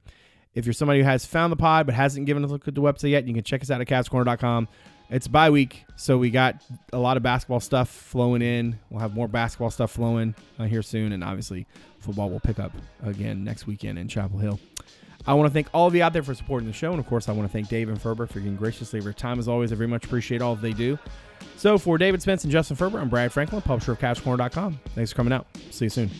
If 0.54 0.64
you're 0.64 0.72
somebody 0.72 1.00
who 1.00 1.06
has 1.06 1.26
found 1.26 1.52
the 1.52 1.56
pod 1.56 1.86
but 1.86 1.94
hasn't 1.94 2.26
given 2.26 2.44
us 2.44 2.50
a 2.50 2.52
look 2.52 2.66
at 2.66 2.74
the 2.74 2.80
website 2.80 3.10
yet, 3.10 3.26
you 3.26 3.34
can 3.34 3.44
check 3.44 3.62
us 3.62 3.70
out 3.70 3.80
at 3.80 3.86
cavscorner.com. 3.86 4.68
It's 5.08 5.28
bye 5.28 5.50
week, 5.50 5.84
so 5.94 6.18
we 6.18 6.30
got 6.30 6.56
a 6.92 6.98
lot 6.98 7.16
of 7.16 7.22
basketball 7.22 7.60
stuff 7.60 7.88
flowing 7.88 8.42
in. 8.42 8.78
We'll 8.90 9.00
have 9.00 9.14
more 9.14 9.28
basketball 9.28 9.70
stuff 9.70 9.92
flowing 9.92 10.34
uh, 10.58 10.64
here 10.64 10.82
soon, 10.82 11.12
and 11.12 11.22
obviously 11.22 11.66
football 12.00 12.28
will 12.28 12.40
pick 12.40 12.58
up 12.58 12.72
again 13.04 13.44
next 13.44 13.66
weekend 13.66 13.98
in 13.98 14.08
Chapel 14.08 14.38
Hill. 14.38 14.58
I 15.26 15.34
want 15.34 15.48
to 15.48 15.52
thank 15.52 15.68
all 15.72 15.86
of 15.88 15.94
you 15.94 16.02
out 16.02 16.12
there 16.12 16.22
for 16.22 16.34
supporting 16.34 16.66
the 16.68 16.72
show, 16.72 16.90
and 16.90 17.00
of 17.00 17.06
course, 17.06 17.28
I 17.28 17.32
want 17.32 17.48
to 17.48 17.52
thank 17.52 17.68
Dave 17.68 17.88
and 17.88 18.00
Ferber 18.00 18.26
for 18.26 18.38
getting 18.38 18.56
graciously 18.56 18.98
of 18.98 19.04
your 19.04 19.14
time 19.14 19.38
as 19.38 19.48
always. 19.48 19.72
I 19.72 19.74
very 19.74 19.88
much 19.88 20.04
appreciate 20.04 20.42
all 20.42 20.54
they 20.56 20.72
do. 20.72 20.98
So 21.56 21.78
for 21.78 21.98
David 21.98 22.22
Spence 22.22 22.44
and 22.44 22.52
Justin 22.52 22.76
Ferber, 22.76 22.98
I'm 22.98 23.08
Brad 23.08 23.32
Franklin, 23.32 23.62
publisher 23.62 23.92
of 23.92 23.98
CavsCorner.com. 23.98 24.78
Thanks 24.94 25.12
for 25.12 25.16
coming 25.16 25.32
out. 25.32 25.46
See 25.70 25.86
you 25.86 25.90
soon. 25.90 26.10